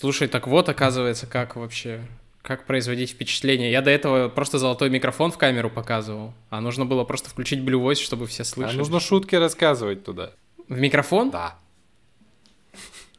Слушай, 0.00 0.28
так 0.28 0.46
вот, 0.46 0.68
оказывается, 0.68 1.26
как 1.26 1.56
вообще, 1.56 2.00
как 2.42 2.66
производить 2.66 3.10
впечатление. 3.10 3.72
Я 3.72 3.82
до 3.82 3.90
этого 3.90 4.28
просто 4.28 4.60
золотой 4.60 4.90
микрофон 4.90 5.32
в 5.32 5.38
камеру 5.38 5.70
показывал, 5.70 6.34
а 6.50 6.60
нужно 6.60 6.86
было 6.86 7.02
просто 7.02 7.30
включить 7.30 7.58
Blue 7.58 7.84
Voice, 7.84 7.96
чтобы 7.96 8.28
все 8.28 8.44
слышали. 8.44 8.76
А 8.76 8.78
нужно 8.78 9.00
шутки 9.00 9.34
рассказывать 9.34 10.04
туда. 10.04 10.30
В 10.68 10.78
микрофон? 10.78 11.32
Да. 11.32 11.58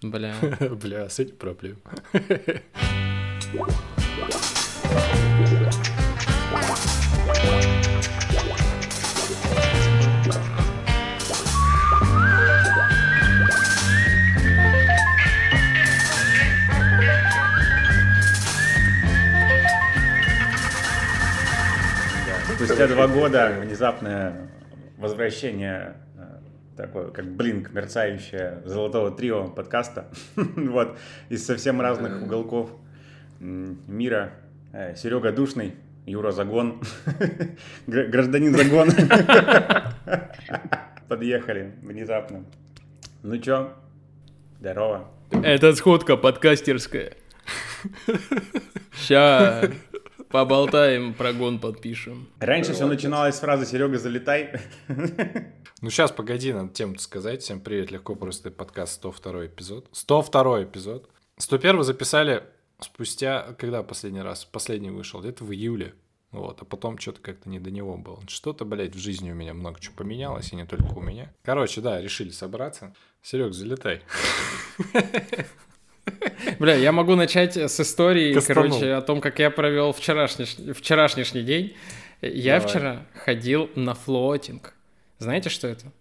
Бля. 0.02 0.34
Бля, 0.62 1.10
с 1.10 1.20
этим 1.20 1.36
проблем. 1.36 1.80
Спустя 22.80 22.96
два 22.96 23.08
года 23.10 23.58
внезапное 23.60 24.50
возвращение 24.98 25.98
э, 26.18 26.22
такое, 26.78 27.10
как 27.10 27.30
блинк, 27.30 27.74
мерцающее 27.74 28.62
золотого 28.64 29.12
трио 29.12 29.50
подкаста, 29.50 30.08
вот, 30.36 30.98
из 31.28 31.46
совсем 31.46 31.82
разных 31.82 32.22
уголков 32.22 32.70
мира. 33.42 34.32
Э, 34.72 34.96
Серега 34.96 35.34
Душный, 35.34 35.76
Юра 36.06 36.32
Загон, 36.32 36.82
гражданин 37.88 38.56
Загон. 38.56 38.92
Подъехали 41.10 41.74
внезапно. 41.82 42.46
Ну 43.24 43.40
чё, 43.40 43.74
здорово. 44.62 45.12
Это 45.32 45.76
сходка 45.76 46.16
подкастерская. 46.16 47.12
Ща 48.96 49.70
поболтаем, 50.30 51.14
прогон 51.14 51.60
подпишем. 51.60 52.30
Раньше 52.40 52.74
все 52.74 52.86
начиналось 52.88 53.36
с 53.36 53.40
фразы 53.40 53.66
«Серега, 53.66 53.98
залетай». 53.98 54.60
Ну 55.82 55.90
сейчас, 55.90 56.12
погоди, 56.12 56.54
надо 56.54 56.74
тему 56.74 56.98
сказать. 56.98 57.42
Всем 57.42 57.62
привет, 57.62 57.90
легко 57.90 58.16
просто 58.16 58.52
подкаст 58.52 58.94
102 58.96 59.48
эпизод. 59.48 59.88
102 59.92 60.64
эпизод. 60.64 61.10
101 61.38 61.84
записали 61.84 62.44
спустя, 62.80 63.56
когда 63.58 63.82
последний 63.82 64.22
раз? 64.22 64.46
Последний 64.46 64.90
вышел, 64.90 65.22
где-то 65.22 65.44
в 65.46 65.54
июле. 65.54 65.96
Вот, 66.32 66.62
а 66.62 66.66
потом 66.66 67.00
что-то 67.00 67.22
как-то 67.22 67.50
не 67.50 67.60
до 67.60 67.72
него 67.72 67.98
было. 67.98 68.22
Что-то, 68.28 68.66
блядь, 68.66 68.94
в 68.94 69.00
жизни 69.00 69.32
у 69.32 69.36
меня 69.36 69.54
много 69.54 69.80
чего 69.80 69.96
поменялось, 69.96 70.52
и 70.54 70.56
не 70.56 70.66
только 70.66 70.94
у 70.94 71.02
меня. 71.02 71.34
Короче, 71.44 71.82
да, 71.82 72.00
решили 72.02 72.30
собраться. 72.30 72.94
Серег, 73.24 73.54
залетай. 73.54 74.04
Бля, 76.60 76.76
я 76.76 76.92
могу 76.92 77.16
начать 77.16 77.58
с 77.58 77.80
истории, 77.80 78.34
Кастанул. 78.34 78.70
короче, 78.70 78.94
о 78.94 79.02
том, 79.02 79.22
как 79.22 79.40
я 79.40 79.50
провел 79.50 79.94
вчерашний, 79.94 80.46
вчерашний 80.74 81.42
день. 81.44 81.76
Я 82.22 82.60
Давай. 82.60 82.68
вчера 82.70 83.06
ходил 83.24 83.70
на 83.76 83.94
флотинг. 83.94 84.74
Знаете, 85.20 85.50
что 85.50 85.68
это? 85.68 85.92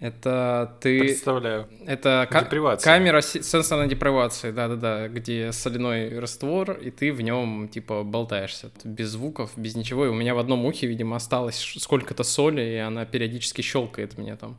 Это 0.00 0.78
ты... 0.80 0.98
Представляю. 1.00 1.68
Это 1.86 2.26
ка- 2.30 2.76
камера 2.76 3.20
сенсорной 3.20 3.86
депривации, 3.86 4.50
да-да-да, 4.50 5.08
где 5.08 5.52
соляной 5.52 6.18
раствор, 6.18 6.72
и 6.72 6.90
ты 6.90 7.12
в 7.12 7.20
нем, 7.20 7.68
типа, 7.68 8.02
болтаешься. 8.02 8.70
Без 8.82 9.10
звуков, 9.10 9.52
без 9.56 9.76
ничего. 9.76 10.06
И 10.06 10.08
у 10.08 10.14
меня 10.14 10.34
в 10.34 10.38
одном 10.38 10.64
ухе, 10.64 10.86
видимо, 10.86 11.16
осталось 11.16 11.74
сколько-то 11.78 12.24
соли, 12.24 12.62
и 12.62 12.76
она 12.76 13.04
периодически 13.04 13.60
щелкает 13.60 14.16
мне 14.16 14.36
там. 14.36 14.56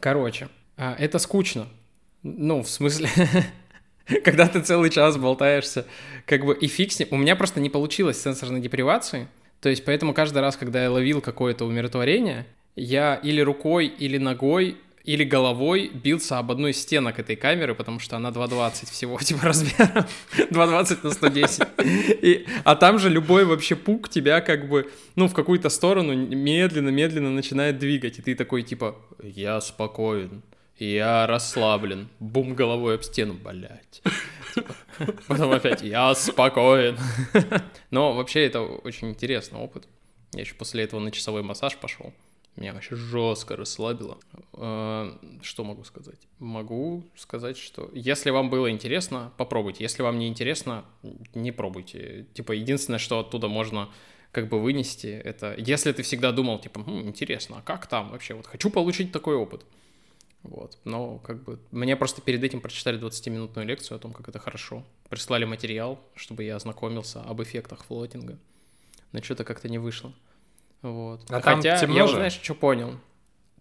Короче, 0.00 0.48
а, 0.76 0.96
это 0.98 1.20
скучно. 1.20 1.68
Ну, 2.24 2.62
в 2.62 2.68
смысле... 2.68 3.08
когда 4.24 4.46
ты 4.46 4.60
целый 4.60 4.90
час 4.90 5.16
болтаешься, 5.16 5.86
как 6.26 6.44
бы 6.44 6.54
и 6.54 6.66
фиг. 6.66 6.90
У 7.10 7.16
меня 7.16 7.36
просто 7.36 7.60
не 7.60 7.70
получилось 7.70 8.20
сенсорной 8.22 8.60
депривации, 8.60 9.28
то 9.60 9.68
есть 9.68 9.84
поэтому 9.84 10.14
каждый 10.14 10.38
раз, 10.38 10.56
когда 10.56 10.82
я 10.82 10.90
ловил 10.90 11.20
какое-то 11.20 11.64
умиротворение, 11.64 12.46
я 12.74 13.14
или 13.14 13.40
рукой, 13.40 13.86
или 13.86 14.18
ногой, 14.18 14.76
или 15.04 15.24
головой 15.24 15.90
бился 15.92 16.38
об 16.38 16.52
одну 16.52 16.68
из 16.68 16.80
стенок 16.80 17.18
этой 17.18 17.36
камеры, 17.36 17.74
потому 17.74 17.98
что 17.98 18.16
она 18.16 18.30
2,20 18.30 18.90
всего, 18.90 19.18
типа, 19.22 19.46
размера. 19.46 20.06
2,20 20.36 20.98
на 21.02 21.10
110. 21.10 21.62
И, 22.22 22.46
а 22.64 22.76
там 22.76 22.98
же 22.98 23.08
любой 23.08 23.44
вообще 23.44 23.74
пук 23.76 24.08
тебя 24.08 24.40
как 24.40 24.68
бы, 24.68 24.90
ну, 25.16 25.28
в 25.28 25.34
какую-то 25.34 25.68
сторону 25.70 26.14
медленно-медленно 26.14 27.30
начинает 27.30 27.78
двигать. 27.78 28.18
И 28.18 28.22
ты 28.22 28.34
такой, 28.34 28.62
типа, 28.62 28.96
я 29.22 29.60
спокоен, 29.60 30.42
я 30.78 31.26
расслаблен. 31.26 32.08
Бум 32.20 32.54
головой 32.54 32.96
об 32.96 33.02
стену, 33.02 33.34
блядь. 33.34 34.02
Потом 35.28 35.52
опять, 35.52 35.82
я 35.82 36.14
спокоен. 36.14 36.98
Но 37.90 38.12
вообще 38.12 38.46
это 38.46 38.62
очень 38.62 39.10
интересный 39.10 39.58
опыт. 39.58 39.86
Я 40.32 40.40
еще 40.40 40.54
после 40.54 40.84
этого 40.84 41.00
на 41.00 41.10
часовой 41.10 41.42
массаж 41.42 41.76
пошел. 41.76 42.12
Меня 42.56 42.74
вообще 42.74 42.96
жестко 42.96 43.56
расслабило. 43.56 44.18
А, 44.52 45.18
что 45.40 45.64
могу 45.64 45.84
сказать? 45.84 46.18
Могу 46.38 47.02
сказать, 47.16 47.56
что 47.56 47.90
если 47.94 48.30
вам 48.30 48.50
было 48.50 48.70
интересно, 48.70 49.32
попробуйте. 49.38 49.84
Если 49.84 50.02
вам 50.02 50.18
не 50.18 50.28
интересно, 50.28 50.84
не 51.34 51.50
пробуйте. 51.50 52.26
Типа, 52.34 52.52
единственное, 52.52 52.98
что 52.98 53.20
оттуда 53.20 53.48
можно 53.48 53.88
как 54.32 54.48
бы 54.48 54.60
вынести, 54.60 55.06
это 55.06 55.54
если 55.58 55.92
ты 55.92 56.02
всегда 56.02 56.32
думал, 56.32 56.58
типа, 56.58 56.82
хм, 56.82 57.00
интересно, 57.02 57.58
а 57.58 57.62
как 57.62 57.86
там 57.86 58.10
вообще? 58.10 58.34
Вот 58.34 58.46
хочу 58.46 58.70
получить 58.70 59.12
такой 59.12 59.36
опыт. 59.36 59.64
Вот. 60.42 60.78
Но 60.84 61.18
как 61.18 61.42
бы 61.44 61.60
мне 61.70 61.96
просто 61.96 62.20
перед 62.20 62.42
этим 62.42 62.60
прочитали 62.60 63.00
20-минутную 63.00 63.66
лекцию 63.66 63.96
о 63.96 63.98
том, 63.98 64.12
как 64.12 64.28
это 64.28 64.38
хорошо. 64.38 64.84
Прислали 65.08 65.44
материал, 65.44 66.00
чтобы 66.14 66.44
я 66.44 66.56
ознакомился 66.56 67.22
об 67.22 67.42
эффектах 67.42 67.84
флотинга. 67.84 68.38
Но 69.12 69.22
что-то 69.22 69.44
как-то 69.44 69.68
не 69.68 69.78
вышло. 69.78 70.12
Вот. 70.80 71.22
А 71.30 71.40
Хотя 71.40 71.78
там 71.78 71.92
я, 71.92 72.08
знаешь, 72.08 72.40
что 72.42 72.54
понял? 72.54 72.98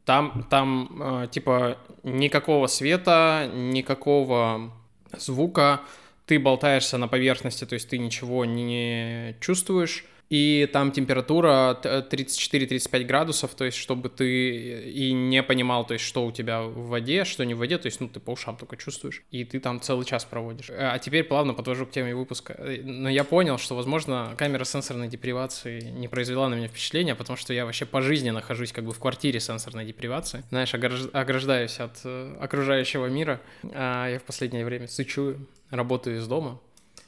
Там, 0.05 0.47
там, 0.49 1.23
э, 1.23 1.27
типа, 1.29 1.77
никакого 2.03 2.65
света, 2.67 3.49
никакого 3.53 4.73
звука. 5.15 5.81
Ты 6.25 6.39
болтаешься 6.39 6.97
на 6.97 7.07
поверхности, 7.07 7.65
то 7.65 7.75
есть 7.75 7.89
ты 7.89 7.99
ничего 7.99 8.45
не 8.45 9.35
чувствуешь 9.39 10.05
и 10.31 10.65
там 10.71 10.93
температура 10.93 11.77
34-35 11.83 13.03
градусов, 13.03 13.53
то 13.53 13.65
есть 13.65 13.77
чтобы 13.77 14.07
ты 14.07 14.89
и 14.89 15.11
не 15.11 15.43
понимал, 15.43 15.85
то 15.85 15.93
есть 15.93 16.05
что 16.05 16.25
у 16.25 16.31
тебя 16.31 16.61
в 16.61 16.87
воде, 16.87 17.25
что 17.25 17.43
не 17.43 17.53
в 17.53 17.57
воде, 17.57 17.77
то 17.77 17.87
есть 17.87 17.99
ну 17.99 18.07
ты 18.07 18.21
по 18.21 18.31
ушам 18.31 18.55
только 18.55 18.77
чувствуешь, 18.77 19.23
и 19.29 19.43
ты 19.43 19.59
там 19.59 19.81
целый 19.81 20.05
час 20.05 20.23
проводишь. 20.23 20.69
А 20.69 20.97
теперь 20.99 21.25
плавно 21.25 21.53
подвожу 21.53 21.85
к 21.85 21.91
теме 21.91 22.15
выпуска. 22.15 22.57
Но 22.81 23.09
я 23.09 23.25
понял, 23.25 23.57
что, 23.57 23.75
возможно, 23.75 24.33
камера 24.37 24.63
сенсорной 24.63 25.09
депривации 25.09 25.81
не 25.81 26.07
произвела 26.07 26.47
на 26.47 26.55
меня 26.55 26.69
впечатления, 26.69 27.13
потому 27.13 27.35
что 27.35 27.53
я 27.53 27.65
вообще 27.65 27.85
по 27.85 28.01
жизни 28.01 28.29
нахожусь 28.29 28.71
как 28.71 28.85
бы 28.85 28.93
в 28.93 28.99
квартире 28.99 29.41
сенсорной 29.41 29.83
депривации. 29.83 30.45
Знаешь, 30.49 30.73
ограждаюсь 30.73 31.77
от 31.81 31.99
э, 32.05 32.37
окружающего 32.39 33.07
мира. 33.07 33.41
А 33.73 34.07
я 34.07 34.17
в 34.17 34.23
последнее 34.23 34.63
время 34.63 34.87
сычу, 34.87 35.35
работаю 35.71 36.19
из 36.19 36.27
дома, 36.27 36.61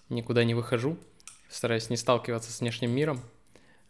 никуда 0.10 0.44
не 0.44 0.56
выхожу 0.56 0.98
стараюсь 1.54 1.90
не 1.90 1.98
сталкиваться 1.98 2.52
с 2.52 2.62
внешним 2.62 2.92
миром. 2.92 3.22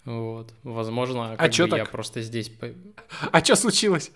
Вот. 0.06 0.54
Возможно, 0.64 1.34
а 1.38 1.50
чё 1.50 1.66
бы 1.66 1.72
так? 1.72 1.80
я 1.80 1.86
просто 1.86 2.22
здесь... 2.22 2.52
А 3.32 3.44
что 3.44 3.56
случилось? 3.56 4.12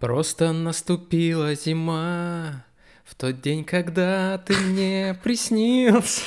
Просто 0.00 0.52
наступила 0.52 1.54
зима, 1.54 2.64
в 3.04 3.14
тот 3.14 3.40
день, 3.40 3.64
когда 3.64 4.38
ты 4.38 4.56
мне 4.56 5.18
приснился. 5.22 6.22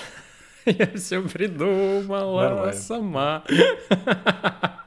Я 0.65 0.87
все 0.95 1.21
придумала 1.21 2.43
Нормально. 2.43 2.73
сама. 2.73 3.43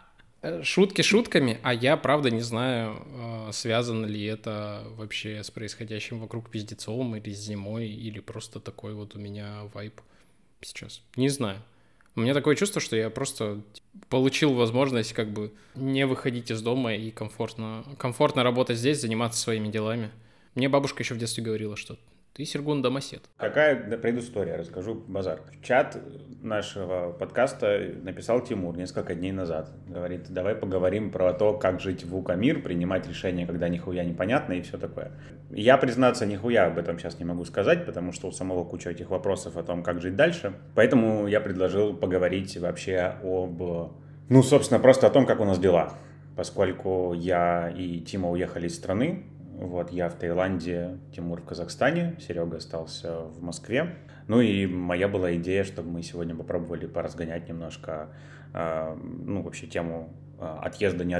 Шутки 0.63 1.03
шутками, 1.03 1.59
а 1.63 1.75
я 1.75 1.99
правда 1.99 2.31
не 2.31 2.41
знаю, 2.41 3.07
э, 3.07 3.53
связано 3.53 4.07
ли 4.07 4.25
это 4.25 4.85
вообще 4.97 5.45
с 5.45 5.51
происходящим 5.51 6.19
вокруг 6.19 6.49
пиздецом 6.49 7.15
или 7.17 7.31
с 7.35 7.39
зимой, 7.39 7.89
или 7.89 8.21
просто 8.21 8.59
такой 8.59 8.95
вот 8.95 9.15
у 9.15 9.19
меня 9.19 9.65
вайп 9.75 10.01
сейчас. 10.61 11.03
Не 11.17 11.29
знаю. 11.29 11.63
У 12.17 12.21
меня 12.21 12.35
такое 12.35 12.57
чувство, 12.57 12.81
что 12.81 12.97
я 12.97 13.09
просто 13.09 13.63
получил 14.09 14.53
возможность 14.55 15.13
как 15.13 15.33
бы 15.33 15.53
не 15.75 16.07
выходить 16.07 16.51
из 16.51 16.61
дома 16.61 16.95
и 16.95 17.11
комфортно, 17.11 17.85
комфортно 17.99 18.43
работать 18.43 18.79
здесь, 18.79 19.01
заниматься 19.01 19.41
своими 19.41 19.69
делами. 19.69 20.11
Мне 20.55 20.69
бабушка 20.69 21.03
еще 21.03 21.15
в 21.15 21.19
детстве 21.19 21.45
говорила, 21.45 21.77
что 21.77 21.99
ты, 22.41 22.47
Сергун, 22.47 22.81
домосед. 22.81 23.21
Какая 23.37 23.77
предыстория? 23.99 24.57
Расскажу 24.57 24.95
базар. 24.95 25.43
В 25.53 25.63
чат 25.63 25.99
нашего 26.41 27.13
подкаста 27.13 27.93
написал 28.03 28.41
Тимур 28.41 28.79
несколько 28.79 29.15
дней 29.15 29.33
назад. 29.33 29.69
Говорит, 29.87 30.31
давай 30.31 30.55
поговорим 30.55 31.11
про 31.11 31.35
то, 31.35 31.53
как 31.53 31.81
жить 31.81 32.03
в 32.03 32.17
Укамир, 32.17 32.63
принимать 32.63 33.07
решения, 33.07 33.47
когда 33.47 33.69
нихуя 33.69 34.05
непонятно 34.05 34.55
и 34.55 34.63
все 34.63 34.79
такое. 34.79 35.13
Я, 35.51 35.77
признаться, 35.77 36.25
нихуя 36.25 36.65
об 36.65 36.79
этом 36.79 36.99
сейчас 36.99 37.19
не 37.19 37.27
могу 37.27 37.45
сказать, 37.45 37.85
потому 37.85 38.11
что 38.11 38.29
у 38.29 38.33
самого 38.33 38.65
куча 38.65 38.89
этих 38.89 39.11
вопросов 39.11 39.59
о 39.59 39.63
том, 39.63 39.83
как 39.83 40.01
жить 40.01 40.17
дальше. 40.17 40.55
Поэтому 40.75 41.27
я 41.27 41.43
предложил 41.43 41.95
поговорить 41.95 42.57
вообще 42.57 43.17
об, 43.23 43.61
ну, 44.31 44.43
собственно, 44.43 44.81
просто 44.81 45.09
о 45.09 45.11
том, 45.11 45.27
как 45.27 45.41
у 45.41 45.45
нас 45.45 45.59
дела. 45.59 45.93
Поскольку 46.37 47.13
я 47.13 47.69
и 47.69 48.01
Тима 48.01 48.31
уехали 48.31 48.67
из 48.67 48.77
страны, 48.77 49.27
Вот, 49.61 49.93
я 49.93 50.09
в 50.09 50.15
Таиланде, 50.15 50.97
Тимур 51.15 51.43
в 51.43 51.45
Казахстане, 51.45 52.17
Серега 52.19 52.57
остался 52.57 53.21
в 53.21 53.43
Москве. 53.43 53.95
Ну 54.27 54.41
и 54.41 54.65
моя 54.67 55.07
была 55.07 55.37
идея, 55.37 55.65
чтобы 55.65 55.91
мы 55.91 56.03
сегодня 56.03 56.35
попробовали 56.35 56.87
поразгонять 56.87 57.47
немножко, 57.47 58.09
э, 58.55 58.97
ну, 58.97 59.43
вообще 59.43 59.67
тему 59.67 60.15
э, 60.39 60.57
отъезда, 60.63 61.05
не 61.05 61.13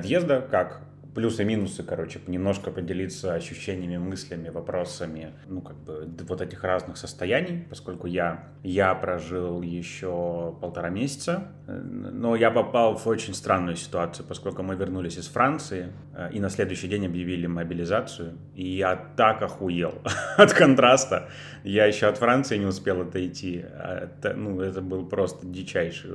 отъезда, 1.11 1.11
как 1.11 1.15
плюсы-минусы, 1.15 1.83
короче, 1.83 2.21
немножко 2.27 2.71
поделиться 2.71 3.35
ощущениями, 3.35 3.99
мыслями, 3.99 4.51
вопросами, 4.51 5.33
ну, 5.49 5.61
как 5.61 5.77
бы, 5.77 6.09
вот 6.29 6.41
этих 6.41 6.65
разных 6.65 6.97
состояний, 6.97 7.67
поскольку 7.69 8.07
я, 8.07 8.45
я 8.63 8.95
прожил 8.95 9.63
еще 9.63 10.55
полтора 10.61 10.91
месяца, 10.91 11.49
но 11.67 12.37
я 12.37 12.51
попал 12.51 12.97
в 12.97 13.07
очень 13.07 13.35
странную 13.35 13.77
ситуацию, 13.77 14.27
поскольку 14.27 14.63
мы 14.63 14.77
вернулись 14.77 15.19
из 15.19 15.29
Франции, 15.29 15.93
э, 16.15 16.31
и 16.33 16.41
на 16.41 16.51
следующий 16.51 16.89
день 16.89 17.07
объявили 17.07 17.47
мобилизацию, 17.47 18.33
и 18.55 18.67
я 18.67 18.97
так 19.17 19.43
охуел 19.43 19.95
от 20.37 20.53
контраста. 20.53 21.29
Я 21.65 21.87
еще 21.87 22.07
от 22.07 22.19
Франции 22.19 22.59
не 22.59 22.67
успел 22.67 23.03
отойти. 23.03 23.57
Это, 23.59 24.35
ну, 24.35 24.61
это 24.61 24.81
был 24.81 25.07
просто 25.07 25.47
дичайший 25.47 26.11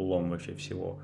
э, 0.00 0.06
лом 0.06 0.30
вообще 0.30 0.54
всего. 0.54 0.98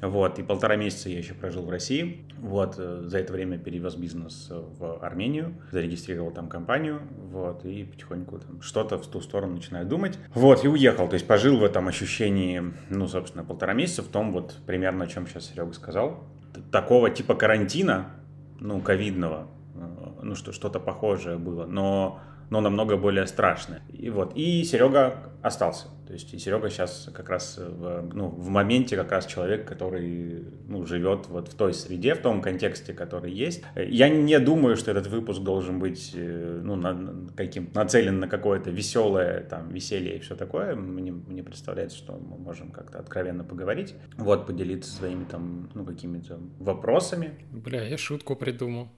Вот, 0.00 0.38
и 0.38 0.42
полтора 0.42 0.76
месяца 0.76 1.08
я 1.08 1.18
еще 1.18 1.34
прожил 1.34 1.62
в 1.62 1.70
России. 1.70 2.24
Вот, 2.38 2.74
э, 2.78 3.02
за 3.04 3.18
это 3.18 3.32
время 3.32 3.58
перевез 3.58 3.96
бизнес 3.96 4.48
в 4.50 4.98
Армению, 5.04 5.54
зарегистрировал 5.72 6.30
там 6.30 6.48
компанию, 6.48 7.00
вот, 7.30 7.64
и 7.64 7.84
потихоньку 7.84 8.38
там 8.38 8.62
что-то 8.62 8.98
в 8.98 9.06
ту 9.06 9.20
сторону 9.20 9.54
начинаю 9.54 9.86
думать. 9.86 10.18
Вот, 10.34 10.64
и 10.64 10.68
уехал, 10.68 11.08
то 11.08 11.14
есть 11.14 11.26
пожил 11.26 11.58
в 11.58 11.64
этом 11.64 11.88
ощущении, 11.88 12.62
ну, 12.88 13.08
собственно, 13.08 13.44
полтора 13.44 13.72
месяца, 13.72 14.02
в 14.02 14.08
том 14.08 14.32
вот 14.32 14.56
примерно, 14.66 15.04
о 15.04 15.06
чем 15.06 15.26
сейчас 15.26 15.50
Серега 15.50 15.72
сказал. 15.72 16.24
Такого 16.72 17.10
типа 17.10 17.34
карантина, 17.34 18.10
ну, 18.58 18.80
ковидного, 18.80 19.48
э, 19.74 19.80
ну, 20.22 20.34
что, 20.34 20.52
что-то 20.52 20.80
похожее 20.80 21.38
было, 21.38 21.66
но 21.66 22.20
но 22.50 22.60
намного 22.60 22.96
более 22.96 23.26
страшное. 23.26 23.82
И 23.88 24.10
вот, 24.10 24.32
и 24.34 24.64
Серега 24.64 25.30
остался. 25.42 25.86
То 26.06 26.14
есть 26.14 26.34
и 26.34 26.38
Серега 26.38 26.68
сейчас 26.68 27.08
как 27.14 27.30
раз 27.30 27.56
в, 27.56 28.10
ну, 28.12 28.28
в 28.28 28.48
моменте 28.48 28.96
как 28.96 29.12
раз 29.12 29.26
человек, 29.26 29.68
который 29.68 30.44
ну, 30.66 30.84
живет 30.84 31.28
вот 31.28 31.46
в 31.46 31.54
той 31.54 31.72
среде, 31.72 32.14
в 32.14 32.18
том 32.18 32.42
контексте, 32.42 32.92
который 32.92 33.30
есть. 33.30 33.62
Я 33.76 34.08
не 34.08 34.40
думаю, 34.40 34.76
что 34.76 34.90
этот 34.90 35.06
выпуск 35.06 35.40
должен 35.40 35.78
быть 35.78 36.10
э, 36.14 36.60
ну, 36.64 36.74
на, 36.74 37.32
каким, 37.36 37.70
нацелен 37.72 38.18
на 38.18 38.26
какое-то 38.26 38.70
веселое 38.70 39.44
там, 39.44 39.68
веселье 39.72 40.16
и 40.16 40.18
все 40.18 40.34
такое. 40.34 40.74
Мне, 40.74 41.12
мне 41.12 41.44
представляется, 41.44 41.96
что 41.96 42.14
мы 42.14 42.36
можем 42.36 42.72
как-то 42.72 42.98
откровенно 42.98 43.44
поговорить. 43.44 43.94
Вот, 44.16 44.48
поделиться 44.48 44.90
своими 44.90 45.24
там, 45.24 45.70
ну, 45.74 45.84
какими-то 45.84 46.40
вопросами. 46.58 47.38
Бля, 47.52 47.84
я 47.86 47.96
шутку 47.96 48.34
придумал. 48.34 48.88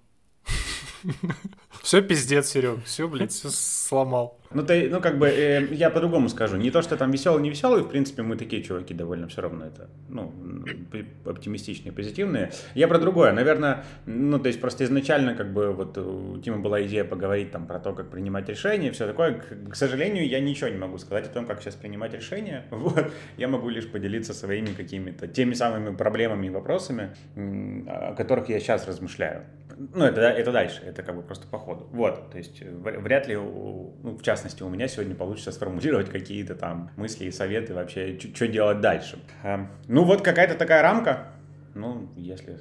Все 1.82 2.00
пиздец, 2.00 2.48
Серег, 2.48 2.84
все, 2.84 3.08
блядь, 3.08 3.32
все 3.32 3.48
сломал. 3.50 4.38
Ну, 4.54 4.62
ты, 4.62 4.88
ну, 4.88 5.00
как 5.00 5.18
бы, 5.18 5.28
э, 5.28 5.66
я 5.72 5.90
по-другому 5.90 6.28
скажу. 6.28 6.56
Не 6.56 6.70
то, 6.70 6.80
что 6.82 6.96
там 6.96 7.10
веселый, 7.10 7.42
не 7.42 7.50
веселый, 7.50 7.82
в 7.82 7.88
принципе, 7.88 8.22
мы 8.22 8.36
такие 8.36 8.62
чуваки 8.62 8.94
довольно 8.94 9.26
все 9.26 9.42
равно 9.42 9.66
это, 9.66 9.88
ну, 10.08 10.32
оптимистичные, 11.24 11.92
позитивные. 11.92 12.52
Я 12.74 12.86
про 12.86 12.98
другое. 12.98 13.32
Наверное, 13.32 13.84
ну, 14.06 14.38
то 14.38 14.48
есть 14.48 14.60
просто 14.60 14.84
изначально, 14.84 15.34
как 15.34 15.52
бы, 15.52 15.72
вот 15.72 15.98
у 15.98 16.38
Тима 16.38 16.58
была 16.58 16.82
идея 16.84 17.04
поговорить 17.04 17.50
там 17.50 17.66
про 17.66 17.80
то, 17.80 17.94
как 17.94 18.10
принимать 18.10 18.48
решения, 18.48 18.92
все 18.92 19.06
такое. 19.06 19.40
К, 19.40 19.70
к 19.72 19.74
сожалению, 19.74 20.28
я 20.28 20.38
ничего 20.40 20.68
не 20.68 20.78
могу 20.78 20.98
сказать 20.98 21.26
о 21.26 21.30
том, 21.30 21.46
как 21.46 21.62
сейчас 21.62 21.74
принимать 21.74 22.14
решения. 22.14 22.66
Вот. 22.82 23.12
Я 23.36 23.48
могу 23.48 23.68
лишь 23.68 23.88
поделиться 23.88 24.34
своими 24.34 24.74
какими-то 24.74 25.28
теми 25.28 25.54
самыми 25.54 25.94
проблемами 25.94 26.48
и 26.48 26.50
вопросами, 26.50 27.10
о 27.88 28.14
которых 28.14 28.48
я 28.48 28.58
сейчас 28.58 28.86
размышляю. 28.88 29.44
Ну, 29.94 30.04
это, 30.04 30.20
это 30.20 30.52
дальше, 30.52 30.82
это 30.84 31.02
как 31.02 31.16
бы 31.16 31.22
просто 31.22 31.46
по 31.46 31.58
ходу. 31.74 31.88
Вот, 31.92 32.30
то 32.30 32.38
есть 32.38 32.60
вряд 32.62 33.26
ли, 33.28 33.36
ну, 33.36 34.16
в 34.18 34.22
частности, 34.22 34.62
у 34.62 34.68
меня 34.68 34.88
сегодня 34.88 35.14
получится 35.14 35.52
сформулировать 35.52 36.10
какие-то 36.10 36.54
там 36.54 36.90
мысли 36.96 37.24
и 37.26 37.30
советы 37.30 37.74
вообще, 37.74 38.18
что 38.34 38.46
делать 38.48 38.80
дальше. 38.80 39.18
Эм, 39.42 39.68
ну, 39.88 40.04
вот 40.04 40.22
какая-то 40.22 40.54
такая 40.54 40.82
рамка, 40.82 41.28
ну, 41.74 42.12
если 42.16 42.58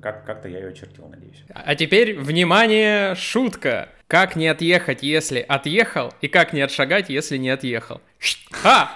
как- 0.00 0.24
как-то 0.26 0.48
я 0.48 0.58
ее 0.58 0.68
очертил, 0.68 1.08
надеюсь. 1.08 1.42
А 1.48 1.74
теперь, 1.74 2.18
внимание, 2.18 3.14
шутка. 3.14 3.88
Как 4.06 4.36
не 4.36 4.48
отъехать, 4.48 5.02
если 5.02 5.40
отъехал, 5.40 6.12
и 6.20 6.28
как 6.28 6.52
не 6.52 6.60
отшагать, 6.60 7.08
если 7.08 7.38
не 7.38 7.48
отъехал. 7.48 8.02
Ха! 8.50 8.90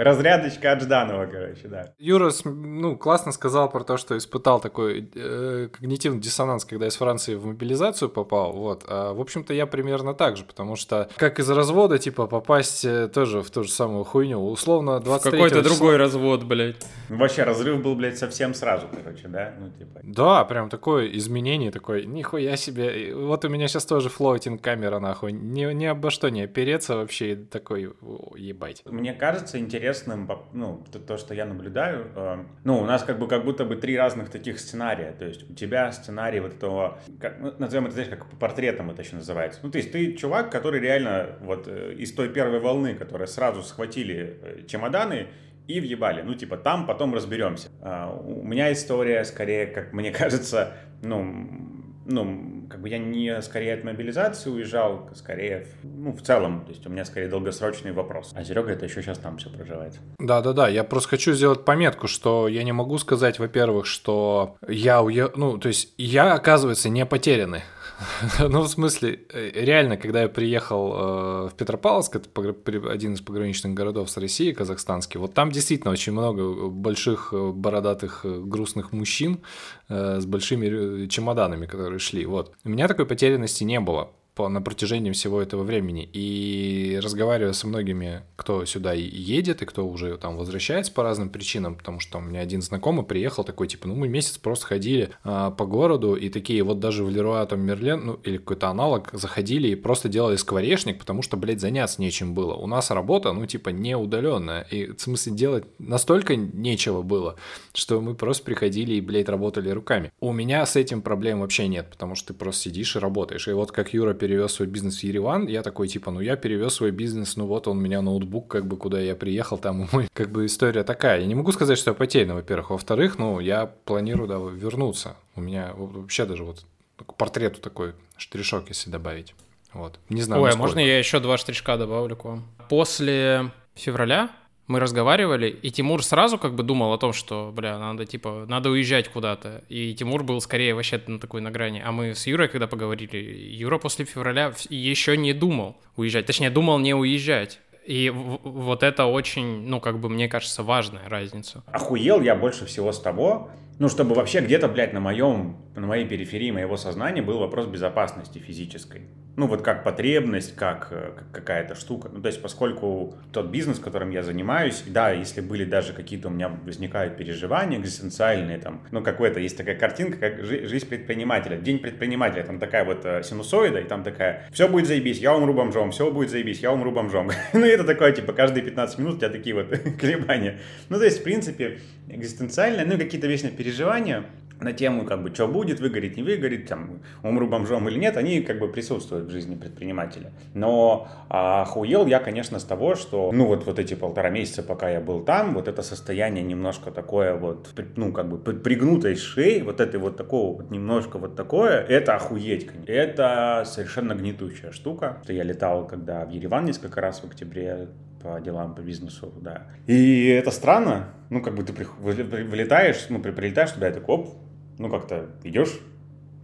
Разрядочка 0.00 0.72
от 0.72 0.80
Жданова, 0.80 1.26
короче, 1.26 1.68
да. 1.68 1.92
Юра, 1.98 2.30
ну, 2.44 2.96
классно 2.96 3.32
сказал 3.32 3.68
про 3.68 3.84
то, 3.84 3.98
что 3.98 4.16
испытал 4.16 4.58
такой 4.58 5.10
э, 5.14 5.68
когнитивный 5.70 6.20
диссонанс, 6.20 6.64
когда 6.64 6.86
из 6.86 6.96
Франции 6.96 7.34
в 7.34 7.44
мобилизацию 7.44 8.08
попал, 8.08 8.52
вот. 8.52 8.84
А, 8.88 9.12
в 9.12 9.20
общем-то, 9.20 9.52
я 9.52 9.66
примерно 9.66 10.14
так 10.14 10.38
же, 10.38 10.44
потому 10.44 10.76
что, 10.76 11.10
как 11.16 11.38
из 11.38 11.50
развода, 11.50 11.98
типа, 11.98 12.26
попасть 12.26 12.82
э, 12.86 13.08
тоже 13.08 13.42
в 13.42 13.50
ту 13.50 13.62
же 13.62 13.70
самую 13.70 14.04
хуйню, 14.04 14.38
условно, 14.38 15.00
23 15.00 15.32
Какой-то 15.32 15.62
другой 15.62 15.98
развод, 15.98 16.44
блядь. 16.44 16.76
Вообще, 17.10 17.42
разрыв 17.42 17.82
был, 17.82 17.94
блядь, 17.94 18.16
совсем 18.16 18.54
сразу, 18.54 18.86
короче, 18.90 19.28
да? 19.28 19.52
Ну, 19.60 19.68
типа... 19.68 20.00
Да, 20.02 20.44
прям 20.46 20.70
такое 20.70 21.08
изменение, 21.08 21.70
такое, 21.70 22.06
нихуя 22.06 22.56
себе. 22.56 23.14
Вот 23.14 23.44
у 23.44 23.50
меня 23.50 23.68
сейчас 23.68 23.84
тоже 23.84 24.08
floating 24.08 24.62
камера, 24.62 24.98
нахуй, 24.98 25.32
ни, 25.32 25.70
ни 25.74 25.84
обо 25.84 26.08
что 26.08 26.30
не 26.30 26.44
опереться 26.44 26.96
вообще, 26.96 27.36
такой, 27.36 27.92
ебать. 28.36 28.82
Мне 28.86 29.12
кажется, 29.12 29.58
интересно 29.58 29.89
интересным, 29.90 30.28
ну, 30.52 30.84
то, 30.90 30.98
то, 30.98 31.16
что 31.18 31.34
я 31.34 31.44
наблюдаю, 31.44 32.06
э, 32.14 32.44
ну, 32.64 32.78
у 32.78 32.84
нас 32.84 33.02
как 33.02 33.18
бы 33.18 33.28
как 33.28 33.44
будто 33.44 33.64
бы 33.64 33.76
три 33.76 33.96
разных 33.96 34.30
таких 34.30 34.58
сценария, 34.60 35.12
то 35.12 35.24
есть 35.24 35.48
у 35.50 35.54
тебя 35.54 35.90
сценарий 35.92 36.40
вот 36.40 36.54
этого, 36.54 36.98
как, 37.20 37.40
ну, 37.40 37.52
назовем 37.58 37.86
это, 37.86 37.94
знаешь, 37.94 38.10
как 38.10 38.26
по 38.26 38.36
портретам 38.36 38.90
это 38.90 39.02
еще 39.02 39.16
называется. 39.16 39.60
Ну, 39.62 39.70
то 39.70 39.78
есть 39.78 39.92
ты 39.92 40.14
чувак, 40.14 40.50
который 40.50 40.80
реально 40.80 41.36
вот 41.40 41.66
э, 41.66 41.94
из 41.94 42.12
той 42.12 42.28
первой 42.28 42.60
волны, 42.60 42.94
которая 42.94 43.26
сразу 43.26 43.62
схватили 43.62 44.38
э, 44.42 44.66
чемоданы 44.66 45.28
и 45.66 45.80
въебали. 45.80 46.22
Ну, 46.22 46.34
типа, 46.34 46.56
там 46.56 46.86
потом 46.86 47.14
разберемся. 47.14 47.68
А, 47.80 48.12
у 48.12 48.42
меня 48.42 48.72
история, 48.72 49.24
скорее, 49.24 49.66
как 49.66 49.92
мне 49.92 50.10
кажется, 50.22 50.72
ну, 51.02 51.79
ну, 52.10 52.66
как 52.68 52.80
бы 52.80 52.88
я 52.88 52.98
не 52.98 53.40
скорее 53.42 53.74
от 53.74 53.84
мобилизации 53.84 54.50
уезжал, 54.50 55.08
скорее, 55.14 55.66
ну, 55.82 56.12
в 56.12 56.22
целом, 56.22 56.64
то 56.64 56.70
есть 56.70 56.86
у 56.86 56.90
меня 56.90 57.04
скорее 57.04 57.28
долгосрочный 57.28 57.92
вопрос. 57.92 58.32
А 58.34 58.44
Серега 58.44 58.72
это 58.72 58.86
еще 58.86 59.00
сейчас 59.02 59.18
там 59.18 59.38
все 59.38 59.48
проживает. 59.50 59.94
Да-да-да, 60.18 60.68
я 60.68 60.84
просто 60.84 61.10
хочу 61.10 61.32
сделать 61.32 61.64
пометку, 61.64 62.08
что 62.08 62.48
я 62.48 62.62
не 62.64 62.72
могу 62.72 62.98
сказать, 62.98 63.38
во-первых, 63.38 63.86
что 63.86 64.56
я 64.66 65.02
уехал, 65.02 65.32
ну, 65.36 65.58
то 65.58 65.68
есть 65.68 65.94
я, 65.96 66.34
оказывается, 66.34 66.88
не 66.88 67.06
потерянный. 67.06 67.62
Ну, 68.38 68.62
в 68.62 68.68
смысле, 68.68 69.20
э, 69.32 69.50
реально, 69.54 69.96
когда 69.96 70.22
я 70.22 70.28
приехал 70.28 70.92
э, 70.92 71.48
в 71.48 71.54
Петропавловск, 71.56 72.16
это 72.16 72.90
один 72.90 73.14
из 73.14 73.20
пограничных 73.20 73.74
городов 73.74 74.10
с 74.10 74.16
Россией, 74.16 74.52
казахстанский, 74.52 75.20
вот 75.20 75.34
там 75.34 75.50
действительно 75.50 75.92
очень 75.92 76.12
много 76.12 76.68
больших, 76.68 77.32
э, 77.32 77.50
бородатых, 77.50 78.24
грустных 78.24 78.92
мужчин 78.92 79.40
с 79.88 80.24
большими 80.24 81.06
чемоданами, 81.06 81.66
которые 81.66 81.98
шли. 81.98 82.24
Вот. 82.24 82.54
У 82.64 82.68
меня 82.68 82.86
такой 82.86 83.06
потерянности 83.06 83.64
не 83.64 83.80
было 83.80 84.10
на 84.48 84.62
протяжении 84.62 85.12
всего 85.12 85.40
этого 85.40 85.62
времени. 85.62 86.08
И 86.12 86.98
разговаривая 87.02 87.52
со 87.52 87.66
многими, 87.66 88.22
кто 88.36 88.64
сюда 88.64 88.92
едет 88.92 89.62
и 89.62 89.66
кто 89.66 89.86
уже 89.86 90.16
там 90.16 90.36
возвращается 90.36 90.92
по 90.92 91.02
разным 91.02 91.30
причинам, 91.30 91.76
потому 91.76 92.00
что 92.00 92.18
у 92.18 92.20
меня 92.20 92.40
один 92.40 92.62
знакомый 92.62 93.04
приехал 93.04 93.44
такой, 93.44 93.68
типа, 93.68 93.88
ну 93.88 93.94
мы 93.94 94.08
месяц 94.08 94.38
просто 94.38 94.66
ходили 94.66 95.10
а, 95.24 95.50
по 95.50 95.66
городу 95.66 96.14
и 96.14 96.28
такие 96.28 96.62
вот 96.62 96.80
даже 96.80 97.04
в 97.04 97.10
Леруа 97.10 97.44
там 97.46 97.60
Мерлен, 97.60 98.06
ну 98.06 98.14
или 98.24 98.38
какой-то 98.38 98.68
аналог, 98.68 99.10
заходили 99.12 99.68
и 99.68 99.74
просто 99.74 100.08
делали 100.08 100.36
скворечник, 100.36 100.98
потому 100.98 101.22
что, 101.22 101.36
блядь, 101.36 101.60
заняться 101.60 102.00
нечем 102.00 102.34
было. 102.34 102.54
У 102.54 102.66
нас 102.66 102.90
работа, 102.90 103.32
ну 103.32 103.46
типа, 103.46 103.70
не 103.70 103.96
удаленная. 103.96 104.62
И 104.70 104.92
в 104.92 105.00
смысле 105.00 105.32
делать 105.32 105.64
настолько 105.78 106.36
нечего 106.36 107.02
было, 107.02 107.36
что 107.74 108.00
мы 108.00 108.14
просто 108.14 108.44
приходили 108.44 108.94
и, 108.94 109.00
блядь, 109.00 109.28
работали 109.28 109.70
руками. 109.70 110.12
У 110.20 110.32
меня 110.32 110.64
с 110.66 110.76
этим 110.76 111.02
проблем 111.02 111.40
вообще 111.40 111.68
нет, 111.68 111.88
потому 111.90 112.14
что 112.14 112.28
ты 112.28 112.34
просто 112.34 112.62
сидишь 112.62 112.96
и 112.96 112.98
работаешь. 112.98 113.48
И 113.48 113.52
вот 113.52 113.72
как 113.72 113.92
Юра 113.92 114.14
перевез 114.30 114.52
свой 114.52 114.68
бизнес 114.68 115.00
в 115.00 115.02
Ереван, 115.02 115.48
я 115.48 115.62
такой, 115.62 115.88
типа, 115.88 116.12
ну 116.12 116.20
я 116.20 116.36
перевез 116.36 116.74
свой 116.74 116.92
бизнес, 116.92 117.36
ну 117.36 117.46
вот 117.46 117.66
он 117.66 117.78
у 117.78 117.80
меня 117.80 118.00
ноутбук, 118.00 118.46
как 118.46 118.64
бы, 118.64 118.76
куда 118.76 119.00
я 119.00 119.16
приехал, 119.16 119.58
там 119.58 119.88
мой, 119.92 120.08
как 120.12 120.30
бы, 120.30 120.46
история 120.46 120.84
такая. 120.84 121.20
Я 121.20 121.26
не 121.26 121.34
могу 121.34 121.50
сказать, 121.50 121.76
что 121.76 121.90
я 121.90 121.94
потерян, 121.94 122.34
во-первых. 122.34 122.70
Во-вторых, 122.70 123.18
ну, 123.18 123.40
я 123.40 123.66
планирую, 123.66 124.28
да, 124.28 124.36
вернуться. 124.36 125.16
У 125.34 125.40
меня 125.40 125.72
вообще 125.74 126.26
даже 126.26 126.44
вот 126.44 126.64
к 126.96 127.14
портрету 127.14 127.60
такой 127.60 127.94
штришок, 128.16 128.68
если 128.68 128.88
добавить. 128.88 129.34
Вот. 129.72 129.98
Не 130.08 130.22
знаю. 130.22 130.42
Ой, 130.42 130.52
а 130.52 130.56
можно 130.56 130.78
я 130.78 130.96
еще 130.96 131.18
два 131.18 131.36
штришка 131.36 131.76
добавлю 131.76 132.14
к 132.14 132.24
вам? 132.24 132.46
После 132.68 133.50
февраля 133.74 134.30
мы 134.70 134.78
разговаривали, 134.78 135.48
и 135.50 135.70
Тимур 135.70 136.02
сразу 136.04 136.38
как 136.38 136.54
бы 136.54 136.62
думал 136.62 136.92
о 136.92 136.98
том, 136.98 137.12
что, 137.12 137.52
бля, 137.52 137.76
надо, 137.76 138.06
типа, 138.06 138.46
надо 138.48 138.70
уезжать 138.70 139.08
куда-то. 139.08 139.64
И 139.68 139.92
Тимур 139.94 140.22
был 140.22 140.40
скорее 140.40 140.74
вообще 140.74 141.02
на 141.08 141.18
такой 141.18 141.40
на 141.40 141.50
грани. 141.50 141.82
А 141.84 141.90
мы 141.90 142.14
с 142.14 142.26
Юрой, 142.28 142.46
когда 142.46 142.68
поговорили, 142.68 143.16
Юра 143.16 143.78
после 143.78 144.04
февраля 144.04 144.52
еще 144.68 145.16
не 145.16 145.32
думал 145.32 145.76
уезжать. 145.96 146.26
Точнее, 146.26 146.50
думал 146.50 146.78
не 146.78 146.94
уезжать. 146.94 147.58
И 147.84 148.10
вот 148.10 148.84
это 148.84 149.06
очень, 149.06 149.66
ну, 149.66 149.80
как 149.80 149.98
бы, 149.98 150.08
мне 150.08 150.28
кажется, 150.28 150.62
важная 150.62 151.08
разница. 151.08 151.64
Охуел 151.66 152.20
я 152.20 152.36
больше 152.36 152.64
всего 152.66 152.92
с 152.92 153.00
того, 153.00 153.50
Ну, 153.80 153.88
чтобы 153.88 154.14
вообще 154.14 154.40
где-то, 154.40 154.68
блядь, 154.68 154.92
на 154.92 155.00
моем, 155.00 155.56
на 155.74 155.86
моей 155.86 156.06
периферии 156.06 156.50
моего 156.50 156.76
сознания 156.76 157.22
был 157.22 157.38
вопрос 157.38 157.66
безопасности 157.66 158.36
физической. 158.38 159.08
Ну, 159.36 159.46
вот 159.46 159.62
как 159.62 159.84
потребность, 159.84 160.54
как, 160.54 160.88
э, 160.90 161.12
как 161.16 161.30
какая-то 161.32 161.74
штука. 161.74 162.10
Ну, 162.12 162.20
то 162.20 162.26
есть, 162.26 162.42
поскольку 162.42 163.14
тот 163.32 163.46
бизнес, 163.46 163.78
которым 163.78 164.10
я 164.10 164.22
занимаюсь, 164.22 164.84
да, 164.86 165.12
если 165.12 165.40
были 165.40 165.64
даже 165.64 165.94
какие-то 165.94 166.28
у 166.28 166.30
меня 166.30 166.50
возникают 166.66 167.16
переживания 167.16 167.78
экзистенциальные, 167.78 168.58
там, 168.58 168.82
ну, 168.90 169.02
какой-то, 169.02 169.40
есть 169.40 169.56
такая 169.56 169.76
картинка, 169.76 170.18
как 170.18 170.44
жизнь 170.44 170.86
предпринимателя. 170.86 171.56
День 171.56 171.78
предпринимателя, 171.78 172.42
там 172.42 172.58
такая 172.58 172.84
вот 172.84 173.06
э, 173.06 173.22
синусоида, 173.22 173.80
и 173.80 173.84
там 173.84 174.02
такая, 174.02 174.46
все 174.52 174.68
будет 174.68 174.88
заебись, 174.88 175.20
я 175.20 175.34
умру 175.34 175.54
бомжом, 175.54 175.90
все 175.92 176.10
будет 176.10 176.28
заебись, 176.28 176.60
я 176.60 176.70
умру 176.70 176.90
бомжом. 176.90 177.30
ну, 177.54 177.64
это 177.64 177.84
такое, 177.84 178.12
типа, 178.12 178.34
каждые 178.34 178.62
15 178.62 178.98
минут 178.98 179.14
у 179.14 179.18
тебя 179.20 179.30
такие 179.30 179.54
вот 179.54 179.68
колебания. 179.98 180.58
Ну, 180.90 180.98
то 180.98 181.04
есть, 181.04 181.20
в 181.20 181.22
принципе, 181.22 181.78
экзистенциальное, 182.14 182.84
ну, 182.84 182.98
какие-то 182.98 183.26
вечные 183.26 183.52
переживания, 183.52 184.26
на 184.62 184.72
тему, 184.72 185.04
как 185.04 185.22
бы, 185.22 185.34
что 185.34 185.48
будет, 185.48 185.80
выгорит, 185.80 186.16
не 186.16 186.22
выгорит, 186.22 186.68
там, 186.68 187.00
умру 187.22 187.48
бомжом 187.48 187.88
или 187.88 187.98
нет, 187.98 188.16
они 188.16 188.40
как 188.40 188.58
бы 188.58 188.68
присутствуют 188.68 189.26
в 189.26 189.30
жизни 189.30 189.56
предпринимателя. 189.56 190.32
Но 190.54 191.08
а, 191.28 191.62
охуел 191.62 192.06
я, 192.06 192.20
конечно, 192.20 192.58
с 192.58 192.64
того, 192.64 192.94
что, 192.94 193.30
ну, 193.32 193.46
вот, 193.46 193.66
вот 193.66 193.78
эти 193.78 193.94
полтора 193.94 194.30
месяца, 194.30 194.62
пока 194.62 194.90
я 194.90 195.00
был 195.00 195.24
там, 195.24 195.54
вот 195.54 195.68
это 195.68 195.82
состояние 195.82 196.44
немножко 196.44 196.90
такое 196.90 197.34
вот, 197.34 197.70
ну, 197.96 198.12
как 198.12 198.28
бы, 198.28 198.38
пригнутой 198.38 199.16
шеи, 199.16 199.60
вот 199.62 199.80
это 199.80 199.98
вот 199.98 200.16
такого 200.16 200.58
вот 200.58 200.70
немножко 200.70 201.18
вот 201.18 201.36
такое, 201.36 201.80
это 201.80 202.16
охуеть, 202.16 202.66
конечно. 202.66 202.90
Это 202.90 203.62
совершенно 203.66 204.14
гнетущая 204.14 204.72
штука. 204.72 205.22
Я 205.28 205.42
летал, 205.44 205.86
когда 205.86 206.24
в 206.24 206.30
Ереван 206.30 206.64
несколько 206.64 207.00
раз 207.00 207.20
в 207.20 207.24
октябре, 207.24 207.88
по 208.22 208.40
делам, 208.40 208.74
по 208.74 208.80
бизнесу, 208.80 209.32
да. 209.40 209.66
И 209.86 210.26
это 210.26 210.50
странно, 210.50 211.14
ну, 211.30 211.42
как 211.42 211.54
бы 211.54 211.62
ты 211.62 211.72
вылетаешь, 211.72 213.06
ну, 213.08 213.20
прилетаешь 213.20 213.72
туда, 213.72 213.88
и 213.88 213.92
такой, 213.92 214.14
оп, 214.16 214.34
ну, 214.78 214.88
как-то 214.90 215.30
идешь, 215.44 215.80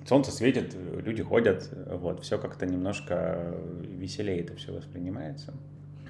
солнце 0.08 0.30
светит, 0.30 0.74
люди 0.74 1.22
ходят, 1.22 1.68
вот, 1.72 2.22
все 2.22 2.38
как-то 2.38 2.66
немножко 2.66 3.54
веселее 3.80 4.40
это 4.40 4.54
все 4.56 4.72
воспринимается. 4.72 5.54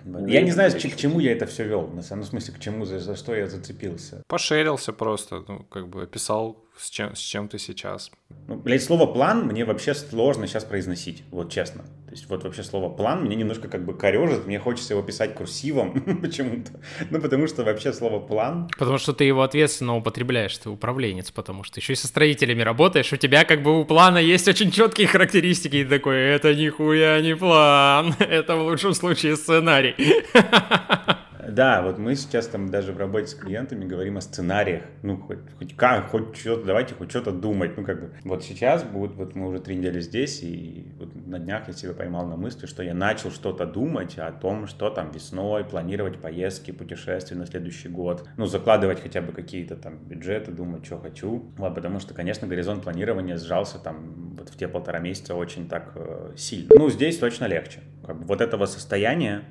Ну, 0.04 0.24
я 0.28 0.40
не 0.40 0.52
знаю, 0.52 0.70
к 0.70 0.96
чему 0.96 1.18
я 1.18 1.32
это 1.32 1.46
все 1.46 1.64
вел, 1.64 1.88
на 1.88 2.02
самом 2.02 2.22
смысле, 2.22 2.54
к 2.54 2.60
чему, 2.60 2.84
за, 2.84 3.00
за 3.00 3.16
что 3.16 3.34
я 3.34 3.48
зацепился. 3.48 4.22
Пошерился 4.28 4.92
просто, 4.92 5.42
ну, 5.48 5.64
как 5.64 5.88
бы 5.88 6.02
описал, 6.02 6.64
с 6.78 6.90
чем, 6.90 7.16
с 7.16 7.18
чем 7.18 7.48
ты 7.48 7.58
сейчас. 7.58 8.12
Ну, 8.46 8.54
блядь, 8.56 8.84
слово 8.84 9.12
«план» 9.12 9.46
мне 9.46 9.64
вообще 9.64 9.94
сложно 9.94 10.46
сейчас 10.46 10.64
произносить, 10.64 11.24
вот 11.32 11.50
честно. 11.50 11.84
Есть 12.16 12.30
вот 12.30 12.44
вообще 12.44 12.62
слово 12.62 12.88
«план» 12.88 13.24
мне 13.26 13.36
немножко 13.36 13.68
как 13.68 13.84
бы 13.84 13.92
корежит, 13.92 14.46
мне 14.46 14.58
хочется 14.58 14.94
его 14.94 15.02
писать 15.02 15.34
курсивом 15.34 16.00
почему-то. 16.22 16.70
Ну, 17.10 17.20
потому 17.20 17.46
что 17.46 17.62
вообще 17.62 17.92
слово 17.92 18.20
«план». 18.20 18.70
Потому 18.78 18.96
что 18.96 19.12
ты 19.12 19.24
его 19.24 19.42
ответственно 19.42 19.98
употребляешь, 19.98 20.56
ты 20.56 20.70
управленец, 20.70 21.30
потому 21.30 21.62
что 21.62 21.78
еще 21.78 21.92
и 21.92 21.96
со 21.96 22.06
строителями 22.06 22.62
работаешь, 22.62 23.12
у 23.12 23.16
тебя 23.18 23.44
как 23.44 23.62
бы 23.62 23.78
у 23.78 23.84
плана 23.84 24.16
есть 24.16 24.48
очень 24.48 24.70
четкие 24.70 25.08
характеристики, 25.08 25.76
и 25.76 25.84
такой, 25.84 26.16
это 26.16 26.54
нихуя 26.54 27.20
не 27.20 27.36
план, 27.36 28.14
это 28.18 28.56
в 28.56 28.62
лучшем 28.62 28.94
случае 28.94 29.36
сценарий. 29.36 29.94
Да, 31.48 31.82
вот 31.82 31.98
мы 31.98 32.16
сейчас 32.16 32.48
там 32.48 32.68
даже 32.68 32.92
в 32.92 32.98
работе 32.98 33.28
с 33.28 33.34
клиентами 33.34 33.84
говорим 33.84 34.16
о 34.16 34.20
сценариях. 34.20 34.82
Ну, 35.02 35.16
хоть, 35.18 35.38
хоть 35.58 35.76
как, 35.76 36.08
хоть 36.08 36.36
что-то, 36.36 36.64
давайте 36.64 36.94
хоть 36.94 37.10
что-то 37.10 37.30
думать. 37.30 37.76
Ну, 37.76 37.84
как 37.84 38.00
бы, 38.00 38.10
вот 38.24 38.44
сейчас 38.44 38.82
будет, 38.82 39.14
вот 39.14 39.34
мы 39.34 39.48
уже 39.48 39.60
три 39.60 39.76
недели 39.76 40.00
здесь, 40.00 40.42
и 40.42 40.92
вот 40.98 41.14
на 41.26 41.38
днях 41.38 41.68
я 41.68 41.72
себя 41.72 41.92
поймал 41.92 42.26
на 42.26 42.36
мысли, 42.36 42.66
что 42.66 42.82
я 42.82 42.94
начал 42.94 43.30
что-то 43.30 43.66
думать 43.66 44.18
о 44.18 44.32
том, 44.32 44.66
что 44.66 44.90
там 44.90 45.10
весной, 45.12 45.64
планировать 45.64 46.20
поездки, 46.20 46.72
путешествия 46.72 47.36
на 47.36 47.46
следующий 47.46 47.88
год. 47.88 48.28
Ну, 48.36 48.46
закладывать 48.46 49.00
хотя 49.00 49.20
бы 49.20 49.32
какие-то 49.32 49.76
там 49.76 49.98
бюджеты, 49.98 50.50
думать, 50.50 50.84
что 50.84 50.98
хочу. 50.98 51.44
Вот, 51.56 51.74
потому 51.74 52.00
что, 52.00 52.14
конечно, 52.14 52.48
горизонт 52.48 52.82
планирования 52.82 53.36
сжался 53.36 53.78
там 53.78 54.34
вот 54.36 54.48
в 54.48 54.56
те 54.56 54.68
полтора 54.68 54.98
месяца 54.98 55.34
очень 55.34 55.68
так 55.68 55.92
э, 55.94 56.32
сильно. 56.36 56.68
Ну, 56.74 56.90
здесь 56.90 57.18
точно 57.18 57.46
легче. 57.46 57.80
Как 58.04 58.18
бы 58.18 58.24
вот 58.24 58.40
этого 58.40 58.66
состояния 58.66 59.44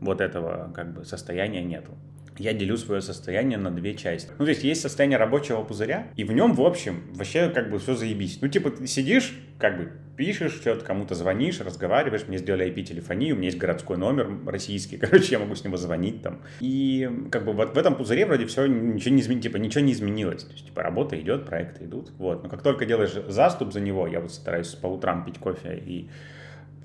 вот 0.00 0.20
этого 0.20 0.72
как 0.74 0.94
бы 0.94 1.04
состояния 1.04 1.62
нету. 1.62 1.92
Я 2.38 2.52
делю 2.52 2.76
свое 2.76 3.00
состояние 3.00 3.58
на 3.58 3.72
две 3.72 3.94
части. 3.94 4.30
Ну, 4.38 4.44
то 4.44 4.50
есть 4.50 4.62
есть 4.62 4.80
состояние 4.80 5.18
рабочего 5.18 5.62
пузыря, 5.64 6.06
и 6.14 6.22
в 6.22 6.32
нем, 6.32 6.54
в 6.54 6.62
общем, 6.62 7.02
вообще 7.14 7.48
как 7.50 7.68
бы 7.68 7.80
все 7.80 7.96
заебись. 7.96 8.38
Ну, 8.40 8.46
типа, 8.46 8.70
ты 8.70 8.86
сидишь, 8.86 9.36
как 9.58 9.76
бы 9.76 9.90
пишешь, 10.16 10.52
что-то 10.52 10.84
кому-то 10.84 11.14
звонишь, 11.14 11.60
разговариваешь, 11.60 12.26
мне 12.28 12.38
сделали 12.38 12.66
IP-телефонию, 12.66 13.34
у 13.34 13.38
меня 13.38 13.46
есть 13.46 13.58
городской 13.58 13.96
номер 13.96 14.30
российский, 14.46 14.96
короче, 14.98 15.32
я 15.32 15.38
могу 15.40 15.56
с 15.56 15.64
него 15.64 15.76
звонить 15.76 16.22
там. 16.22 16.42
И 16.60 17.08
как 17.32 17.44
бы 17.44 17.52
вот 17.52 17.74
в 17.74 17.78
этом 17.78 17.96
пузыре 17.96 18.24
вроде 18.24 18.46
все 18.46 18.66
ничего 18.66 19.14
не 19.14 19.20
изменилось, 19.20 19.42
типа 19.42 19.56
ничего 19.56 19.84
не 19.84 19.92
изменилось. 19.92 20.44
То 20.44 20.52
есть, 20.52 20.66
типа, 20.66 20.82
работа 20.82 21.18
идет, 21.20 21.44
проекты 21.44 21.86
идут, 21.86 22.12
вот. 22.18 22.44
Но 22.44 22.48
как 22.48 22.62
только 22.62 22.86
делаешь 22.86 23.14
заступ 23.26 23.72
за 23.72 23.80
него, 23.80 24.06
я 24.06 24.20
вот 24.20 24.32
стараюсь 24.32 24.68
по 24.74 24.86
утрам 24.86 25.24
пить 25.24 25.38
кофе 25.38 25.76
и 25.84 26.08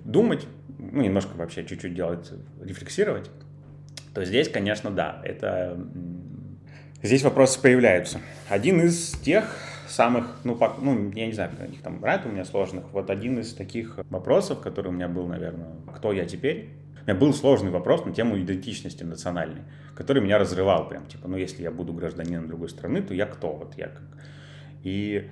думать, 0.03 0.47
ну, 0.77 1.01
немножко 1.01 1.35
вообще 1.35 1.65
чуть-чуть 1.65 1.93
делать, 1.93 2.31
рефлексировать, 2.61 3.29
то 4.13 4.23
здесь, 4.25 4.49
конечно, 4.49 4.91
да, 4.91 5.21
это... 5.23 5.79
Здесь 7.01 7.23
вопросы 7.23 7.61
появляются. 7.61 8.19
Один 8.47 8.81
из 8.81 9.11
тех 9.11 9.45
самых, 9.87 10.39
ну, 10.43 10.55
по, 10.55 10.73
ну 10.79 11.11
я 11.11 11.25
не 11.25 11.33
знаю, 11.33 11.51
их 11.71 11.81
там 11.81 11.99
брать 11.99 12.25
у 12.25 12.29
меня 12.29 12.45
сложных, 12.45 12.85
вот 12.93 13.09
один 13.09 13.39
из 13.39 13.53
таких 13.53 13.99
вопросов, 14.09 14.61
который 14.61 14.87
у 14.87 14.91
меня 14.91 15.09
был, 15.09 15.27
наверное, 15.27 15.71
кто 15.93 16.13
я 16.13 16.25
теперь, 16.25 16.69
у 17.01 17.05
меня 17.05 17.15
был 17.15 17.33
сложный 17.33 17.71
вопрос 17.71 18.05
на 18.05 18.13
тему 18.13 18.39
идентичности 18.39 19.03
национальной, 19.03 19.63
который 19.95 20.21
меня 20.21 20.37
разрывал 20.37 20.87
прям, 20.87 21.05
типа, 21.07 21.27
ну, 21.27 21.35
если 21.35 21.63
я 21.63 21.71
буду 21.71 21.91
гражданином 21.91 22.47
другой 22.47 22.69
страны, 22.69 23.01
то 23.01 23.13
я 23.13 23.25
кто? 23.25 23.51
Вот 23.51 23.75
я 23.77 23.87
как... 23.87 24.03
И 24.83 25.29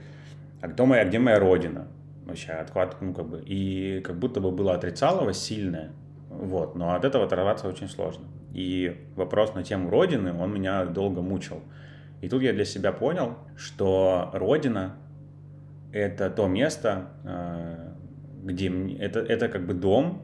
а 0.62 0.68
кто 0.68 0.86
моя, 0.86 1.06
где 1.06 1.20
моя 1.20 1.40
родина? 1.40 1.88
Вообще 2.26 2.54
отклад, 2.54 2.98
ну, 3.02 3.14
как 3.14 3.28
бы, 3.28 3.42
и 3.46 4.02
как 4.02 4.18
будто 4.18 4.40
бы 4.40 4.52
было 4.52 4.74
отрицалово 4.74 5.34
сильное, 5.34 5.92
вот, 6.30 6.76
но 6.76 6.94
от 6.94 7.06
этого 7.06 7.26
оторваться 7.26 7.68
очень 7.68 7.88
сложно. 7.88 8.26
И 8.54 9.06
вопрос 9.16 9.54
на 9.54 9.64
тему 9.64 9.90
Родины, 9.90 10.34
он 10.34 10.54
меня 10.54 10.86
долго 10.86 11.22
мучил. 11.22 11.62
И 12.22 12.30
тут 12.30 12.42
я 12.42 12.54
для 12.54 12.66
себя 12.66 12.92
понял, 12.92 13.38
что 13.56 14.30
Родина— 14.34 14.96
это 15.92 16.30
то 16.30 16.48
место, 16.48 17.10
э, 17.24 17.94
где 18.44 18.70
это, 18.98 19.20
это 19.20 19.48
как 19.48 19.66
бы 19.66 19.74
дом, 19.74 20.22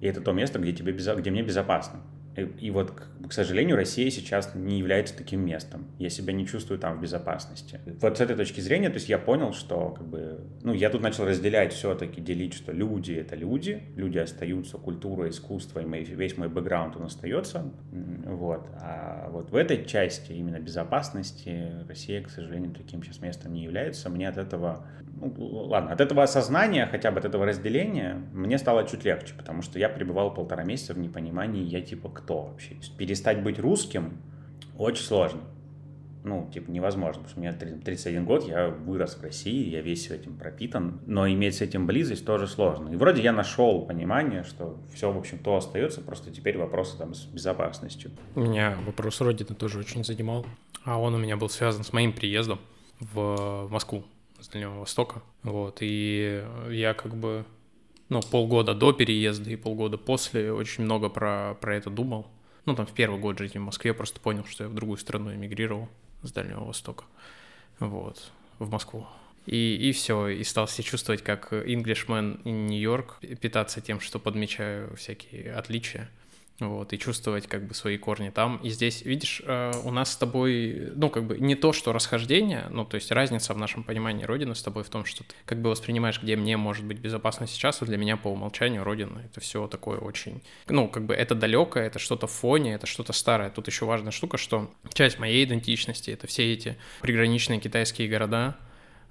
и 0.00 0.06
это 0.06 0.20
то 0.20 0.32
место, 0.32 0.58
где, 0.58 0.72
тебе, 0.72 0.92
где 0.92 1.30
мне 1.30 1.42
безопасно. 1.42 2.00
И 2.36 2.70
вот, 2.70 2.92
к 3.28 3.32
сожалению, 3.32 3.76
Россия 3.76 4.10
сейчас 4.10 4.54
не 4.54 4.78
является 4.78 5.16
таким 5.16 5.44
местом. 5.44 5.86
Я 5.98 6.10
себя 6.10 6.32
не 6.32 6.46
чувствую 6.46 6.78
там 6.78 6.98
в 6.98 7.00
безопасности. 7.00 7.80
Вот 8.00 8.18
с 8.18 8.20
этой 8.20 8.36
точки 8.36 8.60
зрения, 8.60 8.88
то 8.88 8.96
есть 8.96 9.08
я 9.08 9.18
понял, 9.18 9.52
что 9.52 9.90
как 9.90 10.06
бы, 10.06 10.40
ну, 10.62 10.72
я 10.72 10.90
тут 10.90 11.00
начал 11.00 11.24
разделять 11.24 11.72
все-таки, 11.72 12.20
делить, 12.20 12.54
что 12.54 12.72
люди— 12.72 13.12
это 13.14 13.36
люди, 13.36 13.82
люди 13.96 14.18
остаются, 14.18 14.78
культура, 14.78 15.28
искусство, 15.28 15.80
и 15.80 15.84
мой, 15.84 16.02
весь 16.04 16.36
мой 16.36 16.48
бэкграунд, 16.48 16.96
он 16.96 17.04
остается. 17.04 17.72
Вот. 17.90 18.68
А 18.80 19.28
вот 19.30 19.50
в 19.50 19.56
этой 19.56 19.84
части 19.84 20.32
именно 20.32 20.58
безопасности 20.58 21.72
Россия, 21.88 22.22
к 22.22 22.30
сожалению, 22.30 22.72
таким 22.72 23.02
сейчас 23.02 23.20
местом 23.20 23.52
не 23.52 23.62
является. 23.62 24.10
Мне 24.10 24.28
от 24.28 24.36
этого 24.36 24.86
ну, 25.24 25.66
ладно, 25.66 25.92
от 25.92 26.00
этого 26.00 26.22
осознания, 26.22 26.86
хотя 26.86 27.10
бы 27.10 27.18
от 27.18 27.24
этого 27.24 27.46
разделения, 27.46 28.22
мне 28.32 28.58
стало 28.58 28.86
чуть 28.86 29.04
легче, 29.04 29.34
потому 29.34 29.62
что 29.62 29.78
я 29.78 29.88
пребывал 29.88 30.32
полтора 30.32 30.64
месяца 30.64 30.94
в 30.94 30.98
непонимании, 30.98 31.64
я 31.64 31.80
типа 31.80 32.10
кто 32.10 32.42
вообще. 32.42 32.76
Перестать 32.98 33.42
быть 33.42 33.58
русским 33.58 34.18
очень 34.76 35.04
сложно. 35.04 35.40
Ну, 36.24 36.50
типа, 36.52 36.70
невозможно, 36.70 37.22
потому 37.22 37.28
что 37.28 37.38
у 37.38 37.42
меня 37.42 37.52
31 37.52 38.24
год, 38.24 38.48
я 38.48 38.68
вырос 38.68 39.18
в 39.18 39.22
России, 39.22 39.68
я 39.68 39.82
весь 39.82 40.10
этим 40.10 40.38
пропитан, 40.38 41.00
но 41.06 41.28
иметь 41.28 41.56
с 41.56 41.60
этим 41.60 41.86
близость 41.86 42.24
тоже 42.24 42.46
сложно. 42.46 42.88
И 42.88 42.96
вроде 42.96 43.20
я 43.22 43.30
нашел 43.30 43.82
понимание, 43.82 44.42
что 44.42 44.78
все, 44.94 45.12
в 45.12 45.18
общем, 45.18 45.38
то 45.38 45.56
остается, 45.56 46.00
просто 46.00 46.30
теперь 46.30 46.56
вопросы 46.56 46.96
там 46.96 47.12
с 47.12 47.26
безопасностью. 47.26 48.10
Меня 48.36 48.78
вопрос 48.86 49.20
Родины 49.20 49.54
тоже 49.54 49.78
очень 49.78 50.02
занимал, 50.02 50.46
а 50.84 50.98
он 50.98 51.14
у 51.14 51.18
меня 51.18 51.36
был 51.36 51.50
связан 51.50 51.84
с 51.84 51.92
моим 51.92 52.14
приездом 52.14 52.58
в 53.00 53.68
Москву 53.70 54.04
с 54.44 54.48
Дальнего 54.48 54.80
Востока. 54.80 55.22
Вот, 55.42 55.78
и 55.80 56.44
я 56.70 56.94
как 56.94 57.16
бы, 57.16 57.44
ну, 58.08 58.20
полгода 58.20 58.74
до 58.74 58.92
переезда 58.92 59.50
и 59.50 59.56
полгода 59.56 59.96
после 59.96 60.52
очень 60.52 60.84
много 60.84 61.08
про, 61.08 61.56
про 61.60 61.76
это 61.76 61.90
думал. 61.90 62.26
Ну, 62.66 62.74
там, 62.74 62.86
в 62.86 62.92
первый 62.92 63.18
год 63.18 63.38
жизни 63.38 63.58
в 63.58 63.62
Москве 63.62 63.90
я 63.90 63.94
просто 63.94 64.20
понял, 64.20 64.44
что 64.44 64.64
я 64.64 64.70
в 64.70 64.74
другую 64.74 64.98
страну 64.98 65.34
эмигрировал 65.34 65.88
с 66.22 66.30
Дальнего 66.32 66.64
Востока. 66.64 67.04
Вот, 67.78 68.30
в 68.58 68.70
Москву. 68.70 69.06
И, 69.46 69.76
и 69.76 69.92
все, 69.92 70.28
и 70.28 70.44
стал 70.44 70.68
себя 70.68 70.84
чувствовать 70.84 71.22
как 71.22 71.52
Englishman 71.52 72.42
in 72.44 72.68
York, 72.68 73.20
питаться 73.40 73.80
тем, 73.80 74.00
что 74.00 74.18
подмечаю 74.18 74.94
всякие 74.96 75.52
отличия. 75.54 76.10
Вот, 76.60 76.92
и 76.92 76.98
чувствовать 76.98 77.46
как 77.46 77.66
бы 77.66 77.74
свои 77.74 77.98
корни 77.98 78.30
там. 78.30 78.56
И 78.58 78.70
здесь, 78.70 79.02
видишь, 79.02 79.42
э, 79.44 79.72
у 79.84 79.90
нас 79.90 80.12
с 80.12 80.16
тобой, 80.16 80.92
ну, 80.94 81.10
как 81.10 81.24
бы 81.24 81.38
не 81.38 81.56
то, 81.56 81.72
что 81.72 81.92
расхождение, 81.92 82.66
ну, 82.70 82.84
то 82.84 82.94
есть 82.94 83.10
разница 83.10 83.54
в 83.54 83.58
нашем 83.58 83.82
понимании 83.82 84.24
Родины 84.24 84.54
с 84.54 84.62
тобой 84.62 84.84
в 84.84 84.88
том, 84.88 85.04
что 85.04 85.24
ты 85.24 85.34
как 85.46 85.60
бы 85.60 85.70
воспринимаешь, 85.70 86.22
где 86.22 86.36
мне 86.36 86.56
может 86.56 86.84
быть 86.84 86.98
безопасно 86.98 87.46
сейчас, 87.46 87.82
а 87.82 87.86
для 87.86 87.96
меня 87.96 88.16
по 88.16 88.28
умолчанию 88.28 88.84
Родина— 88.84 89.22
это 89.24 89.40
все 89.40 89.66
такое 89.66 89.98
очень, 89.98 90.42
ну, 90.68 90.88
как 90.88 91.06
бы 91.06 91.14
это 91.14 91.34
далекое, 91.34 91.86
это 91.86 91.98
что-то 91.98 92.26
в 92.26 92.32
фоне, 92.32 92.74
это 92.74 92.86
что-то 92.86 93.12
старое. 93.12 93.50
Тут 93.50 93.66
еще 93.66 93.84
важная 93.84 94.12
штука, 94.12 94.38
что 94.38 94.70
часть 94.92 95.18
моей 95.18 95.44
идентичности— 95.44 96.10
это 96.12 96.26
все 96.26 96.52
эти 96.52 96.76
приграничные 97.00 97.58
китайские 97.58 98.08
города, 98.08 98.56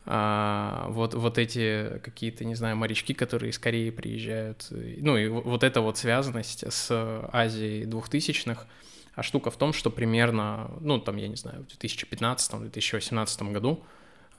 а, 0.06 0.88
вот, 0.90 1.14
вот 1.14 1.38
эти 1.38 2.00
какие-то, 2.04 2.44
не 2.46 2.56
знаю, 2.56 2.76
морячки, 2.76 3.14
которые 3.14 3.52
из 3.52 3.60
Кореи 3.60 3.90
приезжают. 3.90 4.68
Ну 4.70 5.18
и 5.18 5.28
вот 5.28 5.64
эта 5.64 5.82
вот 5.82 5.98
связанность 5.98 6.64
с 6.72 6.92
Азией 7.32 7.86
двухтысячных. 7.86 8.68
А 9.16 9.24
штука 9.24 9.52
в 9.52 9.58
том, 9.58 9.74
что 9.74 9.92
примерно, 9.92 10.72
ну 10.80 11.00
там, 11.00 11.18
я 11.18 11.28
не 11.28 11.36
знаю, 11.36 11.66
в 11.70 11.84
2015-2018 11.84 13.52
году 13.52 13.84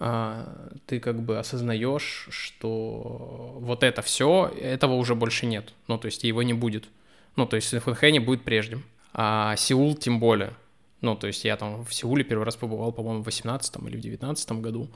а, 0.01 0.73
ты 0.87 0.99
как 1.01 1.23
бы 1.23 1.39
осознаешь, 1.39 2.27
что 2.31 3.57
вот 3.61 3.83
это 3.85 4.03
все, 4.03 4.53
этого 4.61 4.95
уже 4.95 5.15
больше 5.15 5.47
нет. 5.47 5.73
Ну, 5.87 5.99
то 5.99 6.07
есть 6.07 6.25
его 6.25 6.43
не 6.43 6.53
будет. 6.55 6.89
Ну, 7.37 7.47
то 7.47 7.57
есть 7.57 7.71
Фэнхэ 7.71 8.21
будет 8.21 8.43
прежним. 8.43 8.83
А 9.13 9.55
Сеул 9.57 9.95
тем 9.95 10.19
более. 10.19 10.55
Ну, 11.01 11.15
то 11.15 11.27
есть 11.27 11.45
я 11.45 11.57
там 11.57 11.85
в 11.85 11.95
Сеуле 11.95 12.25
первый 12.25 12.45
раз 12.45 12.57
побывал, 12.57 12.91
по-моему, 12.93 13.23
в 13.23 13.27
18 13.27 13.77
или 13.87 13.97
в 13.97 14.01
19 14.01 14.53
году 14.53 14.89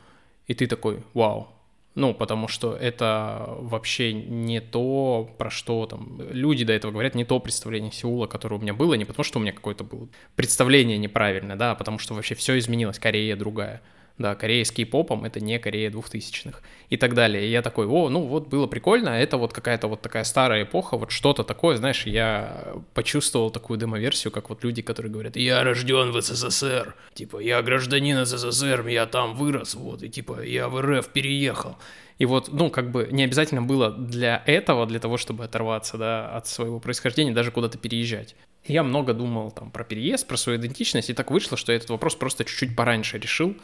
и 0.49 0.55
ты 0.55 0.67
такой, 0.67 1.05
вау, 1.15 1.49
ну, 1.95 2.15
потому 2.15 2.49
что 2.49 2.75
это 2.75 3.45
вообще 3.59 4.13
не 4.13 4.61
то, 4.61 5.29
про 5.37 5.51
что 5.51 5.87
там 5.87 6.21
люди 6.31 6.65
до 6.65 6.73
этого 6.73 6.93
говорят, 6.93 7.15
не 7.15 7.25
то 7.25 7.41
представление 7.41 7.93
Сеула, 7.93 8.27
которое 8.27 8.57
у 8.57 8.61
меня 8.61 8.73
было, 8.73 8.95
не 8.95 9.05
потому 9.05 9.25
что 9.25 9.39
у 9.39 9.43
меня 9.43 9.53
какое-то 9.53 9.85
было 9.85 10.09
представление 10.37 10.99
неправильное, 10.99 11.57
да, 11.57 11.73
а 11.73 11.75
потому 11.75 11.99
что 11.99 12.15
вообще 12.15 12.35
все 12.35 12.59
изменилось, 12.59 12.99
Корея 12.99 13.37
другая 13.37 13.83
да, 14.19 14.35
Корея 14.35 14.65
с 14.65 14.73
кей-попом— 14.73 15.25
это 15.27 15.41
не 15.41 15.59
Корея 15.59 15.91
двухтысячных 15.91 16.63
и 16.91 16.97
так 16.97 17.15
далее. 17.15 17.47
И 17.47 17.51
я 17.51 17.63
такой, 17.63 17.87
о, 17.87 18.09
ну 18.09 18.23
вот 18.23 18.49
было 18.49 18.67
прикольно, 18.67 19.11
это 19.11 19.37
вот 19.37 19.53
какая-то 19.53 19.89
вот 19.89 20.03
такая 20.03 20.25
старая 20.25 20.65
эпоха, 20.65 20.97
вот 20.97 21.11
что-то 21.11 21.45
такое, 21.45 21.77
знаешь, 21.77 22.07
я 22.07 22.75
почувствовал 22.95 23.51
такую 23.51 23.79
демоверсию, 23.79 24.33
как 24.33 24.49
вот 24.51 24.65
люди, 24.65 24.83
которые 24.83 25.13
говорят, 25.13 25.37
я 25.37 25.63
рожден 25.63 26.11
в 26.11 26.21
СССР, 26.21 26.95
типа, 27.15 27.39
я 27.39 27.63
гражданин 27.63 28.27
СССР, 28.27 28.87
я 28.89 29.07
там 29.07 29.35
вырос, 29.35 29.75
вот, 29.75 30.03
и 30.03 30.09
типа, 30.09 30.43
я 30.43 30.69
в 30.69 30.81
РФ 30.81 31.09
переехал. 31.09 31.77
И 32.19 32.27
вот, 32.27 32.49
ну, 32.53 32.69
как 32.69 32.91
бы 32.91 33.09
не 33.13 33.23
обязательно 33.23 33.63
было 33.63 33.93
для 33.93 34.43
этого, 34.45 34.87
для 34.87 34.99
того, 34.99 35.19
чтобы 35.19 35.45
оторваться, 35.45 35.97
да, 35.97 36.29
от 36.31 36.49
своего 36.49 36.81
происхождения, 36.81 37.31
даже 37.31 37.53
куда-то 37.53 37.79
переезжать. 37.79 38.35
Я 38.67 38.83
много 38.83 39.15
думал 39.15 39.53
там 39.53 39.71
про 39.71 39.85
переезд, 39.85 40.27
про 40.27 40.37
свою 40.37 40.59
идентичность, 40.59 41.11
и 41.11 41.15
так 41.15 41.31
вышло, 41.31 41.57
что 41.57 41.71
я 41.71 41.79
этот 41.79 41.91
вопрос 41.91 42.17
просто 42.17 42.45
чуть-чуть 42.45 42.75
пораньше 42.75 43.19
решил, 43.19 43.57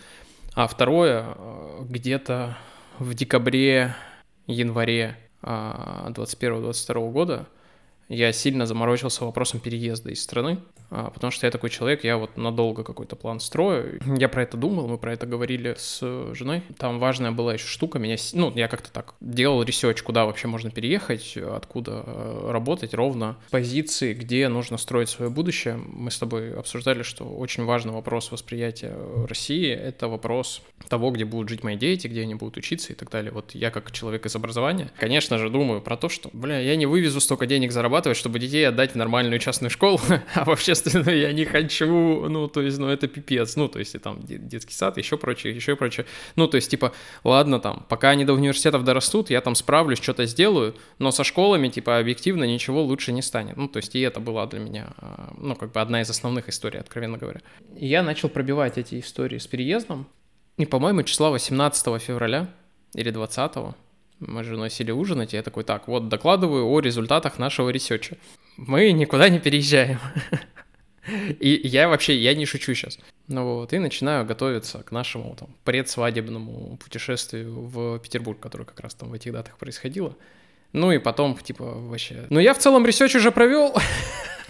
а 0.55 0.67
второе, 0.67 1.35
э, 1.37 1.85
где-то 1.89 2.57
в 2.99 3.15
декабре, 3.15 3.95
январе 4.47 5.17
21-22 5.43 7.09
а, 7.09 7.11
года 7.11 7.47
я 8.09 8.33
сильно 8.33 8.67
заморочился 8.67 9.25
вопросом 9.25 9.61
переезда 9.61 10.11
из 10.11 10.23
страны. 10.23 10.59
А, 10.91 11.11
потому 11.11 11.31
что 11.31 11.47
я 11.47 11.50
такой 11.50 11.71
человек, 11.71 12.05
я 12.05 12.17
вот 12.17 12.37
надолго 12.37 12.85
какой-то 12.85 13.17
план 13.17 13.41
строю. 13.41 14.00
Я 14.19 14.29
про 14.29 14.43
это 14.43 14.57
думал, 14.57 14.87
мы 14.88 14.99
про 14.99 15.12
это 15.12 15.26
говорили 15.26 15.75
с 15.76 16.00
женой. 16.35 16.62
Там 16.79 16.99
важная 16.99 17.33
была 17.33 17.55
еще 17.55 17.67
штука, 17.67 17.99
меня, 17.99 18.17
ну, 18.33 18.53
я 18.55 18.69
как-то 18.69 18.93
так 18.93 19.14
делал 19.21 19.62
research, 19.62 20.03
куда 20.03 20.26
вообще 20.26 20.49
можно 20.49 20.71
переехать, 20.71 21.37
откуда 21.37 22.05
э, 22.07 22.49
работать 22.50 22.95
ровно. 22.95 23.37
Позиции, 23.50 24.14
где 24.14 24.49
нужно 24.49 24.76
строить 24.76 25.09
свое 25.09 25.31
будущее. 25.31 25.76
Мы 25.76 26.11
с 26.11 26.19
тобой 26.19 26.55
обсуждали, 26.55 27.03
что 27.03 27.25
очень 27.25 27.64
важный 27.64 27.93
вопрос 27.93 28.31
восприятия 28.31 28.97
России— 29.26 29.71
это 29.73 30.09
вопрос 30.09 30.62
того, 30.88 31.11
где 31.11 31.25
будут 31.25 31.49
жить 31.49 31.62
мои 31.62 31.76
дети, 31.76 32.07
где 32.07 32.23
они 32.23 32.35
будут 32.35 32.57
учиться 32.57 32.93
и 32.93 32.97
так 32.97 33.11
далее. 33.11 33.33
Вот 33.33 33.55
я 33.55 33.71
как 33.71 33.91
человек 33.91 34.26
из 34.26 34.37
образования, 34.37 34.91
конечно 34.99 35.38
же, 35.38 35.50
думаю 35.50 35.81
про 35.81 35.97
то, 35.97 36.09
что, 36.09 36.31
бля, 36.33 36.59
я 36.59 36.76
не 36.76 36.87
вывезу 36.87 37.21
столько 37.21 37.47
денег 37.47 37.73
зарабатывать, 37.73 38.17
чтобы 38.19 38.38
детей 38.38 38.67
отдать 38.69 38.93
в 38.93 38.97
нормальную 38.97 39.38
частную 39.38 39.71
школу, 39.71 40.00
а 40.35 40.45
вообще 40.45 40.74
естественно, 40.75 41.11
я 41.11 41.33
не 41.33 41.45
хочу, 41.45 42.28
ну, 42.28 42.49
то 42.49 42.61
есть, 42.61 42.78
ну, 42.78 42.88
это 42.88 43.07
пипец, 43.09 43.57
ну, 43.57 43.69
то 43.69 43.78
есть, 43.78 43.95
и 43.95 43.99
там 43.99 44.21
детский 44.23 44.75
сад, 44.75 44.99
еще 44.99 45.16
прочее, 45.16 45.54
еще 45.54 45.76
прочее. 45.76 46.07
Ну, 46.37 46.47
то 46.47 46.57
есть, 46.57 46.71
типа, 46.71 46.93
ладно, 47.25 47.61
там, 47.61 47.87
пока 47.88 48.11
они 48.11 48.25
до 48.25 48.35
университетов 48.35 48.85
дорастут, 48.85 49.31
я 49.31 49.40
там 49.40 49.54
справлюсь, 49.54 50.00
что-то 50.00 50.26
сделаю, 50.26 50.75
но 50.99 51.11
со 51.11 51.25
школами, 51.25 51.69
типа, 51.69 51.99
объективно 51.99 52.45
ничего 52.45 52.83
лучше 52.83 53.12
не 53.12 53.23
станет. 53.23 53.57
Ну, 53.57 53.69
то 53.69 53.78
есть, 53.78 53.95
и 53.95 54.00
это 54.00 54.21
была 54.21 54.46
для 54.46 54.61
меня, 54.61 54.92
а, 54.99 55.35
ну, 55.38 55.55
как 55.55 55.72
бы 55.72 55.81
одна 55.81 56.01
из 56.01 56.11
основных 56.11 56.49
историй, 56.49 56.81
откровенно 56.81 57.18
говоря. 57.18 57.40
И 57.77 57.87
я 57.87 58.03
начал 58.03 58.29
пробивать 58.29 58.79
эти 58.79 59.01
истории 59.01 59.38
с 59.38 59.46
переездом, 59.46 60.07
и, 60.57 60.66
по-моему, 60.66 61.03
числа 61.03 61.31
18 61.31 62.01
февраля 62.01 62.49
или 62.94 63.11
20 63.11 63.75
мы 64.20 64.44
с 64.44 64.46
женой 64.46 64.70
сели 64.70 64.90
ужинать, 64.90 65.35
и 65.35 65.37
я 65.37 65.42
такой, 65.42 65.64
так, 65.64 65.88
вот 65.88 66.09
докладываю 66.09 66.66
о 66.66 66.81
результатах 66.81 67.38
нашего 67.38 67.70
research 67.70 68.07
а. 68.07 68.16
Мы 68.57 68.92
никуда 68.92 69.29
не 69.29 69.38
переезжаем. 69.38 69.99
И 71.40 71.61
я 71.64 71.88
вообще, 71.88 72.17
я 72.17 72.35
не 72.35 72.47
шучу 72.47 72.75
сейчас. 72.75 72.99
Ну 73.29 73.57
вот, 73.57 73.73
и 73.73 73.79
начинаю 73.79 74.25
готовиться 74.25 74.83
к 74.83 74.93
нашему 74.93 75.37
там 75.38 75.49
предсвадебному 75.64 76.79
путешествию 76.83 77.53
в 77.53 77.99
Петербург, 77.99 78.38
которое 78.40 78.64
как 78.64 78.81
раз 78.81 78.95
там 78.95 79.11
в 79.11 79.14
этих 79.14 79.33
датах 79.33 79.57
происходило. 79.57 80.17
Ну 80.73 80.93
и 80.93 80.99
потом, 80.99 81.37
типа, 81.37 81.64
вообще... 81.64 82.27
Ну 82.31 82.40
я 82.40 82.53
в 82.53 82.59
целом 82.59 82.85
research 82.85 83.14
уже 83.14 83.31
провел. 83.31 83.75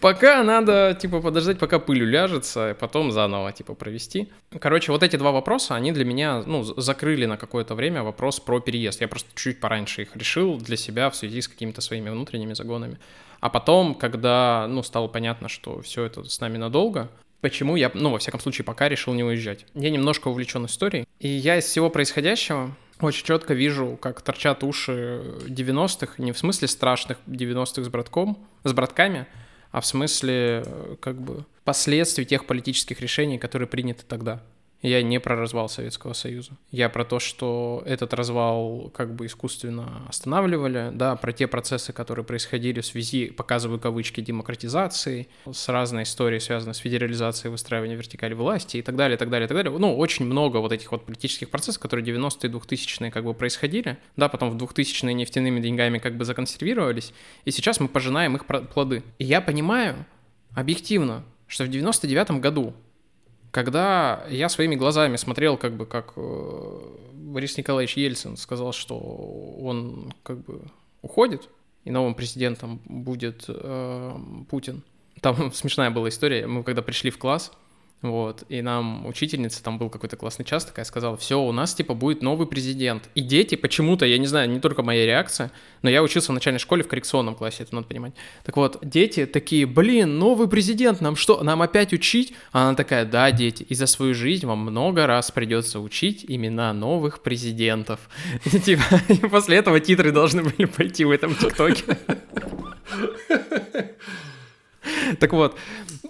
Пока 0.00 0.42
надо, 0.42 0.96
типа, 1.00 1.20
подождать, 1.20 1.58
пока 1.58 1.78
пыль 1.78 2.02
уляжется, 2.02 2.76
потом 2.78 3.12
заново, 3.12 3.52
типа, 3.52 3.74
провести. 3.74 4.28
Короче, 4.60 4.92
вот 4.92 5.02
эти 5.02 5.16
два 5.16 5.32
вопроса, 5.32 5.74
они 5.74 5.92
для 5.92 6.04
меня, 6.04 6.42
ну, 6.46 6.62
закрыли 6.62 7.26
на 7.26 7.36
какое-то 7.36 7.74
время 7.74 8.02
вопрос 8.02 8.40
про 8.40 8.60
переезд. 8.60 9.00
Я 9.00 9.08
просто 9.08 9.30
чуть 9.34 9.60
пораньше 9.60 10.02
их 10.02 10.16
решил 10.16 10.58
для 10.58 10.76
себя 10.76 11.10
в 11.10 11.16
связи 11.16 11.40
с 11.40 11.48
какими-то 11.48 11.80
своими 11.80 12.10
внутренними 12.10 12.54
загонами. 12.54 12.98
А 13.40 13.50
потом, 13.50 13.94
когда, 13.94 14.66
ну, 14.68 14.82
стало 14.82 15.08
понятно, 15.08 15.48
что 15.48 15.80
все 15.80 16.04
это 16.04 16.24
с 16.24 16.40
нами 16.40 16.58
надолго, 16.58 17.08
почему 17.40 17.76
я, 17.76 17.90
ну, 17.94 18.10
во 18.10 18.18
всяком 18.18 18.40
случае, 18.40 18.64
пока 18.64 18.88
решил 18.88 19.14
не 19.14 19.24
уезжать. 19.24 19.64
Я 19.74 19.90
немножко 19.90 20.28
увлечен 20.28 20.66
историей, 20.66 21.06
и 21.20 21.28
я 21.28 21.56
из 21.56 21.64
всего 21.64 21.88
происходящего 21.90 22.74
очень 23.00 23.24
четко 23.24 23.54
вижу, 23.54 23.98
как 24.00 24.22
торчат 24.22 24.64
уши 24.64 25.22
90-х, 25.46 26.14
не 26.18 26.32
в 26.32 26.38
смысле 26.38 26.68
страшных 26.68 27.18
90-х 27.26 27.84
с 27.84 27.88
братком, 27.88 28.38
с 28.64 28.72
братками, 28.72 29.26
а 29.70 29.80
в 29.80 29.86
смысле, 29.86 30.62
э, 30.64 30.96
как 31.00 31.20
бы, 31.20 31.44
последствий 31.64 32.24
тех 32.24 32.46
политических 32.46 33.00
решений, 33.00 33.38
которые 33.38 33.68
приняты 33.68 34.04
тогда. 34.06 34.42
Я 34.80 35.02
не 35.02 35.18
про 35.18 35.34
развал 35.34 35.68
Советского 35.68 36.12
Союза. 36.12 36.52
Я 36.70 36.88
про 36.88 37.04
то, 37.04 37.18
что 37.18 37.82
этот 37.84 38.14
развал 38.14 38.92
как 38.94 39.12
бы 39.12 39.26
искусственно 39.26 40.04
останавливали, 40.08 40.90
да, 40.92 41.16
про 41.16 41.32
те 41.32 41.48
процессы, 41.48 41.92
которые 41.92 42.24
происходили 42.24 42.80
в 42.80 42.86
связи, 42.86 43.30
показываю 43.30 43.80
кавычки, 43.80 44.20
демократизации, 44.20 45.26
с 45.50 45.68
разной 45.68 46.04
историей, 46.04 46.38
связанной 46.38 46.74
с 46.74 46.78
федерализацией, 46.78 47.50
выстраиванием 47.50 47.98
вертикали 47.98 48.34
власти 48.34 48.76
и 48.76 48.82
так 48.82 48.94
далее, 48.94 49.16
и 49.16 49.18
так 49.18 49.30
далее, 49.30 49.46
и 49.46 49.48
так 49.48 49.56
далее. 49.56 49.76
Ну, 49.76 49.96
очень 49.96 50.26
много 50.26 50.58
вот 50.58 50.70
этих 50.70 50.92
вот 50.92 51.04
политических 51.04 51.50
процессов, 51.50 51.82
которые 51.82 52.06
90-е, 52.06 52.48
2000-е 52.48 53.10
как 53.10 53.24
бы 53.24 53.34
происходили, 53.34 53.98
да, 54.16 54.28
потом 54.28 54.56
в 54.56 54.62
2000-е 54.62 55.12
нефтяными 55.12 55.58
деньгами 55.58 55.98
как 55.98 56.16
бы 56.16 56.24
законсервировались, 56.24 57.12
и 57.44 57.50
сейчас 57.50 57.80
мы 57.80 57.88
пожинаем 57.88 58.36
их 58.36 58.46
плоды. 58.46 59.02
И 59.18 59.24
я 59.24 59.40
понимаю 59.40 60.06
объективно, 60.54 61.24
что 61.48 61.64
в 61.64 61.68
99 61.68 62.30
году 62.40 62.74
когда 63.50 64.24
я 64.28 64.48
своими 64.48 64.74
глазами 64.74 65.16
смотрел, 65.16 65.56
как 65.56 65.74
бы, 65.74 65.86
как 65.86 66.12
э, 66.16 66.80
Борис 67.14 67.56
Николаевич 67.56 67.96
Ельцин 67.96 68.36
сказал, 68.36 68.72
что 68.72 68.96
он 68.98 70.12
как 70.22 70.38
бы 70.44 70.62
уходит, 71.02 71.48
и 71.84 71.90
новым 71.90 72.14
президентом 72.14 72.80
будет 72.84 73.44
э, 73.48 74.16
Путин. 74.50 74.82
Там 75.20 75.52
смешная 75.54 75.90
была 75.90 76.08
история. 76.08 76.46
Мы 76.46 76.62
когда 76.62 76.82
пришли 76.82 77.10
в 77.10 77.18
класс, 77.18 77.52
вот, 78.00 78.44
и 78.48 78.62
нам 78.62 79.06
учительница, 79.06 79.60
там 79.62 79.76
был 79.76 79.90
какой-то 79.90 80.16
классный 80.16 80.44
час 80.44 80.64
такая, 80.64 80.84
сказала, 80.84 81.16
все, 81.16 81.40
у 81.40 81.50
нас, 81.50 81.74
типа, 81.74 81.94
будет 81.94 82.22
новый 82.22 82.46
президент. 82.46 83.08
И 83.16 83.20
дети 83.20 83.56
почему-то, 83.56 84.06
я 84.06 84.18
не 84.18 84.28
знаю, 84.28 84.48
не 84.48 84.60
только 84.60 84.84
моя 84.84 85.04
реакция, 85.04 85.50
но 85.82 85.90
я 85.90 86.00
учился 86.04 86.30
в 86.30 86.34
начальной 86.34 86.60
школе 86.60 86.84
в 86.84 86.88
коррекционном 86.88 87.34
классе, 87.34 87.64
это 87.64 87.74
надо 87.74 87.88
понимать. 87.88 88.12
Так 88.44 88.56
вот, 88.56 88.78
дети 88.82 89.26
такие, 89.26 89.66
блин, 89.66 90.16
новый 90.16 90.48
президент, 90.48 91.00
нам 91.00 91.16
что, 91.16 91.42
нам 91.42 91.60
опять 91.60 91.92
учить? 91.92 92.34
А 92.52 92.68
она 92.68 92.76
такая, 92.76 93.04
да, 93.04 93.32
дети, 93.32 93.64
и 93.64 93.74
за 93.74 93.86
свою 93.86 94.14
жизнь 94.14 94.46
вам 94.46 94.60
много 94.60 95.08
раз 95.08 95.32
придется 95.32 95.80
учить 95.80 96.24
имена 96.28 96.72
новых 96.72 97.20
президентов. 97.20 97.98
Типа, 98.64 98.82
после 99.28 99.56
этого 99.56 99.80
титры 99.80 100.12
должны 100.12 100.44
были 100.44 100.66
пойти 100.66 101.04
в 101.04 101.10
этом 101.10 101.34
ТикТоке. 101.34 101.82
Так 105.20 105.32
вот, 105.32 105.56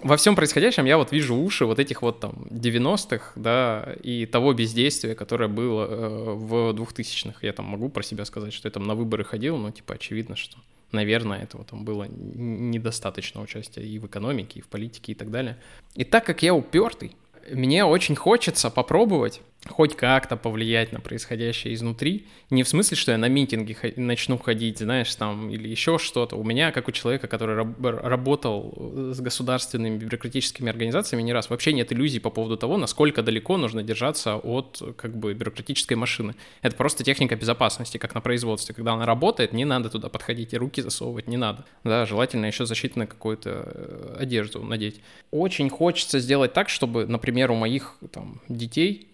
во 0.01 0.17
всем 0.17 0.35
происходящем 0.35 0.85
я 0.85 0.97
вот 0.97 1.11
вижу 1.11 1.35
уши 1.35 1.65
вот 1.65 1.79
этих 1.79 2.01
вот 2.01 2.19
там 2.19 2.47
90-х, 2.49 3.33
да, 3.35 3.95
и 4.01 4.25
того 4.25 4.53
бездействия, 4.53 5.15
которое 5.15 5.47
было 5.47 5.85
э, 5.85 6.33
в 6.33 6.53
2000-х. 6.73 7.39
Я 7.41 7.53
там 7.53 7.65
могу 7.65 7.89
про 7.89 8.03
себя 8.03 8.25
сказать, 8.25 8.53
что 8.53 8.67
я 8.67 8.71
там 8.71 8.83
на 8.83 8.95
выборы 8.95 9.23
ходил, 9.23 9.57
но 9.57 9.71
типа 9.71 9.95
очевидно, 9.95 10.35
что 10.35 10.57
наверное, 10.91 11.43
этого 11.43 11.63
там 11.63 11.83
было 11.83 12.05
недостаточно 12.09 13.41
участия 13.41 13.83
и 13.83 13.99
в 13.99 14.07
экономике, 14.07 14.59
и 14.59 14.61
в 14.61 14.67
политике, 14.67 15.11
и 15.11 15.15
так 15.15 15.29
далее. 15.31 15.57
И 15.95 16.03
так 16.03 16.25
как 16.25 16.41
я 16.43 16.53
упертый, 16.53 17.15
мне 17.51 17.85
очень 17.85 18.15
хочется 18.15 18.69
попробовать 18.69 19.41
хоть 19.67 19.95
как-то 19.95 20.37
повлиять 20.37 20.93
на 20.93 21.01
происходящее 21.01 21.73
изнутри. 21.73 22.27
Не 22.49 22.63
в 22.63 22.67
смысле, 22.67 22.95
что 22.95 23.11
я 23.11 23.17
на 23.17 23.27
митинги 23.27 23.75
начну 23.97 24.37
ходить, 24.37 24.79
знаешь, 24.79 25.13
там, 25.15 25.49
или 25.49 25.67
еще 25.67 25.97
что-то. 25.99 26.37
У 26.37 26.43
меня, 26.43 26.71
как 26.71 26.87
у 26.87 26.91
человека, 26.91 27.27
который 27.27 27.55
раб- 27.55 27.77
работал 27.79 29.11
с 29.13 29.19
государственными 29.19 29.97
бюрократическими 29.97 30.69
организациями 30.69 31.23
не 31.23 31.33
раз, 31.33 31.49
вообще 31.49 31.73
нет 31.73 31.91
иллюзий 31.91 32.19
по 32.19 32.29
поводу 32.29 32.55
того, 32.55 32.77
насколько 32.77 33.21
далеко 33.21 33.57
нужно 33.57 33.83
держаться 33.83 34.37
от, 34.37 34.81
как 34.95 35.17
бы, 35.17 35.33
бюрократической 35.33 35.95
машины. 35.95 36.35
Это 36.61 36.75
просто 36.75 37.03
техника 37.03 37.35
безопасности, 37.35 37.97
как 37.97 38.15
на 38.15 38.21
производстве. 38.21 38.73
Когда 38.73 38.93
она 38.93 39.05
работает, 39.05 39.51
не 39.51 39.65
надо 39.65 39.89
туда 39.89 40.07
подходить 40.07 40.53
и 40.53 40.57
руки 40.57 40.81
засовывать 40.81 41.27
не 41.27 41.37
надо. 41.37 41.65
Да, 41.83 42.05
желательно 42.05 42.45
еще 42.45 42.65
защитную 42.65 43.07
какую-то 43.07 43.49
э, 43.49 44.15
одежду 44.19 44.63
надеть. 44.63 45.01
Очень 45.31 45.69
хочется 45.69 46.19
сделать 46.19 46.53
так, 46.53 46.69
чтобы, 46.69 47.05
например, 47.05 47.51
у 47.51 47.55
моих 47.55 47.97
там 48.11 48.41
детей 48.47 49.09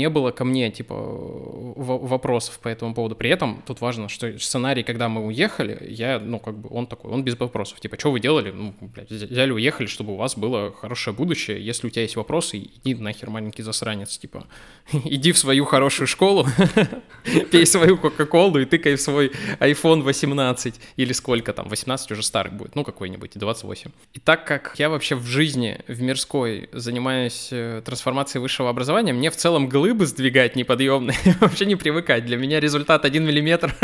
не 0.00 0.08
было 0.08 0.30
ко 0.30 0.44
мне, 0.44 0.70
типа, 0.70 0.94
вопросов 0.94 2.58
по 2.58 2.68
этому 2.68 2.94
поводу. 2.94 3.14
При 3.14 3.30
этом 3.30 3.62
тут 3.66 3.80
важно, 3.80 4.08
что 4.08 4.38
сценарий, 4.38 4.82
когда 4.82 5.08
мы 5.08 5.26
уехали, 5.26 5.76
я, 5.88 6.18
ну, 6.18 6.38
как 6.38 6.54
бы, 6.58 6.68
он 6.70 6.86
такой, 6.86 7.10
он 7.10 7.22
без 7.22 7.38
вопросов. 7.38 7.80
Типа, 7.80 7.98
что 7.98 8.10
вы 8.10 8.20
делали? 8.20 8.50
Ну, 8.50 8.74
блядь, 8.80 9.10
взяли, 9.10 9.52
уехали, 9.52 9.86
чтобы 9.86 10.14
у 10.14 10.16
вас 10.16 10.38
было 10.38 10.72
хорошее 10.72 11.14
будущее. 11.14 11.64
Если 11.64 11.86
у 11.86 11.90
тебя 11.90 12.02
есть 12.02 12.16
вопросы, 12.16 12.58
иди 12.58 12.94
нахер, 12.94 13.30
маленький 13.30 13.62
засранец, 13.62 14.16
типа, 14.16 14.46
иди 15.04 15.32
в 15.32 15.38
свою 15.38 15.64
хорошую 15.64 16.06
школу, 16.06 16.46
пей 17.52 17.66
свою 17.66 17.98
Кока-Колу 17.98 18.58
и 18.58 18.64
тыкай 18.64 18.94
в 18.94 19.00
свой 19.00 19.32
iPhone 19.60 20.02
18 20.02 20.80
или 20.96 21.12
сколько 21.12 21.52
там, 21.52 21.68
18 21.68 22.10
уже 22.12 22.22
старый 22.22 22.52
будет, 22.52 22.74
ну, 22.74 22.84
какой-нибудь, 22.84 23.32
28. 23.34 23.90
И 24.14 24.18
так 24.18 24.46
как 24.46 24.74
я 24.78 24.88
вообще 24.88 25.14
в 25.14 25.26
жизни, 25.26 25.78
в 25.88 26.00
мирской, 26.00 26.70
занимаюсь 26.72 27.48
э, 27.50 27.82
трансформацией 27.84 28.40
высшего 28.40 28.70
образования, 28.70 29.12
мне 29.12 29.30
в 29.30 29.36
целом 29.36 29.68
глыбы 29.80 30.04
сдвигать 30.04 30.56
неподъемные, 30.56 31.16
вообще 31.40 31.64
не 31.64 31.74
привыкать. 31.74 32.26
Для 32.26 32.36
меня 32.36 32.60
результат 32.60 33.06
1 33.06 33.24
миллиметр 33.24 33.74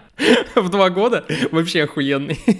в 0.54 0.70
два 0.70 0.88
года 0.88 1.26
вообще 1.50 1.82
охуенный. 1.82 2.40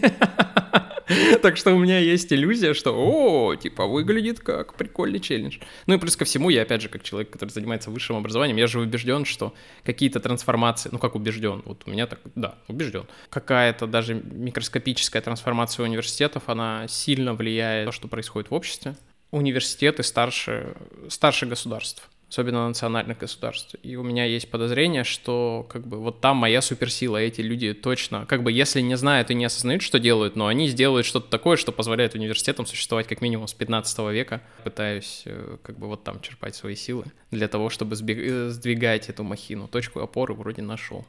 Так 1.42 1.58
что 1.58 1.74
у 1.74 1.78
меня 1.78 1.98
есть 1.98 2.32
иллюзия, 2.32 2.72
что, 2.72 2.94
о, 2.96 3.54
типа, 3.54 3.86
выглядит 3.86 4.40
как 4.40 4.74
прикольный 4.74 5.20
челлендж. 5.20 5.58
Ну 5.86 5.94
и 5.94 5.98
плюс 5.98 6.16
ко 6.16 6.24
всему, 6.24 6.48
я, 6.48 6.62
опять 6.62 6.80
же, 6.80 6.88
как 6.88 7.02
человек, 7.02 7.30
который 7.30 7.50
занимается 7.50 7.90
высшим 7.90 8.16
образованием, 8.16 8.56
я 8.56 8.66
же 8.66 8.80
убежден, 8.80 9.26
что 9.26 9.52
какие-то 9.84 10.20
трансформации, 10.20 10.88
ну 10.90 10.98
как 10.98 11.14
убежден, 11.14 11.62
вот 11.66 11.82
у 11.84 11.90
меня 11.90 12.06
так, 12.06 12.20
да, 12.34 12.54
убежден. 12.68 13.04
Какая-то 13.28 13.86
даже 13.86 14.14
микроскопическая 14.14 15.20
трансформация 15.20 15.84
университетов, 15.84 16.44
она 16.46 16.86
сильно 16.88 17.34
влияет 17.34 17.86
на 17.86 17.92
то, 17.92 17.96
что 17.96 18.08
происходит 18.08 18.50
в 18.50 18.54
обществе. 18.54 18.94
Университеты 19.32 20.02
старше, 20.04 20.74
старше 21.08 21.46
государств 21.46 22.08
особенно 22.32 22.66
национальных 22.66 23.18
государств. 23.18 23.76
И 23.82 23.94
у 23.96 24.02
меня 24.02 24.24
есть 24.24 24.50
подозрение, 24.50 25.04
что 25.04 25.66
как 25.68 25.86
бы 25.86 25.98
вот 25.98 26.22
там 26.22 26.38
моя 26.38 26.62
суперсила, 26.62 27.18
эти 27.18 27.42
люди 27.42 27.74
точно, 27.74 28.24
как 28.24 28.42
бы 28.42 28.50
если 28.50 28.80
не 28.80 28.96
знают 28.96 29.30
и 29.30 29.34
не 29.34 29.44
осознают, 29.44 29.82
что 29.82 29.98
делают, 29.98 30.34
но 30.34 30.46
они 30.46 30.66
сделают 30.68 31.04
что-то 31.04 31.28
такое, 31.28 31.58
что 31.58 31.72
позволяет 31.72 32.14
университетам 32.14 32.64
существовать 32.64 33.06
как 33.06 33.20
минимум 33.20 33.48
с 33.48 33.52
15 33.52 33.98
века. 34.12 34.40
Пытаюсь 34.64 35.24
э, 35.26 35.58
как 35.62 35.78
бы 35.78 35.88
вот 35.88 36.04
там 36.04 36.22
черпать 36.22 36.54
свои 36.54 36.74
силы 36.74 37.04
для 37.30 37.48
того, 37.48 37.68
чтобы 37.68 37.96
э, 37.96 38.48
сдвигать 38.48 39.10
эту 39.10 39.24
махину. 39.24 39.68
Точку 39.68 40.00
опоры 40.00 40.32
вроде 40.32 40.62
нашел. 40.62 41.04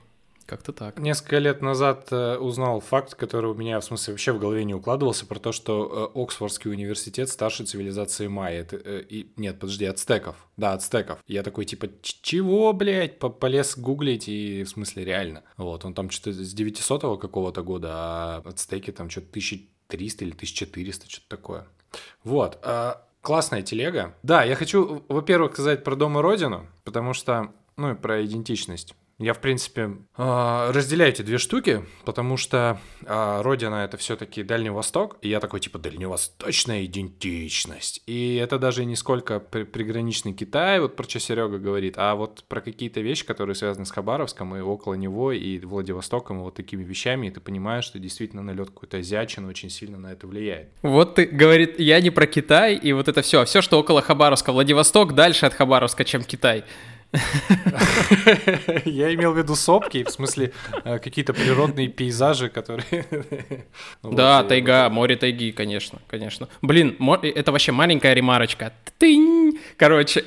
Как-то 0.46 0.74
так. 0.74 1.00
Несколько 1.00 1.38
лет 1.38 1.62
назад 1.62 2.08
э, 2.12 2.38
узнал 2.38 2.82
факт, 2.82 3.16
который 3.16 3.52
у 3.52 3.54
меня, 3.54 3.80
в 3.80 3.86
смысле, 3.86 4.14
вообще 4.14 4.34
в 4.34 4.40
голове 4.40 4.66
не 4.66 4.74
укладывался, 4.74 5.26
про 5.26 5.40
то, 5.40 5.54
что 5.54 6.12
э, 6.14 6.20
Оксфордский 6.20 6.70
университет 6.70 7.30
старше 7.30 7.64
цивилизации 7.64 8.28
майя. 8.28 8.62
Это, 8.62 8.76
э, 8.76 9.04
и, 9.08 9.32
нет, 9.38 9.60
подожди, 9.60 9.86
ацтеков. 9.86 10.36
Да, 10.58 10.74
ацтеков. 10.74 11.20
Я 11.28 11.44
такой, 11.44 11.64
типа, 11.66 11.88
чего, 12.02 12.74
блядь? 12.74 13.20
Полез 13.20 13.78
гуглить, 13.78 14.28
и 14.28 14.64
в 14.64 14.70
смысле, 14.70 15.06
реально. 15.06 15.44
Вот, 15.56 15.86
он 15.86 15.94
там 15.94 16.10
что-то 16.10 16.34
с 16.34 16.54
900 16.54 17.22
какого-то 17.22 17.64
года, 17.64 17.90
а 17.92 18.42
ацтеки 18.46 18.92
там 18.92 19.10
что-то 19.10 19.28
1300 19.30 20.26
или 20.26 20.32
1400, 20.34 21.10
что-то 21.10 21.30
такое. 21.30 21.68
Вот. 22.24 22.62
Классная 23.22 23.62
телега. 23.62 24.16
Да, 24.24 24.44
я 24.44 24.56
хочу, 24.56 25.04
во-первых, 25.08 25.54
сказать 25.54 25.86
про 25.86 25.96
Дом 25.96 26.20
и 26.20 26.22
Родину, 26.22 26.68
потому 26.84 27.14
что, 27.14 27.54
ну 27.78 27.92
и 27.92 27.96
про 27.96 28.26
идентичность. 28.26 28.96
Я, 29.20 29.34
в 29.34 29.40
принципе, 29.40 29.92
а, 30.16 30.72
разделяю 30.72 31.12
эти 31.12 31.22
две 31.22 31.38
штуки, 31.38 31.84
потому 32.04 32.36
что 32.36 32.80
а, 33.06 33.44
родина 33.44 33.76
это 33.86 33.98
все-таки 33.98 34.44
Дальний 34.44 34.72
Восток, 34.72 35.18
и 35.22 35.30
я 35.30 35.40
такой 35.40 35.60
типа 35.60 35.78
дальневосточная 35.78 36.86
идентичность. 36.86 38.02
И 38.08 38.36
это 38.36 38.58
даже 38.58 38.86
не 38.86 38.96
сколько 38.96 39.40
приграничный 39.40 40.34
Китай, 40.34 40.80
вот 40.80 40.96
про 40.96 41.04
что 41.04 41.20
Серега 41.20 41.60
говорит, 41.60 41.96
а 41.98 42.16
вот 42.16 42.44
про 42.48 42.60
какие-то 42.60 43.02
вещи, 43.02 43.26
которые 43.26 43.56
связаны 43.56 43.86
с 43.86 43.92
Хабаровском 43.92 44.56
и 44.56 44.62
около 44.62 44.96
него, 44.96 45.32
и 45.32 45.60
Владивостоком, 45.60 46.40
и 46.40 46.42
вот 46.42 46.56
такими 46.56 46.84
вещами, 46.84 47.28
и 47.28 47.32
ты 47.32 47.40
понимаешь, 47.40 47.86
что 47.86 48.00
действительно 48.00 48.42
налет 48.42 48.70
какой-то 48.70 48.98
азиатчины 48.98 49.48
очень 49.48 49.70
сильно 49.70 49.98
на 50.00 50.12
это 50.12 50.26
влияет. 50.26 50.70
Вот 50.82 51.16
ты, 51.16 51.26
говорит, 51.26 51.80
я 51.80 52.02
не 52.02 52.10
про 52.10 52.26
Китай, 52.26 52.76
и 52.76 52.92
вот 52.94 53.08
это 53.08 53.22
все, 53.22 53.42
а 53.42 53.46
все, 53.46 53.62
что 53.62 53.80
около 53.80 54.02
Хабаровска, 54.02 54.52
Владивосток 54.52 55.14
дальше 55.14 55.46
от 55.46 55.54
Хабаровска, 55.54 56.04
чем 56.04 56.24
Китай. 56.24 56.66
Я 58.86 59.14
имел 59.14 59.34
в 59.34 59.38
виду 59.38 59.56
сопки, 59.56 60.04
в 60.04 60.10
смысле 60.10 60.52
э, 60.84 60.98
какие-то 60.98 61.34
природные 61.34 61.88
пейзажи, 61.88 62.50
которые... 62.50 63.06
Ну, 64.02 64.14
да, 64.14 64.44
тайга, 64.44 64.90
море 64.90 65.16
тайги, 65.16 65.52
конечно, 65.52 66.00
конечно. 66.08 66.48
Блин, 66.62 66.98
это 67.22 67.52
вообще 67.52 67.72
маленькая 67.72 68.14
ремарочка. 68.14 68.74
Короче, 69.78 70.24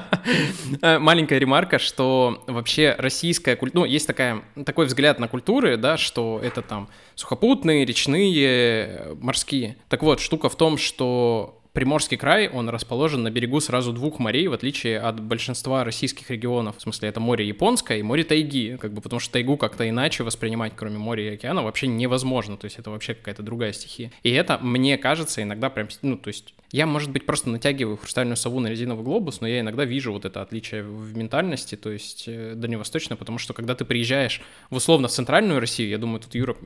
э, 0.82 0.98
маленькая 0.98 1.38
ремарка, 1.38 1.78
что 1.78 2.42
вообще 2.46 2.96
российская 2.98 3.56
культура... 3.56 3.82
Ну, 3.82 3.86
есть 3.86 4.06
такая, 4.06 4.42
такой 4.66 4.86
взгляд 4.86 5.20
на 5.20 5.28
культуры, 5.28 5.76
да, 5.76 5.96
что 5.96 6.40
это 6.42 6.62
там 6.62 6.88
сухопутные, 7.14 7.84
речные, 7.84 9.14
морские. 9.20 9.76
Так 9.88 10.02
вот, 10.02 10.20
штука 10.20 10.48
в 10.48 10.56
том, 10.56 10.76
что 10.76 11.59
Приморский 11.72 12.16
край, 12.16 12.48
он 12.48 12.68
расположен 12.68 13.22
на 13.22 13.30
берегу 13.30 13.60
сразу 13.60 13.92
двух 13.92 14.18
морей, 14.18 14.48
в 14.48 14.52
отличие 14.52 14.98
от 14.98 15.20
большинства 15.20 15.84
российских 15.84 16.28
регионов. 16.30 16.78
В 16.78 16.82
смысле, 16.82 17.08
это 17.08 17.20
море 17.20 17.46
Японское 17.46 17.98
и 17.98 18.02
море 18.02 18.24
Тайги, 18.24 18.76
как 18.80 18.92
бы, 18.92 19.00
потому 19.00 19.20
что 19.20 19.32
тайгу 19.32 19.56
как-то 19.56 19.88
иначе 19.88 20.24
воспринимать, 20.24 20.72
кроме 20.74 20.98
моря 20.98 21.30
и 21.30 21.34
океана, 21.34 21.62
вообще 21.62 21.86
невозможно. 21.86 22.56
То 22.56 22.64
есть 22.64 22.78
это 22.78 22.90
вообще 22.90 23.14
какая-то 23.14 23.44
другая 23.44 23.72
стихия. 23.72 24.10
И 24.24 24.30
это, 24.30 24.58
мне 24.58 24.98
кажется, 24.98 25.42
иногда 25.42 25.70
прям, 25.70 25.88
ну, 26.02 26.16
то 26.16 26.28
есть 26.28 26.54
я, 26.72 26.86
может 26.86 27.10
быть, 27.10 27.26
просто 27.26 27.50
натягиваю 27.50 27.96
хрустальную 27.96 28.36
сову 28.36 28.60
на 28.60 28.68
резиновый 28.68 29.04
глобус, 29.04 29.40
но 29.40 29.48
я 29.48 29.60
иногда 29.60 29.84
вижу 29.84 30.12
вот 30.12 30.24
это 30.24 30.40
отличие 30.42 30.82
в 30.82 31.16
ментальности, 31.16 31.74
то 31.74 31.90
есть 31.90 32.24
э, 32.26 32.54
дальневосточно, 32.54 33.16
потому 33.16 33.38
что 33.38 33.54
когда 33.54 33.74
ты 33.74 33.84
приезжаешь 33.84 34.40
в 34.70 34.76
условно 34.76 35.08
в 35.08 35.10
центральную 35.10 35.60
Россию, 35.60 35.88
я 35.88 35.98
думаю, 35.98 36.20
тут 36.20 36.34
Юра 36.34 36.56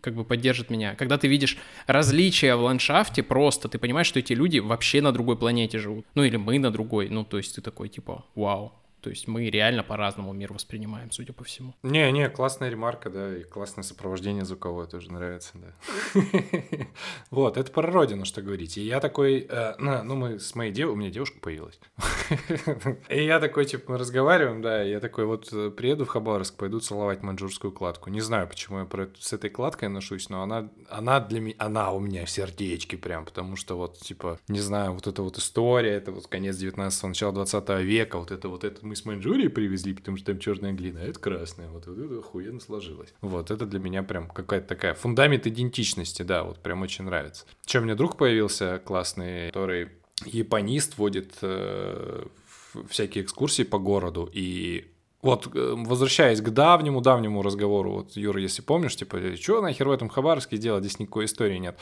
как 0.00 0.14
бы 0.14 0.24
поддержит 0.24 0.70
меня, 0.70 0.94
когда 0.94 1.18
ты 1.18 1.28
видишь 1.28 1.56
различия 1.86 2.56
в 2.56 2.62
ландшафте 2.62 3.22
просто, 3.22 3.68
ты 3.68 3.78
понимаешь, 3.78 4.08
что 4.08 4.18
эти 4.18 4.32
люди 4.32 4.58
вообще 4.58 5.00
на 5.00 5.12
другой 5.12 5.38
планете 5.38 5.78
живут. 5.78 6.04
Ну 6.14 6.24
или 6.24 6.36
мы 6.36 6.58
на 6.58 6.70
другой, 6.70 7.08
ну 7.08 7.24
то 7.24 7.36
есть 7.36 7.54
ты 7.54 7.60
такой 7.60 7.88
типа, 7.88 8.24
вау, 8.34 8.72
то 9.04 9.10
есть 9.10 9.28
мы 9.28 9.50
реально 9.50 9.82
по-разному 9.82 10.32
мир 10.32 10.54
воспринимаем, 10.54 11.10
судя 11.10 11.34
по 11.34 11.44
всему. 11.44 11.74
Не-не, 11.82 12.30
классная 12.30 12.70
ремарка, 12.70 13.10
да, 13.10 13.36
и 13.36 13.42
классное 13.42 13.82
сопровождение 13.82 14.46
звуковое 14.46 14.86
тоже 14.86 15.12
нравится, 15.12 15.52
да. 15.54 15.74
Вот, 17.30 17.58
это 17.58 17.70
про 17.70 17.86
родину, 17.92 18.24
что 18.24 18.40
говорите. 18.40 18.80
И 18.80 18.86
я 18.86 19.00
такой, 19.00 19.46
э, 19.46 19.74
ну, 19.78 20.14
мы 20.14 20.38
с 20.38 20.54
моей 20.54 20.72
девушкой, 20.72 20.94
у 20.94 20.96
меня 20.96 21.10
девушка 21.10 21.38
появилась. 21.38 21.78
И 23.10 23.22
я 23.22 23.40
такой, 23.40 23.66
типа, 23.66 23.92
мы 23.92 23.98
разговариваем, 23.98 24.62
да, 24.62 24.82
я 24.82 25.00
такой, 25.00 25.26
вот 25.26 25.52
э, 25.52 25.70
приеду 25.70 26.06
в 26.06 26.08
Хабаровск, 26.08 26.56
пойду 26.56 26.80
целовать 26.80 27.22
маньчжурскую 27.22 27.72
кладку. 27.72 28.08
Не 28.08 28.22
знаю, 28.22 28.48
почему 28.48 28.78
я 28.78 29.08
с 29.18 29.34
этой 29.34 29.50
кладкой 29.50 29.90
ношусь, 29.90 30.30
но 30.30 30.42
она, 30.42 30.70
она 30.88 31.20
для 31.20 31.40
меня, 31.40 31.56
она 31.58 31.92
у 31.92 32.00
меня 32.00 32.24
в 32.24 32.30
сердечке 32.30 32.96
прям, 32.96 33.26
потому 33.26 33.56
что 33.56 33.76
вот, 33.76 33.98
типа, 33.98 34.40
не 34.48 34.60
знаю, 34.60 34.94
вот 34.94 35.06
эта 35.06 35.22
вот 35.22 35.36
история, 35.36 35.92
это 35.92 36.10
вот 36.10 36.26
конец 36.26 36.56
19-го, 36.56 37.08
начало 37.08 37.34
20 37.34 37.68
века, 37.80 38.18
вот 38.18 38.30
это 38.30 38.48
вот 38.48 38.64
это 38.64 38.86
мы 38.86 38.93
с 38.94 39.04
Маньчжурии 39.04 39.48
привезли, 39.48 39.94
потому 39.94 40.16
что 40.16 40.26
там 40.26 40.38
черная 40.38 40.72
глина, 40.72 41.00
а 41.00 41.04
это 41.04 41.18
красная. 41.18 41.68
Вот, 41.68 41.86
вот 41.86 41.98
это 41.98 42.18
охуенно 42.18 42.60
сложилось. 42.60 43.14
Вот, 43.20 43.50
это 43.50 43.66
для 43.66 43.80
меня 43.80 44.02
прям 44.02 44.28
какая-то 44.28 44.68
такая 44.68 44.94
фундамент 44.94 45.46
идентичности, 45.46 46.22
да, 46.22 46.44
вот 46.44 46.60
прям 46.60 46.82
очень 46.82 47.04
нравится. 47.04 47.46
Чем 47.64 47.84
меня 47.84 47.94
друг 47.94 48.16
появился 48.16 48.80
классный, 48.84 49.48
который 49.48 49.90
японист, 50.24 50.98
водит 50.98 51.34
э, 51.42 52.26
всякие 52.88 53.24
экскурсии 53.24 53.62
по 53.62 53.78
городу, 53.78 54.28
и 54.32 54.86
вот 55.24 55.48
э, 55.54 55.74
возвращаясь 55.76 56.40
к 56.40 56.50
давнему-давнему 56.50 57.42
разговору, 57.42 57.92
вот, 57.92 58.12
Юра, 58.16 58.40
если 58.40 58.62
помнишь, 58.62 58.96
типа, 58.96 59.36
что 59.36 59.60
нахер 59.60 59.88
в 59.88 59.92
этом 59.92 60.08
Хабаровске 60.08 60.56
делать, 60.56 60.84
здесь 60.84 60.98
никакой 60.98 61.24
истории 61.24 61.58
нет. 61.58 61.78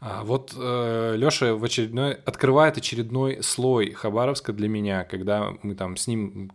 А 0.00 0.24
вот 0.24 0.54
э, 0.56 1.14
Лёша 1.16 1.54
в 1.54 1.64
очередной, 1.64 2.14
открывает 2.14 2.78
очередной 2.78 3.42
слой 3.42 3.92
Хабаровска 3.92 4.52
для 4.52 4.68
меня, 4.68 5.04
когда 5.04 5.52
мы 5.62 5.74
там 5.74 5.96
с 5.96 6.06
ним 6.06 6.50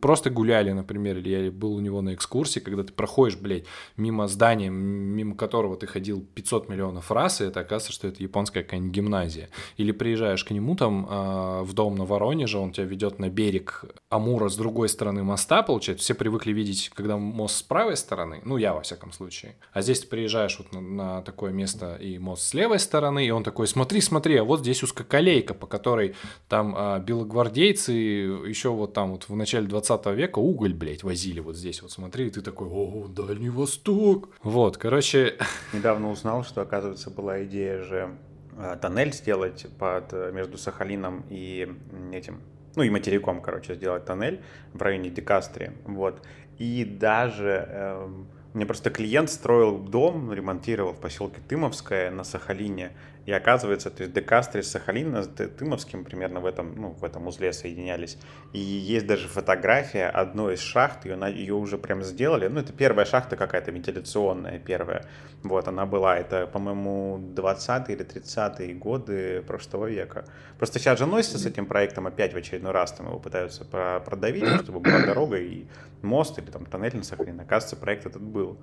просто 0.00 0.30
гуляли, 0.30 0.72
например, 0.72 1.18
или 1.18 1.28
я 1.28 1.50
был 1.50 1.74
у 1.74 1.80
него 1.80 2.00
на 2.02 2.14
экскурсии, 2.14 2.60
когда 2.60 2.82
ты 2.82 2.92
проходишь, 2.92 3.38
блядь, 3.38 3.64
мимо 3.96 4.26
здания, 4.28 4.70
мимо 4.70 5.36
которого 5.36 5.76
ты 5.76 5.86
ходил 5.86 6.24
500 6.34 6.68
миллионов 6.68 7.10
раз, 7.10 7.40
и 7.40 7.44
это 7.44 7.60
оказывается, 7.60 7.92
что 7.92 8.08
это 8.08 8.22
японская 8.22 8.62
какая-нибудь 8.62 8.94
гимназия. 8.94 9.50
Или 9.76 9.92
приезжаешь 9.92 10.44
к 10.44 10.50
нему 10.50 10.74
там 10.74 11.06
э, 11.08 11.62
в 11.62 11.72
дом 11.74 11.96
на 11.96 12.04
Воронеже, 12.04 12.58
он 12.58 12.72
тебя 12.72 12.86
ведет 12.86 13.18
на 13.18 13.28
берег 13.28 13.84
Амура 14.08 14.48
с 14.48 14.56
другой 14.56 14.88
стороны 14.88 15.22
моста, 15.22 15.62
получается. 15.76 16.04
Все 16.04 16.14
привыкли 16.14 16.52
видеть, 16.52 16.90
когда 16.94 17.18
мост 17.18 17.58
с 17.58 17.62
правой 17.62 17.98
стороны, 17.98 18.40
ну, 18.44 18.56
я 18.56 18.72
во 18.72 18.80
всяком 18.80 19.12
случае. 19.12 19.56
А 19.72 19.82
здесь 19.82 20.00
ты 20.00 20.06
приезжаешь 20.08 20.56
вот 20.58 20.72
на, 20.72 20.80
на 20.80 21.22
такое 21.22 21.52
место 21.52 21.96
и 21.96 22.18
мост 22.18 22.44
с 22.44 22.54
левой 22.54 22.78
стороны, 22.78 23.26
и 23.26 23.30
он 23.30 23.44
такой, 23.44 23.66
смотри, 23.66 24.00
смотри, 24.00 24.36
а 24.36 24.44
вот 24.44 24.60
здесь 24.60 24.82
узкоколейка, 24.82 25.52
по 25.52 25.66
которой 25.66 26.14
там 26.48 26.74
а, 26.74 26.98
белогвардейцы 26.98 27.92
еще 27.92 28.70
вот 28.70 28.94
там 28.94 29.12
вот 29.12 29.28
в 29.28 29.36
начале 29.36 29.66
20 29.66 30.06
века 30.06 30.38
уголь, 30.38 30.72
блядь, 30.72 31.02
возили 31.02 31.40
вот 31.40 31.56
здесь 31.56 31.82
вот, 31.82 31.90
смотри, 31.90 32.28
и 32.28 32.30
ты 32.30 32.40
такой, 32.40 32.68
о, 32.68 33.06
Дальний 33.08 33.50
Восток. 33.50 34.30
Вот, 34.42 34.78
короче... 34.78 35.36
Недавно 35.74 36.10
узнал, 36.10 36.42
что, 36.42 36.62
оказывается, 36.62 37.10
была 37.10 37.44
идея 37.44 37.82
же 37.82 38.16
а, 38.56 38.76
тоннель 38.76 39.12
сделать 39.12 39.66
под, 39.78 40.10
между 40.32 40.56
Сахалином 40.56 41.26
и 41.28 41.68
этим 42.14 42.40
ну 42.76 42.82
и 42.82 42.90
материком, 42.90 43.40
короче, 43.40 43.74
сделать 43.74 44.04
тоннель 44.04 44.42
в 44.72 44.80
районе 44.80 45.10
Декастрии, 45.10 45.72
вот. 45.84 46.22
И 46.58 46.84
даже 46.84 47.66
э, 47.68 48.08
мне 48.54 48.64
просто 48.64 48.90
клиент 48.90 49.28
строил 49.28 49.78
дом, 49.78 50.32
ремонтировал 50.32 50.92
в 50.92 51.00
поселке 51.00 51.40
Тымовское 51.46 52.10
на 52.10 52.24
Сахалине, 52.24 52.92
и 53.26 53.32
оказывается, 53.32 53.90
то 53.90 54.04
есть 54.04 54.14
Декастри 54.14 54.60
с 54.60 54.70
Сахалином, 54.70 55.24
с 55.24 55.26
Тымовским 55.26 56.04
примерно 56.04 56.38
в 56.38 56.46
этом, 56.46 56.80
ну, 56.80 56.90
в 56.90 57.04
этом 57.04 57.26
узле 57.26 57.52
соединялись. 57.52 58.18
И 58.52 58.60
есть 58.60 59.06
даже 59.06 59.26
фотография 59.26 60.06
одной 60.06 60.54
из 60.54 60.60
шахт, 60.60 61.04
ее, 61.04 61.18
ее 61.34 61.54
уже 61.54 61.76
прям 61.76 62.04
сделали. 62.04 62.46
Ну, 62.46 62.60
это 62.60 62.72
первая 62.72 63.04
шахта 63.04 63.34
какая-то 63.36 63.72
вентиляционная, 63.72 64.60
первая. 64.60 65.06
Вот, 65.42 65.66
она 65.66 65.86
была, 65.86 66.16
это, 66.16 66.46
по-моему, 66.46 67.18
20-е 67.34 67.96
или 67.96 68.06
30-е 68.06 68.74
годы 68.74 69.42
прошлого 69.42 69.86
века. 69.86 70.24
Просто 70.56 70.78
сейчас 70.78 71.00
же 71.00 71.06
носится 71.06 71.38
с 71.38 71.46
этим 71.46 71.66
проектом 71.66 72.06
опять 72.06 72.32
в 72.32 72.36
очередной 72.36 72.70
раз, 72.70 72.92
там 72.92 73.06
его 73.08 73.18
пытаются 73.18 73.64
продавить, 73.64 74.48
чтобы 74.62 74.78
была 74.78 75.04
дорога 75.04 75.36
и 75.36 75.66
мост 76.00 76.38
или 76.38 76.46
там 76.46 76.64
тоннель 76.64 76.96
на 76.96 77.02
Сахалин. 77.02 77.40
Оказывается, 77.40 77.74
проект 77.74 78.06
этот 78.06 78.22
был. 78.22 78.56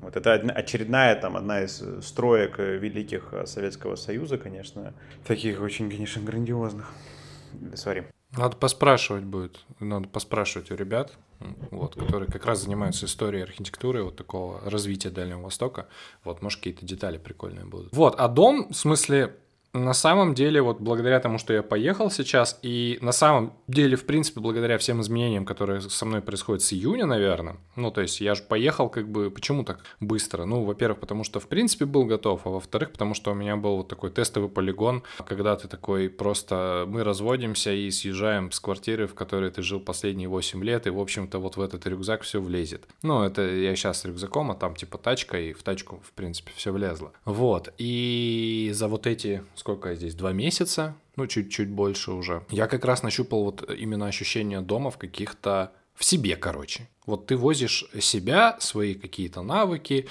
Вот 0.00 0.16
это 0.16 0.34
очередная 0.34 1.16
там 1.16 1.36
одна 1.36 1.62
из 1.62 1.80
э, 1.80 2.02
строек 2.02 2.58
э, 2.58 2.76
великих 2.76 3.32
э, 3.32 3.46
Советского 3.46 3.96
Союза, 3.96 4.05
конечно, 4.38 4.94
таких 5.26 5.60
очень, 5.60 5.90
конечно, 5.90 6.22
грандиозных. 6.22 6.92
Сори. 7.74 8.06
Надо 8.32 8.56
поспрашивать 8.56 9.24
будет, 9.24 9.64
надо 9.80 10.08
поспрашивать 10.08 10.70
у 10.70 10.74
ребят, 10.74 11.16
вот, 11.70 11.94
которые 11.94 12.30
как 12.30 12.44
раз 12.44 12.62
занимаются 12.62 13.06
историей 13.06 13.42
архитектуры, 13.42 14.02
вот 14.02 14.16
такого 14.16 14.60
развития 14.68 15.10
Дальнего 15.10 15.42
Востока. 15.42 15.86
Вот, 16.24 16.42
может, 16.42 16.58
какие-то 16.58 16.84
детали 16.84 17.18
прикольные 17.18 17.64
будут. 17.64 17.94
Вот, 17.94 18.14
а 18.18 18.28
дом, 18.28 18.68
в 18.70 18.76
смысле, 18.76 19.36
на 19.76 19.94
самом 19.94 20.34
деле, 20.34 20.62
вот 20.62 20.80
благодаря 20.80 21.20
тому, 21.20 21.38
что 21.38 21.52
я 21.52 21.62
поехал 21.62 22.10
сейчас, 22.10 22.58
и 22.62 22.98
на 23.00 23.12
самом 23.12 23.52
деле, 23.68 23.96
в 23.96 24.06
принципе, 24.06 24.40
благодаря 24.40 24.78
всем 24.78 25.00
изменениям, 25.00 25.44
которые 25.44 25.80
со 25.80 26.04
мной 26.06 26.22
происходят 26.22 26.62
с 26.62 26.72
июня, 26.72 27.06
наверное, 27.06 27.58
ну, 27.76 27.90
то 27.90 28.00
есть 28.00 28.20
я 28.20 28.34
же 28.34 28.42
поехал 28.42 28.88
как 28.88 29.08
бы, 29.08 29.30
почему 29.30 29.64
так 29.64 29.84
быстро? 30.00 30.44
Ну, 30.44 30.64
во-первых, 30.64 31.00
потому 31.00 31.24
что, 31.24 31.40
в 31.40 31.48
принципе, 31.48 31.84
был 31.84 32.04
готов, 32.04 32.46
а 32.46 32.50
во-вторых, 32.50 32.92
потому 32.92 33.14
что 33.14 33.32
у 33.32 33.34
меня 33.34 33.56
был 33.56 33.76
вот 33.76 33.88
такой 33.88 34.10
тестовый 34.10 34.48
полигон, 34.48 35.02
когда 35.26 35.56
ты 35.56 35.68
такой 35.68 36.08
просто, 36.08 36.84
мы 36.88 37.04
разводимся 37.04 37.72
и 37.72 37.90
съезжаем 37.90 38.52
с 38.52 38.60
квартиры, 38.60 39.06
в 39.06 39.14
которой 39.14 39.50
ты 39.50 39.62
жил 39.62 39.80
последние 39.80 40.28
8 40.28 40.64
лет, 40.64 40.86
и, 40.86 40.90
в 40.90 40.98
общем-то, 40.98 41.38
вот 41.38 41.56
в 41.56 41.60
этот 41.60 41.86
рюкзак 41.86 42.22
все 42.22 42.40
влезет. 42.40 42.84
Ну, 43.02 43.22
это 43.22 43.42
я 43.42 43.74
сейчас 43.76 44.00
с 44.00 44.04
рюкзаком, 44.04 44.50
а 44.50 44.54
там 44.54 44.74
типа 44.74 44.98
тачка, 44.98 45.38
и 45.38 45.52
в 45.52 45.62
тачку, 45.62 46.00
в 46.06 46.12
принципе, 46.12 46.52
все 46.54 46.72
влезло. 46.72 47.12
Вот, 47.24 47.72
и 47.78 48.70
за 48.72 48.88
вот 48.88 49.06
эти 49.06 49.42
сколько 49.66 49.96
здесь, 49.96 50.14
два 50.14 50.32
месяца, 50.32 50.94
ну, 51.16 51.26
чуть-чуть 51.26 51.68
больше 51.68 52.12
уже. 52.12 52.44
Я 52.50 52.68
как 52.68 52.84
раз 52.84 53.02
нащупал 53.02 53.42
вот 53.42 53.68
именно 53.68 54.06
ощущение 54.06 54.60
дома 54.60 54.92
в 54.92 54.96
каких-то 54.96 55.72
в 55.96 56.04
себе, 56.04 56.36
короче. 56.36 56.88
Вот 57.04 57.26
ты 57.26 57.36
возишь 57.36 57.84
себя, 58.00 58.56
свои 58.60 58.94
какие-то 58.94 59.42
навыки, 59.42 60.06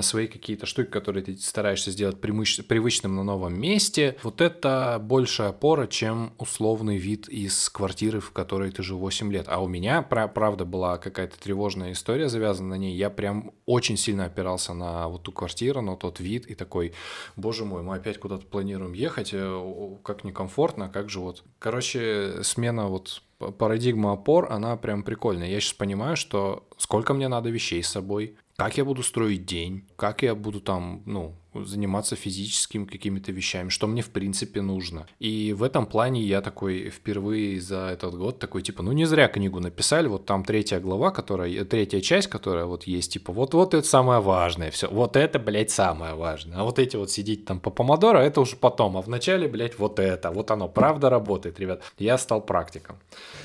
свои 0.00 0.26
какие-то 0.26 0.66
штуки, 0.66 0.88
которые 0.88 1.22
ты 1.22 1.36
стараешься 1.36 1.90
сделать 1.90 2.20
привычным 2.20 3.16
на 3.16 3.22
новом 3.22 3.60
месте. 3.60 4.16
Вот 4.22 4.40
это 4.40 4.98
больше 5.02 5.42
опора, 5.42 5.86
чем 5.86 6.32
условный 6.38 6.96
вид 6.96 7.28
из 7.28 7.68
квартиры, 7.68 8.20
в 8.20 8.32
которой 8.32 8.70
ты 8.70 8.82
жил 8.82 8.98
8 8.98 9.32
лет. 9.32 9.46
А 9.48 9.62
у 9.62 9.68
меня, 9.68 10.02
правда, 10.02 10.64
была 10.64 10.98
какая-то 10.98 11.38
тревожная 11.38 11.92
история 11.92 12.28
завязана 12.28 12.70
на 12.70 12.78
ней. 12.78 12.96
Я 12.96 13.10
прям 13.10 13.52
очень 13.66 13.96
сильно 13.96 14.24
опирался 14.24 14.74
на 14.74 15.08
вот 15.08 15.24
ту 15.24 15.32
квартиру, 15.32 15.82
на 15.82 15.96
тот 15.96 16.20
вид 16.20 16.46
и 16.46 16.54
такой, 16.54 16.94
боже 17.36 17.64
мой, 17.64 17.82
мы 17.82 17.96
опять 17.96 18.18
куда-то 18.18 18.46
планируем 18.46 18.92
ехать, 18.92 19.30
э, 19.32 19.96
как 20.02 20.24
некомфортно, 20.24 20.88
как 20.88 21.10
же 21.10 21.20
вот. 21.20 21.44
Короче, 21.58 22.42
смена 22.42 22.88
вот 22.88 23.22
парадигма 23.38 24.12
опор, 24.12 24.50
она 24.50 24.76
прям 24.76 25.02
прикольная. 25.02 25.48
Я 25.48 25.60
сейчас 25.60 25.74
понимаю, 25.74 26.16
что 26.16 26.66
сколько 26.76 27.14
мне 27.14 27.28
надо 27.28 27.50
вещей 27.50 27.82
с 27.82 27.88
собой, 27.88 28.36
как 28.58 28.76
я 28.76 28.84
буду 28.84 29.04
строить 29.04 29.46
день, 29.46 29.84
как 29.94 30.22
я 30.22 30.34
буду 30.34 30.60
там, 30.60 31.02
ну, 31.06 31.36
заниматься 31.54 32.16
физическими 32.16 32.86
какими-то 32.86 33.30
вещами, 33.30 33.68
что 33.68 33.86
мне 33.86 34.02
в 34.02 34.10
принципе 34.10 34.62
нужно. 34.62 35.06
И 35.20 35.52
в 35.56 35.62
этом 35.62 35.86
плане 35.86 36.22
я 36.22 36.40
такой 36.40 36.90
впервые 36.90 37.60
за 37.60 37.90
этот 37.92 38.16
год 38.16 38.40
такой, 38.40 38.62
типа, 38.62 38.82
ну 38.82 38.90
не 38.90 39.04
зря 39.04 39.28
книгу 39.28 39.60
написали, 39.60 40.08
вот 40.08 40.26
там 40.26 40.44
третья 40.44 40.80
глава, 40.80 41.12
которая, 41.12 41.64
третья 41.64 42.00
часть, 42.00 42.26
которая 42.26 42.64
вот 42.64 42.82
есть, 42.82 43.12
типа, 43.12 43.32
вот-вот 43.32 43.74
это 43.74 43.86
самое 43.86 44.20
важное, 44.20 44.72
все, 44.72 44.88
вот 44.88 45.14
это, 45.14 45.38
блядь, 45.38 45.70
самое 45.70 46.14
важное. 46.14 46.58
А 46.58 46.64
вот 46.64 46.80
эти 46.80 46.96
вот 46.96 47.12
сидеть 47.12 47.44
там 47.44 47.60
по 47.60 47.70
помодоро, 47.70 48.18
это 48.18 48.40
уже 48.40 48.56
потом, 48.56 48.96
а 48.96 49.02
вначале, 49.02 49.46
блядь, 49.46 49.78
вот 49.78 50.00
это, 50.00 50.32
вот 50.32 50.50
оно, 50.50 50.68
правда 50.68 51.10
работает, 51.10 51.60
ребят. 51.60 51.84
Я 51.96 52.18
стал 52.18 52.40
практиком. 52.40 52.96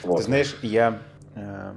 Вот. 0.02 0.18
Ты 0.18 0.24
знаешь, 0.24 0.56
я 0.64 1.00
э, 1.36 1.76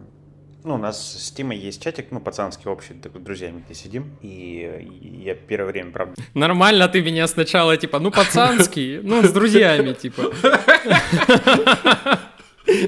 ну, 0.67 0.75
у 0.75 0.79
нас 0.79 1.25
с 1.25 1.31
Тимой 1.31 1.57
есть 1.57 1.81
чатик, 1.83 2.09
ну, 2.11 2.21
пацанский 2.21 2.69
общий, 2.69 2.95
так, 2.95 3.23
друзьями 3.23 3.63
где 3.65 3.75
сидим, 3.75 4.17
и 4.21 5.23
я 5.25 5.35
первое 5.35 5.71
время, 5.71 5.93
правда... 5.93 6.15
Нормально 6.35 6.89
ты 6.89 7.03
меня 7.03 7.29
сначала, 7.29 7.77
типа, 7.77 8.01
ну, 8.01 8.11
пацанский, 8.11 8.99
ну, 9.03 9.23
с 9.23 9.31
друзьями, 9.33 9.93
типа. 9.93 10.33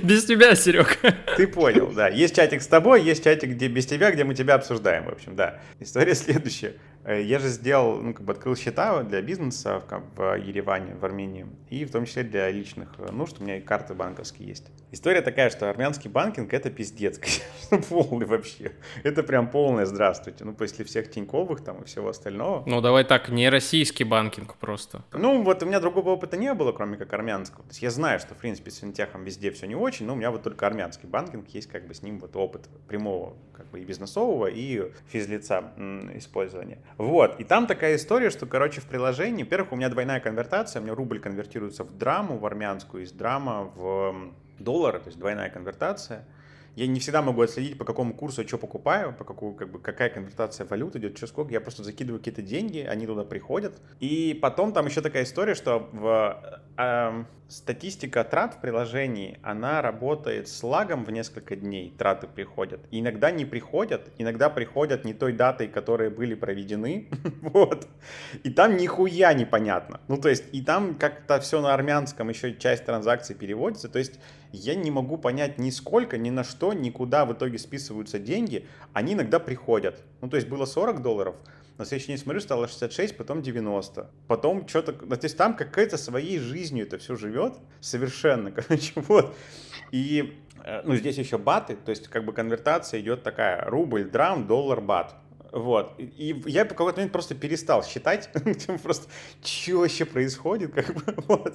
Без 0.03 0.25
тебя, 0.25 0.57
Серег. 0.57 0.99
Ты 1.37 1.47
понял, 1.47 1.93
да. 1.95 2.09
Есть 2.09 2.35
чатик 2.35 2.63
с 2.63 2.67
тобой, 2.67 3.05
есть 3.05 3.23
чатик, 3.23 3.51
где 3.51 3.69
без 3.69 3.87
тебя, 3.87 4.11
где 4.11 4.25
мы 4.25 4.35
тебя 4.35 4.55
обсуждаем, 4.55 5.05
в 5.05 5.11
общем, 5.11 5.37
да. 5.37 5.61
История 5.79 6.17
следующая. 6.17 6.75
Э, 7.09 7.23
я 7.23 7.39
же 7.39 7.49
сделал, 7.49 8.03
ну, 8.03 8.13
как 8.13 8.23
бы 8.27 8.33
открыл 8.33 8.55
счета 8.55 9.03
для 9.03 9.23
бизнеса 9.23 9.81
в, 9.81 10.17
в 10.17 10.35
Ереване, 10.37 10.95
в 10.95 11.05
Армении, 11.07 11.47
и 11.71 11.87
в 11.87 11.91
том 11.91 12.05
числе 12.05 12.23
для 12.23 12.51
личных 12.51 12.91
нужд, 13.11 13.41
у 13.41 13.45
меня 13.45 13.57
и 13.57 13.61
карты 13.63 13.95
банковские 13.95 14.49
есть. 14.49 14.67
История 14.91 15.23
такая, 15.23 15.49
что 15.49 15.71
армянский 15.71 16.11
банкинг— 16.11 16.53
это 16.55 16.71
пиздец, 16.71 17.19
полный 17.89 18.27
вообще. 18.27 18.73
Это 19.05 19.23
прям 19.23 19.51
полное 19.51 19.87
здравствуйте. 19.87 20.45
Ну, 20.45 20.53
после 20.53 20.85
всех 20.85 21.11
Тиньковых 21.11 21.63
там 21.63 21.83
и 21.83 21.85
всего 21.87 22.11
остального. 22.11 22.63
Ну, 22.67 22.83
давай 22.83 23.05
так, 23.05 23.31
не 23.31 23.49
российский 23.49 24.05
банкинг 24.05 24.57
просто. 24.57 25.03
Ну, 25.13 25.43
вот 25.43 25.63
у 25.63 25.67
меня 25.67 25.81
другого 25.81 26.11
опыта 26.11 26.37
не 26.37 26.53
было, 26.53 26.73
кроме 26.73 26.99
как 26.99 27.13
армянского. 27.15 27.63
То 27.65 27.71
есть 27.71 27.83
я 27.83 27.91
знаю, 27.91 28.21
что, 28.21 28.35
в 28.35 28.39
принципе, 28.39 28.71
с 28.71 28.79
финтехом 28.79 29.25
везде 29.25 29.51
все 29.51 29.67
не 29.67 29.75
очень, 29.75 30.05
но 30.05 30.13
у 30.13 30.17
меня 30.17 30.31
вот 30.31 30.43
только 30.43 30.67
армянский 30.67 31.09
банкинг 31.09 31.49
есть 31.49 31.71
как 31.71 31.87
бы 31.87 31.95
с 31.95 32.03
ним 32.03 32.19
вот 32.19 32.37
опыт 32.37 32.69
прямого 32.87 33.35
как 33.55 33.67
бы 33.71 33.81
и 33.81 33.85
бизнесового, 33.85 34.47
и 34.47 34.91
физлица 35.09 35.73
использования. 36.15 36.79
Вот, 36.99 37.39
и 37.39 37.45
там 37.45 37.69
такая 37.69 37.95
история, 37.95 38.29
что, 38.29 38.45
короче, 38.47 38.81
в 38.81 38.87
приложении, 38.87 39.45
во-первых, 39.45 39.71
у 39.71 39.77
меня 39.77 39.89
двойная 39.89 40.19
конвертация, 40.19 40.81
у 40.81 40.83
меня 40.83 40.97
рубль 40.97 41.21
конвертируется 41.21 41.85
в 41.85 41.97
драму, 41.97 42.39
в 42.39 42.45
армянскую, 42.45 43.05
из 43.05 43.13
драма 43.13 43.71
в 43.77 44.33
доллары, 44.59 44.99
то 44.99 45.07
есть 45.07 45.19
двойная 45.19 45.49
конвертация. 45.49 46.25
Я 46.79 46.87
не 46.87 47.01
всегда 47.01 47.23
могу 47.23 47.43
отследить, 47.43 47.77
по 47.77 47.85
какому 47.85 48.15
курсу 48.15 48.43
я 48.43 48.47
что 48.47 48.57
покупаю, 48.57 49.13
по 49.13 49.25
какую, 49.25 49.55
как 49.55 49.69
бы, 49.69 49.81
какая 49.81 50.11
конвертация 50.11 50.65
валют 50.65 50.95
идет, 50.95 51.17
что 51.17 51.27
сколько. 51.27 51.53
Я 51.53 51.61
просто 51.61 51.83
закидываю 51.83 52.21
какие-то 52.21 52.41
деньги, 52.41 52.79
они 52.79 53.05
туда 53.05 53.25
приходят. 53.25 53.81
И 53.99 54.39
потом 54.41 54.73
там 54.73 54.87
еще 54.87 55.01
такая 55.01 55.25
история, 55.25 55.57
что 55.57 55.89
в 55.91 56.63
э, 56.77 57.25
статистика 57.49 58.23
трат 58.23 58.55
в 58.55 58.61
приложении, 58.61 59.41
она 59.43 59.83
работает 59.83 60.47
с 60.47 60.63
лагом 60.63 61.05
в 61.05 61.11
несколько 61.11 61.57
дней, 61.57 61.93
траты 61.99 62.29
приходят. 62.29 62.81
И 62.93 63.01
иногда 63.01 63.33
не 63.33 63.45
приходят, 63.45 64.13
иногда 64.17 64.49
приходят 64.49 65.05
не 65.05 65.15
той 65.15 65.33
датой, 65.33 65.67
которые 65.67 66.11
были 66.11 66.37
проведены. 66.37 67.09
вот. 67.41 67.89
И 68.45 68.51
там 68.51 68.77
нихуя 68.77 69.33
непонятно. 69.33 70.01
Ну, 70.07 70.17
то 70.17 70.29
есть, 70.29 70.45
и 70.53 70.63
там 70.63 70.95
как-то 70.95 71.41
все 71.41 71.61
на 71.61 71.75
армянском, 71.75 72.29
еще 72.29 72.55
часть 72.55 72.85
транзакций 72.85 73.35
переводится. 73.35 73.89
То 73.89 73.99
есть, 73.99 74.21
я 74.53 74.75
не 74.75 74.91
могу 74.91 75.19
понять 75.19 75.59
ни 75.59 75.71
сколько, 75.71 76.19
ни 76.19 76.31
на 76.31 76.45
что, 76.45 76.73
никуда 76.73 77.25
в 77.25 77.33
итоге 77.33 77.59
списываются 77.59 78.19
деньги, 78.19 78.67
они 78.93 79.15
иногда 79.15 79.39
приходят. 79.39 80.03
Ну, 80.21 80.29
то 80.29 80.37
есть 80.37 80.49
было 80.49 80.65
40 80.65 81.03
долларов, 81.03 81.37
на 81.79 81.85
следующий 81.85 82.09
день 82.09 82.19
смотрю, 82.19 82.41
стало 82.41 82.67
66, 82.67 83.17
потом 83.17 83.41
90. 83.41 84.11
Потом 84.27 84.67
что-то... 84.67 84.93
Ну, 85.01 85.17
то 85.17 85.25
есть 85.25 85.37
там 85.37 85.55
какая-то 85.55 85.97
своей 85.97 86.41
жизнью 86.41 86.87
это 86.87 86.99
все 86.99 87.15
живет 87.15 87.55
совершенно, 87.81 88.51
короче, 88.53 88.93
вот. 88.97 89.35
И, 89.93 90.37
э, 90.65 90.83
ну, 90.85 90.97
здесь 90.97 91.19
еще 91.19 91.39
баты, 91.39 91.77
то 91.77 91.91
есть 91.91 92.09
как 92.09 92.25
бы 92.25 92.33
конвертация 92.33 93.01
идет 93.01 93.23
такая, 93.23 93.65
рубль, 93.65 94.11
драм, 94.11 94.47
доллар, 94.47 94.81
бат. 94.81 95.15
Вот. 95.53 95.95
И 95.99 96.43
я 96.47 96.65
по 96.65 96.75
какой-то 96.75 96.99
момент 96.99 97.13
просто 97.13 97.35
перестал 97.35 97.83
считать, 97.85 98.31
просто, 98.83 99.09
что 99.43 99.79
вообще 99.79 100.05
происходит, 100.05 100.75
как 100.75 100.95
бы, 100.95 101.15
вот. 101.29 101.55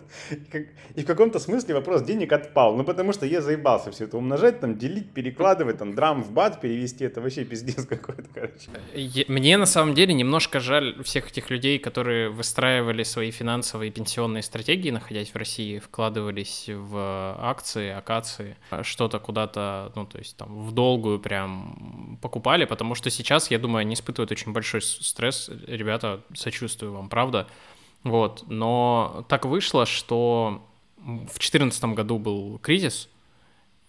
И 0.96 1.02
в 1.02 1.06
каком-то 1.06 1.40
смысле 1.40 1.76
вопрос 1.76 2.04
денег 2.04 2.32
отпал, 2.34 2.76
ну, 2.76 2.84
потому 2.84 3.14
что 3.14 3.26
я 3.26 3.42
заебался 3.42 3.92
все 3.92 4.06
это 4.06 4.18
умножать, 4.18 4.60
там, 4.60 4.78
делить, 4.78 5.12
перекладывать, 5.12 5.78
там, 5.78 5.94
драм 5.94 6.24
в 6.24 6.32
бат 6.32 6.62
перевести, 6.62 7.06
это 7.06 7.22
вообще 7.22 7.46
пиздец 7.46 7.86
какой-то, 7.90 8.26
короче. 8.34 9.26
Мне, 9.28 9.58
на 9.58 9.66
самом 9.66 9.94
деле, 9.94 10.14
немножко 10.14 10.60
жаль 10.60 11.02
всех 11.04 11.30
этих 11.30 11.50
людей, 11.50 11.78
которые 11.78 12.30
выстраивали 12.30 13.04
свои 13.04 13.32
финансовые 13.32 13.90
и 13.90 13.92
пенсионные 13.92 14.44
стратегии, 14.44 14.90
находясь 14.90 15.30
в 15.30 15.36
России, 15.36 15.80
вкладывались 15.80 16.66
в 16.68 17.36
акции, 17.40 17.90
акации, 17.92 18.58
что-то 18.82 19.20
куда-то, 19.20 19.92
ну, 19.96 20.06
то 20.06 20.18
есть, 20.18 20.38
там, 20.38 20.66
в 20.66 20.72
долгую 20.72 21.20
прям 21.20 22.18
покупали, 22.22 22.66
потому 22.66 22.96
что 22.96 23.10
сейчас, 23.10 23.52
я 23.52 23.60
думаю, 23.60 23.83
они 23.84 23.94
испытывают 23.94 24.32
очень 24.32 24.52
большой 24.52 24.82
стресс. 24.82 25.50
Ребята, 25.68 26.22
сочувствую 26.34 26.94
вам, 26.94 27.10
правда. 27.10 27.48
Вот, 28.04 28.44
но 28.48 29.26
так 29.30 29.46
вышло, 29.46 29.86
что 29.86 30.66
в 30.98 31.26
2014 31.26 31.84
году 31.86 32.18
был 32.18 32.60
кризис, 32.60 33.10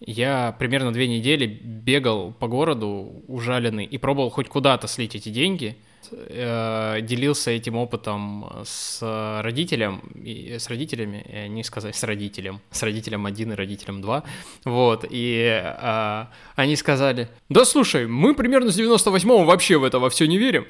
я 0.00 0.54
примерно 0.58 0.92
две 0.92 1.08
недели 1.08 1.46
бегал 1.46 2.32
по 2.32 2.46
городу 2.46 3.22
ужаленный 3.26 3.84
и 3.84 3.98
пробовал 3.98 4.30
хоть 4.30 4.48
куда-то 4.48 4.86
слить 4.86 5.14
эти 5.14 5.30
деньги– 5.30 5.76
э, 6.10 7.00
делился 7.02 7.50
этим 7.50 7.76
опытом 7.76 8.46
с 8.64 8.98
родителем, 9.42 10.00
и, 10.14 10.56
с 10.58 10.68
родителями, 10.68 11.24
э, 11.28 11.46
не 11.46 11.64
сказать 11.64 11.96
с 11.96 12.02
родителем, 12.02 12.60
с 12.70 12.82
родителем 12.82 13.26
один 13.26 13.52
и 13.52 13.54
родителем 13.54 14.00
два, 14.00 14.24
вот, 14.64 15.04
и 15.08 15.62
э, 15.62 16.24
они 16.56 16.76
сказали, 16.76 17.28
да 17.48 17.64
слушай, 17.64 18.06
мы 18.06 18.34
примерно 18.34 18.70
с 18.70 18.78
98-го 18.78 19.44
вообще 19.44 19.76
в 19.76 19.84
это 19.84 19.98
во 19.98 20.10
все 20.10 20.26
не 20.26 20.38
верим, 20.38 20.66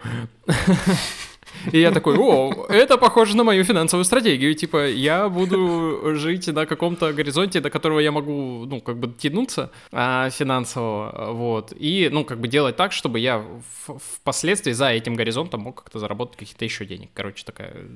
и 1.73 1.81
я 1.81 1.91
такой, 1.91 2.17
о, 2.19 2.67
это 2.69 2.99
похоже 2.99 3.37
на 3.37 3.45
мою 3.45 3.65
финансовую 3.65 4.05
стратегию. 4.05 4.55
Типа, 4.55 4.87
я 4.89 5.29
буду 5.29 6.15
жить 6.15 6.47
на 6.49 6.67
каком-то 6.67 7.13
горизонте, 7.13 7.61
до 7.61 7.71
которого 7.71 8.01
я 8.01 8.13
могу, 8.13 8.67
ну, 8.67 8.81
как 8.81 8.99
бы 8.99 9.13
тянуться 9.13 9.71
а, 9.93 10.31
финансово, 10.31 11.33
вот. 11.33 11.73
И, 11.79 12.09
ну, 12.13 12.25
как 12.25 12.41
бы 12.41 12.49
делать 12.49 12.77
так, 12.77 12.93
чтобы 12.93 13.19
я 13.19 13.45
впоследствии 14.15 14.73
за 14.73 14.91
этим 14.91 15.15
горизонтом 15.15 15.61
мог 15.61 15.83
как-то 15.83 15.99
заработать 15.99 16.37
какие-то 16.37 16.65
еще 16.65 16.85
денег. 16.87 17.11
Короче, 17.15 17.45
такая 17.45 17.87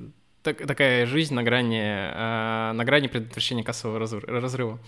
так, 0.42 0.66
такая 0.66 1.06
жизнь 1.06 1.34
на 1.34 1.42
грани, 1.42 1.80
э, 1.80 2.72
на 2.72 2.84
грани 2.84 3.08
предотвращения 3.08 3.64
кассового 3.64 3.98
разрыва. 3.98 4.78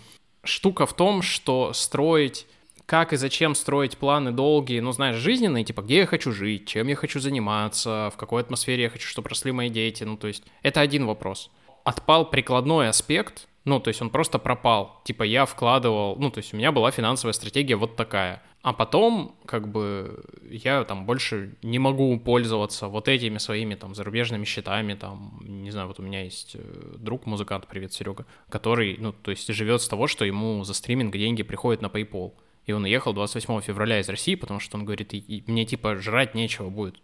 Штука 0.42 0.86
в 0.86 0.94
том, 0.94 1.22
что 1.22 1.72
строить 1.72 2.46
как 2.90 3.12
и 3.12 3.16
зачем 3.16 3.54
строить 3.54 3.96
планы 3.96 4.32
долгие, 4.32 4.80
ну, 4.80 4.90
знаешь, 4.90 5.14
жизненные, 5.14 5.62
типа, 5.62 5.82
где 5.82 5.98
я 5.98 6.06
хочу 6.06 6.32
жить, 6.32 6.66
чем 6.66 6.88
я 6.88 6.96
хочу 6.96 7.20
заниматься, 7.20 8.10
в 8.12 8.16
какой 8.16 8.42
атмосфере 8.42 8.82
я 8.82 8.90
хочу, 8.90 9.06
чтобы 9.06 9.28
росли 9.28 9.52
мои 9.52 9.70
дети, 9.70 10.02
ну, 10.02 10.16
то 10.16 10.26
есть, 10.26 10.42
это 10.64 10.80
один 10.80 11.06
вопрос. 11.06 11.52
Отпал 11.84 12.28
прикладной 12.28 12.88
аспект, 12.88 13.46
ну, 13.64 13.78
то 13.78 13.90
есть 13.90 14.02
он 14.02 14.10
просто 14.10 14.40
пропал. 14.40 15.02
Типа 15.04 15.22
я 15.22 15.46
вкладывал, 15.46 16.16
ну, 16.18 16.30
то 16.32 16.38
есть 16.38 16.52
у 16.52 16.56
меня 16.56 16.72
была 16.72 16.90
финансовая 16.90 17.32
стратегия 17.32 17.76
вот 17.76 17.94
такая. 17.94 18.42
А 18.62 18.72
потом, 18.72 19.36
как 19.46 19.68
бы, 19.68 20.24
я 20.50 20.82
там 20.82 21.06
больше 21.06 21.54
не 21.62 21.78
могу 21.78 22.18
пользоваться 22.18 22.88
вот 22.88 23.06
этими 23.06 23.38
своими 23.38 23.76
там 23.76 23.94
зарубежными 23.94 24.44
счетами, 24.44 24.94
там, 24.94 25.40
не 25.44 25.70
знаю, 25.70 25.86
вот 25.86 26.00
у 26.00 26.02
меня 26.02 26.24
есть 26.24 26.56
э, 26.56 26.96
друг 26.98 27.24
музыкант, 27.26 27.68
привет, 27.68 27.92
Серега, 27.92 28.26
который, 28.48 28.96
ну, 28.98 29.12
то 29.12 29.30
есть 29.30 29.46
живет 29.46 29.80
с 29.80 29.86
того, 29.86 30.08
что 30.08 30.24
ему 30.24 30.64
за 30.64 30.74
стриминг 30.74 31.16
деньги 31.16 31.44
приходят 31.44 31.82
на 31.82 31.86
PayPal. 31.86 32.32
И 32.66 32.72
он 32.72 32.84
уехал 32.84 33.12
28 33.12 33.60
февраля 33.62 34.00
из 34.00 34.08
России, 34.08 34.34
потому 34.34 34.60
что 34.60 34.76
он 34.76 34.84
говорит, 34.84 35.12
мне 35.46 35.64
типа 35.64 35.96
жрать 35.96 36.34
нечего 36.34 36.70
будет. 36.70 37.00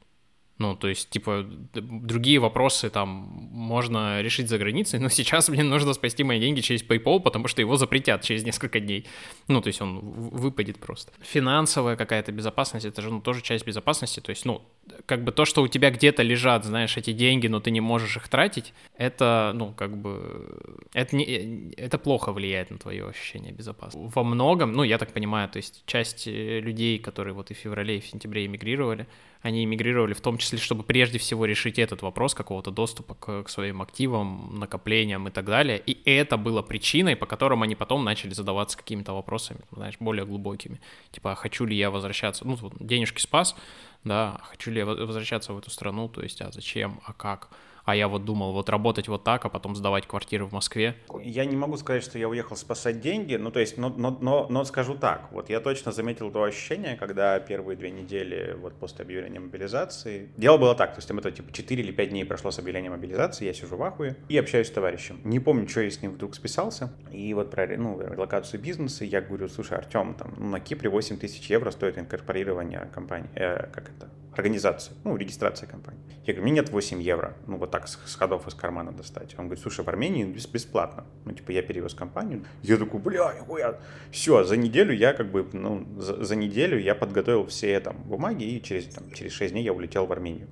Ну, 0.59 0.75
то 0.75 0.89
есть, 0.89 1.11
типа, 1.11 1.45
другие 1.75 2.39
вопросы 2.39 2.89
там 2.89 3.09
можно 3.53 4.23
решить 4.23 4.49
за 4.49 4.57
границей, 4.59 4.99
но 4.99 5.09
сейчас 5.11 5.49
мне 5.49 5.63
нужно 5.63 5.93
спасти 5.93 6.25
мои 6.25 6.41
деньги 6.41 6.61
через 6.61 6.83
PayPal, 6.83 7.21
потому 7.21 7.49
что 7.49 7.61
его 7.61 7.77
запретят 7.77 8.23
через 8.23 8.45
несколько 8.45 8.81
дней. 8.81 9.07
Ну, 9.49 9.61
то 9.61 9.69
есть 9.69 9.83
он 9.83 9.99
выпадет 10.01 10.79
просто. 10.79 11.13
Финансовая 11.21 11.97
какая-то 11.97 12.33
безопасность, 12.33 12.87
это 12.87 13.03
же 13.03 13.11
ну, 13.11 13.21
тоже 13.21 13.43
часть 13.43 13.67
безопасности. 13.67 14.21
То 14.21 14.31
есть, 14.31 14.47
ну, 14.47 14.63
как 15.05 15.25
бы 15.25 15.33
то, 15.33 15.45
что 15.45 15.63
у 15.63 15.69
тебя 15.69 15.91
где-то 15.91 16.23
лежат, 16.23 16.65
знаешь, 16.65 16.97
эти 16.97 17.13
деньги, 17.13 17.49
но 17.49 17.61
ты 17.61 17.71
не 17.71 17.81
можешь 17.81 18.17
их 18.17 18.29
тратить, 18.29 18.73
это, 18.97 19.53
ну, 19.55 19.75
как 19.75 19.97
бы, 19.97 20.59
это, 20.95 21.17
не, 21.17 21.73
это 21.77 21.99
плохо 21.99 22.33
влияет 22.33 22.71
на 22.71 22.79
твое 22.79 23.09
ощущение 23.09 23.53
безопасности. 23.53 24.11
Во 24.15 24.25
многом, 24.25 24.73
ну, 24.73 24.85
я 24.85 24.97
так 24.97 25.13
понимаю, 25.13 25.49
то 25.51 25.59
есть 25.59 25.83
часть 25.87 26.27
э, 26.27 26.61
людей, 26.61 26.99
которые 26.99 27.35
вот 27.35 27.51
и 27.51 27.55
в 27.55 27.59
феврале, 27.59 27.99
и 27.99 28.01
в 28.01 28.07
сентябре 28.07 28.47
эмигрировали, 28.47 29.07
они 29.47 29.65
эмигрировали 29.65 30.13
в 30.13 30.21
том 30.21 30.39
числе, 30.39 30.59
чтобы 30.59 30.83
прежде 30.83 31.19
всего 31.19 31.45
решить 31.47 31.79
этот 31.79 32.03
вопрос 32.03 32.35
какого-то 32.35 32.71
доступа 32.71 33.15
к, 33.15 33.45
к 33.45 33.49
своим 33.49 33.81
активам, 33.81 34.59
накоплениям 34.59 35.29
и 35.29 35.31
так 35.31 35.47
далее. 35.47 35.83
И 35.87 35.99
это 36.05 36.37
было 36.37 36.63
причиной, 36.63 37.17
по 37.17 37.27
которым 37.27 37.63
они 37.63 37.75
потом 37.75 38.05
начали 38.05 38.35
задаваться 38.35 38.77
какими-то 38.77 39.13
вопросами, 39.13 39.61
знаешь, 39.73 39.97
более 40.01 40.27
глубокими. 40.27 40.81
Типа, 41.13 41.33
а 41.33 41.35
хочу 41.35 41.65
ли 41.65 41.77
я 41.77 41.91
возвращаться? 41.91 42.47
Ну, 42.47 42.59
денежки 42.81 43.21
спас, 43.21 43.57
да, 44.05 44.41
а 44.41 44.45
хочу 44.45 44.71
ли 44.71 44.79
я 44.79 44.87
возвращаться 44.87 45.53
в 45.53 45.59
эту 45.59 45.71
страну, 45.71 46.09
то 46.09 46.23
есть, 46.23 46.41
а 46.41 46.51
зачем, 46.51 47.01
а 47.05 47.13
как? 47.13 47.49
А 47.87 47.95
я 47.95 48.09
вот 48.09 48.25
думал 48.25 48.53
вот 48.53 48.69
работать 48.69 49.09
вот 49.09 49.25
так, 49.25 49.45
а 49.45 49.49
потом 49.49 49.77
сдавать 49.77 50.07
квартиры 50.07 50.45
в 50.45 50.53
Москве. 50.53 50.97
Я 51.23 51.45
не 51.45 51.57
могу 51.57 51.77
сказать, 51.77 52.03
что 52.03 52.19
я 52.19 52.29
уехал 52.29 52.57
спасать 52.57 53.01
деньги, 53.01 53.37
ну 53.37 53.51
то 53.51 53.61
есть, 53.61 53.79
но, 53.79 53.89
но, 53.89 54.19
но, 54.21 54.47
но 54.51 54.65
скажу 54.65 54.95
так, 54.95 55.29
вот 55.31 55.49
я 55.49 55.61
точно 55.61 55.93
заметил 55.93 56.31
то 56.31 56.43
ощущение, 56.43 56.97
когда 56.97 57.39
первые 57.39 57.77
две 57.77 57.91
недели 57.91 58.57
вот 58.61 58.75
после 58.75 59.05
объявления 59.05 59.39
мобилизации, 59.39 60.31
дело 60.37 60.59
было 60.59 60.75
так, 60.75 60.91
то 60.91 60.99
есть 60.99 61.09
там 61.09 61.19
это 61.19 61.31
типа 61.31 61.53
4 61.53 61.81
или 61.81 61.93
5 61.93 62.09
дней 62.11 62.25
прошло 62.25 62.51
с 62.51 62.59
объявлением 62.59 62.93
мобилизации, 62.93 63.47
я 63.47 63.55
сижу 63.55 63.77
в 63.77 63.83
ахуе 63.85 64.17
и 64.29 64.37
общаюсь 64.37 64.67
с 64.67 64.71
товарищем. 64.71 65.21
Не 65.23 65.39
помню, 65.39 65.69
что 65.69 65.81
я 65.81 65.91
с 65.91 66.03
ним 66.03 66.13
вдруг 66.13 66.35
списался, 66.35 66.93
и 67.13 67.33
вот 67.35 67.53
про 67.53 67.69
ну, 67.77 68.01
релокацию 68.01 68.61
бизнеса 68.61 69.05
я 69.05 69.21
говорю, 69.21 69.49
слушай, 69.49 69.79
Артем, 69.79 70.15
там 70.15 70.51
на 70.51 70.59
Кипре 70.59 70.91
8 70.91 71.19
тысяч 71.19 71.49
евро 71.51 71.71
стоит 71.71 71.99
инкорпорирование 71.99 72.91
компании, 72.93 73.31
э, 73.35 73.69
как 73.69 73.91
это, 73.91 74.11
организации, 74.39 74.93
ну, 75.05 75.17
регистрация 75.17 75.69
компании. 75.69 76.01
Я 76.25 76.35
говорю, 76.35 76.43
мне 76.43 76.53
нет 76.53 76.71
8 76.71 77.03
евро, 77.03 77.37
ну, 77.47 77.57
вот 77.57 77.71
так 77.71 77.89
с, 77.89 77.97
ходов 78.17 78.47
из 78.47 78.55
кармана 78.55 78.93
достать. 78.93 79.35
Он 79.39 79.47
говорит, 79.47 79.63
слушай, 79.63 79.85
в 79.85 79.89
Армении 79.89 80.25
бесплатно. 80.25 81.05
Ну, 81.25 81.33
типа, 81.33 81.53
я 81.53 81.63
перевез 81.63 81.95
компанию. 81.95 82.45
Я 82.63 82.77
такой, 82.77 83.01
бля, 83.01 83.33
нихуя. 83.35 83.79
Все, 84.11 84.45
за 84.45 84.57
неделю 84.57 84.95
я 84.95 85.13
как 85.13 85.31
бы, 85.31 85.47
ну, 85.53 85.87
за, 85.99 86.25
за 86.25 86.37
неделю 86.37 86.79
я 86.79 86.95
подготовил 86.95 87.47
все 87.47 87.79
там 87.81 87.97
бумаги, 88.05 88.45
и 88.45 88.63
через, 88.63 88.87
там, 88.87 89.11
через 89.13 89.33
6 89.33 89.53
дней 89.53 89.65
я 89.65 89.73
улетел 89.73 90.07
в 90.07 90.13
Армению. 90.13 90.49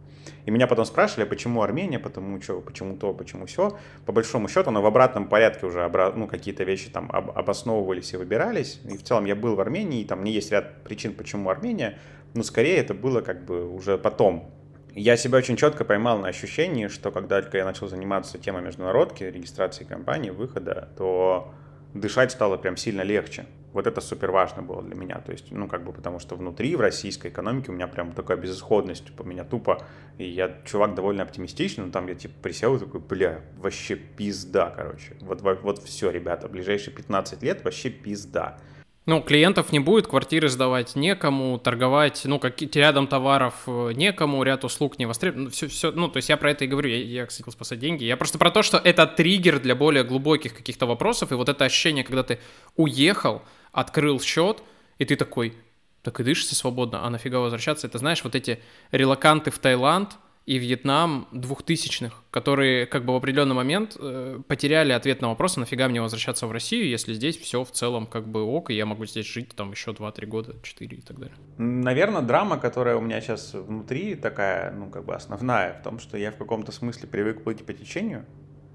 И 0.46 0.50
меня 0.50 0.66
потом 0.66 0.84
спрашивали, 0.84 1.26
почему 1.26 1.62
Армения, 1.62 1.98
почему 1.98 2.40
что, 2.40 2.60
почему 2.60 2.96
то, 2.96 3.14
почему 3.14 3.46
все. 3.46 3.76
По 4.06 4.12
большому 4.12 4.48
счету, 4.48 4.70
но 4.70 4.82
в 4.82 4.86
обратном 4.86 5.28
порядке 5.28 5.66
уже 5.66 5.90
ну, 6.14 6.26
какие-то 6.26 6.64
вещи 6.64 6.90
там 6.90 7.10
об, 7.12 7.30
обосновывались 7.30 8.12
и 8.12 8.16
выбирались. 8.16 8.80
И 8.84 8.96
в 8.96 9.02
целом 9.02 9.24
я 9.24 9.34
был 9.34 9.56
в 9.56 9.60
Армении, 9.60 10.02
и 10.02 10.04
там 10.04 10.20
мне 10.20 10.32
есть 10.32 10.52
ряд 10.52 10.82
причин, 10.84 11.14
почему 11.14 11.50
Армения 11.50 11.98
но 12.34 12.42
скорее 12.42 12.76
это 12.76 12.94
было 12.94 13.20
как 13.20 13.44
бы 13.44 13.66
уже 13.68 13.96
потом. 13.96 14.50
Я 14.92 15.16
себя 15.16 15.38
очень 15.38 15.56
четко 15.56 15.84
поймал 15.84 16.18
на 16.18 16.28
ощущении, 16.28 16.88
что 16.88 17.10
когда 17.10 17.42
я 17.52 17.64
начал 17.64 17.88
заниматься 17.88 18.38
темой 18.38 18.62
международки, 18.62 19.24
регистрации 19.24 19.84
компании, 19.84 20.30
выхода, 20.30 20.88
то 20.96 21.52
дышать 21.94 22.32
стало 22.32 22.56
прям 22.56 22.76
сильно 22.76 23.02
легче. 23.02 23.46
Вот 23.72 23.88
это 23.88 24.00
супер 24.00 24.30
важно 24.30 24.62
было 24.62 24.82
для 24.82 24.94
меня. 24.94 25.20
То 25.20 25.32
есть, 25.32 25.50
ну, 25.50 25.66
как 25.66 25.84
бы, 25.84 25.92
потому 25.92 26.20
что 26.20 26.36
внутри, 26.36 26.76
в 26.76 26.80
российской 26.80 27.28
экономике 27.28 27.72
у 27.72 27.74
меня 27.74 27.88
прям 27.88 28.12
такая 28.12 28.36
безысходность, 28.36 29.06
типа, 29.06 29.24
меня 29.24 29.42
тупо, 29.42 29.82
и 30.16 30.24
я 30.24 30.58
чувак 30.64 30.94
довольно 30.94 31.24
оптимистичный, 31.24 31.84
но 31.84 31.90
там 31.90 32.06
я, 32.06 32.14
типа, 32.14 32.34
присел 32.40 32.76
и 32.76 32.78
такой, 32.78 33.00
бля, 33.00 33.40
вообще 33.56 33.96
пизда, 33.96 34.72
короче. 34.76 35.16
Вот, 35.22 35.42
вот 35.42 35.82
все, 35.82 36.10
ребята, 36.10 36.48
ближайшие 36.48 36.94
15 36.94 37.42
лет 37.42 37.64
вообще 37.64 37.90
пизда. 37.90 38.58
Ну, 39.06 39.20
клиентов 39.20 39.70
не 39.70 39.80
будет, 39.80 40.06
квартиры 40.06 40.48
сдавать 40.48 40.96
некому, 40.96 41.58
торговать, 41.58 42.22
ну, 42.24 42.38
как 42.38 42.60
рядом 42.74 43.06
товаров 43.06 43.54
э, 43.66 43.92
некому, 43.94 44.42
ряд 44.42 44.64
услуг 44.64 44.98
не 44.98 45.04
востребован. 45.04 45.44
Ну, 45.44 45.50
все, 45.50 45.68
все, 45.68 45.92
ну, 45.92 46.08
то 46.08 46.16
есть 46.16 46.30
я 46.30 46.38
про 46.38 46.50
это 46.50 46.64
и 46.64 46.68
говорю, 46.68 46.88
я, 46.88 46.96
я 46.96 47.26
кстати, 47.26 47.50
спасать 47.50 47.80
деньги. 47.80 48.04
Я 48.04 48.16
просто 48.16 48.38
про 48.38 48.50
то, 48.50 48.62
что 48.62 48.78
это 48.78 49.06
триггер 49.06 49.60
для 49.60 49.74
более 49.74 50.04
глубоких 50.04 50.56
каких-то 50.56 50.86
вопросов, 50.86 51.32
и 51.32 51.34
вот 51.34 51.50
это 51.50 51.66
ощущение, 51.66 52.02
когда 52.02 52.22
ты 52.22 52.38
уехал, 52.76 53.42
открыл 53.72 54.20
счет, 54.20 54.62
и 54.96 55.04
ты 55.04 55.16
такой, 55.16 55.54
так 56.00 56.18
и 56.20 56.24
дышишься 56.24 56.54
свободно, 56.54 57.04
а 57.04 57.10
нафига 57.10 57.40
возвращаться? 57.40 57.86
Это 57.86 57.98
знаешь, 57.98 58.24
вот 58.24 58.34
эти 58.34 58.58
релаканты 58.90 59.50
в 59.50 59.58
Таиланд, 59.58 60.16
и 60.46 60.58
Вьетнам 60.58 61.26
двухтысячных, 61.32 62.22
которые 62.30 62.86
как 62.86 63.04
бы 63.06 63.14
в 63.14 63.16
определенный 63.16 63.54
момент 63.54 63.96
э, 63.98 64.40
потеряли 64.46 64.92
ответ 64.92 65.22
на 65.22 65.28
вопрос, 65.28 65.56
а 65.56 65.60
нафига 65.60 65.88
мне 65.88 66.02
возвращаться 66.02 66.46
в 66.46 66.52
Россию, 66.52 66.88
если 66.88 67.14
здесь 67.14 67.38
все 67.38 67.64
в 67.64 67.70
целом 67.70 68.06
как 68.06 68.28
бы 68.28 68.42
ок, 68.42 68.70
и 68.70 68.74
я 68.74 68.84
могу 68.84 69.06
здесь 69.06 69.26
жить 69.26 69.54
там 69.56 69.70
еще 69.70 69.92
2-3 69.92 70.26
года, 70.26 70.56
4 70.62 70.96
и 70.96 71.00
так 71.00 71.18
далее. 71.18 71.36
Наверное, 71.56 72.20
драма, 72.20 72.58
которая 72.58 72.96
у 72.96 73.00
меня 73.00 73.20
сейчас 73.22 73.54
внутри 73.54 74.16
такая, 74.16 74.70
ну 74.72 74.90
как 74.90 75.06
бы 75.06 75.14
основная, 75.14 75.78
в 75.80 75.82
том, 75.82 75.98
что 75.98 76.18
я 76.18 76.30
в 76.30 76.36
каком-то 76.36 76.72
смысле 76.72 77.08
привык 77.08 77.42
плыть 77.42 77.64
по 77.64 77.72
течению, 77.72 78.26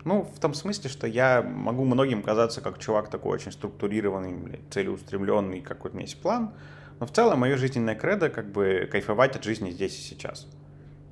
ну, 0.05 0.23
в 0.23 0.39
том 0.39 0.53
смысле, 0.53 0.89
что 0.89 1.07
я 1.07 1.41
могу 1.41 1.83
многим 1.83 2.23
казаться 2.23 2.61
как 2.61 2.79
чувак 2.79 3.09
такой 3.09 3.33
очень 3.33 3.51
структурированный, 3.51 4.61
целеустремленный, 4.71 5.61
какой-то 5.61 5.95
у 5.95 5.99
меня 5.99 6.07
есть 6.07 6.21
план, 6.21 6.53
но 6.99 7.05
в 7.05 7.11
целом 7.11 7.39
мое 7.39 7.57
жизненное 7.57 7.95
кредо 7.95 8.29
как 8.29 8.51
бы 8.51 8.87
кайфовать 8.91 9.35
от 9.35 9.43
жизни 9.43 9.71
здесь 9.71 9.97
и 9.99 10.01
сейчас. 10.01 10.47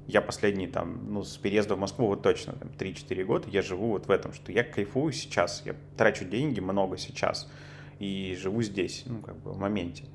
Я 0.08 0.22
последний 0.22 0.68
там, 0.68 1.14
ну, 1.14 1.24
с 1.24 1.36
переезда 1.38 1.76
в 1.76 1.80
Москву 1.80 2.08
вот 2.08 2.24
точно, 2.24 2.54
там, 2.54 2.70
3-4 2.80 3.24
года 3.26 3.48
я 3.52 3.62
живу 3.62 3.90
вот 3.90 4.08
в 4.08 4.12
этом, 4.12 4.32
что 4.32 4.54
я 4.54 4.64
кайфую 4.64 5.12
сейчас, 5.12 5.64
я 5.66 5.76
трачу 5.98 6.24
деньги 6.24 6.62
много 6.62 6.98
сейчас 6.98 7.52
и 8.00 8.38
живу 8.40 8.62
здесь, 8.62 9.04
ну, 9.06 9.20
как 9.20 9.36
бы 9.38 9.52
в 9.52 9.60
моменте. 9.60 10.06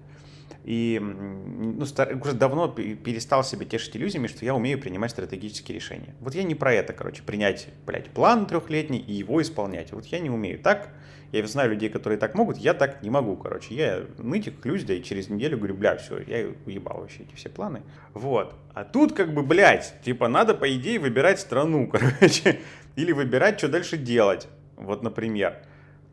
И 0.64 1.00
ну, 1.00 1.84
уже 2.20 2.32
давно 2.34 2.68
перестал 2.68 3.42
себе 3.42 3.66
тешить 3.66 3.96
иллюзиями, 3.96 4.28
что 4.28 4.44
я 4.44 4.54
умею 4.54 4.80
принимать 4.80 5.10
стратегические 5.10 5.74
решения. 5.74 6.14
Вот 6.20 6.34
я 6.34 6.44
не 6.44 6.54
про 6.54 6.72
это, 6.72 6.92
короче, 6.92 7.22
принять, 7.22 7.68
блядь, 7.84 8.10
план 8.10 8.46
трехлетний 8.46 8.98
и 8.98 9.12
его 9.12 9.42
исполнять. 9.42 9.92
Вот 9.92 10.06
я 10.06 10.20
не 10.20 10.30
умею 10.30 10.60
так. 10.60 10.90
Я 11.32 11.44
знаю 11.46 11.70
людей, 11.70 11.88
которые 11.88 12.18
так 12.18 12.34
могут, 12.34 12.58
я 12.58 12.74
так 12.74 13.02
не 13.02 13.08
могу, 13.08 13.36
короче. 13.36 13.74
Я 13.74 14.04
нытик, 14.18 14.60
клюсь, 14.60 14.84
да 14.84 14.92
и 14.92 15.02
через 15.02 15.30
неделю 15.30 15.56
говорю, 15.56 15.74
бля, 15.74 15.96
все, 15.96 16.18
я 16.18 16.46
уебал 16.66 17.00
вообще 17.00 17.22
эти 17.22 17.34
все 17.34 17.48
планы. 17.48 17.82
Вот. 18.12 18.54
А 18.74 18.84
тут 18.84 19.14
как 19.14 19.32
бы, 19.32 19.42
блядь, 19.42 19.94
типа 20.04 20.28
надо, 20.28 20.54
по 20.54 20.70
идее, 20.76 20.98
выбирать 20.98 21.40
страну, 21.40 21.88
короче. 21.92 22.60
Или 22.96 23.12
выбирать, 23.12 23.58
что 23.58 23.68
дальше 23.68 23.96
делать. 23.96 24.46
Вот, 24.76 25.02
например 25.02 25.56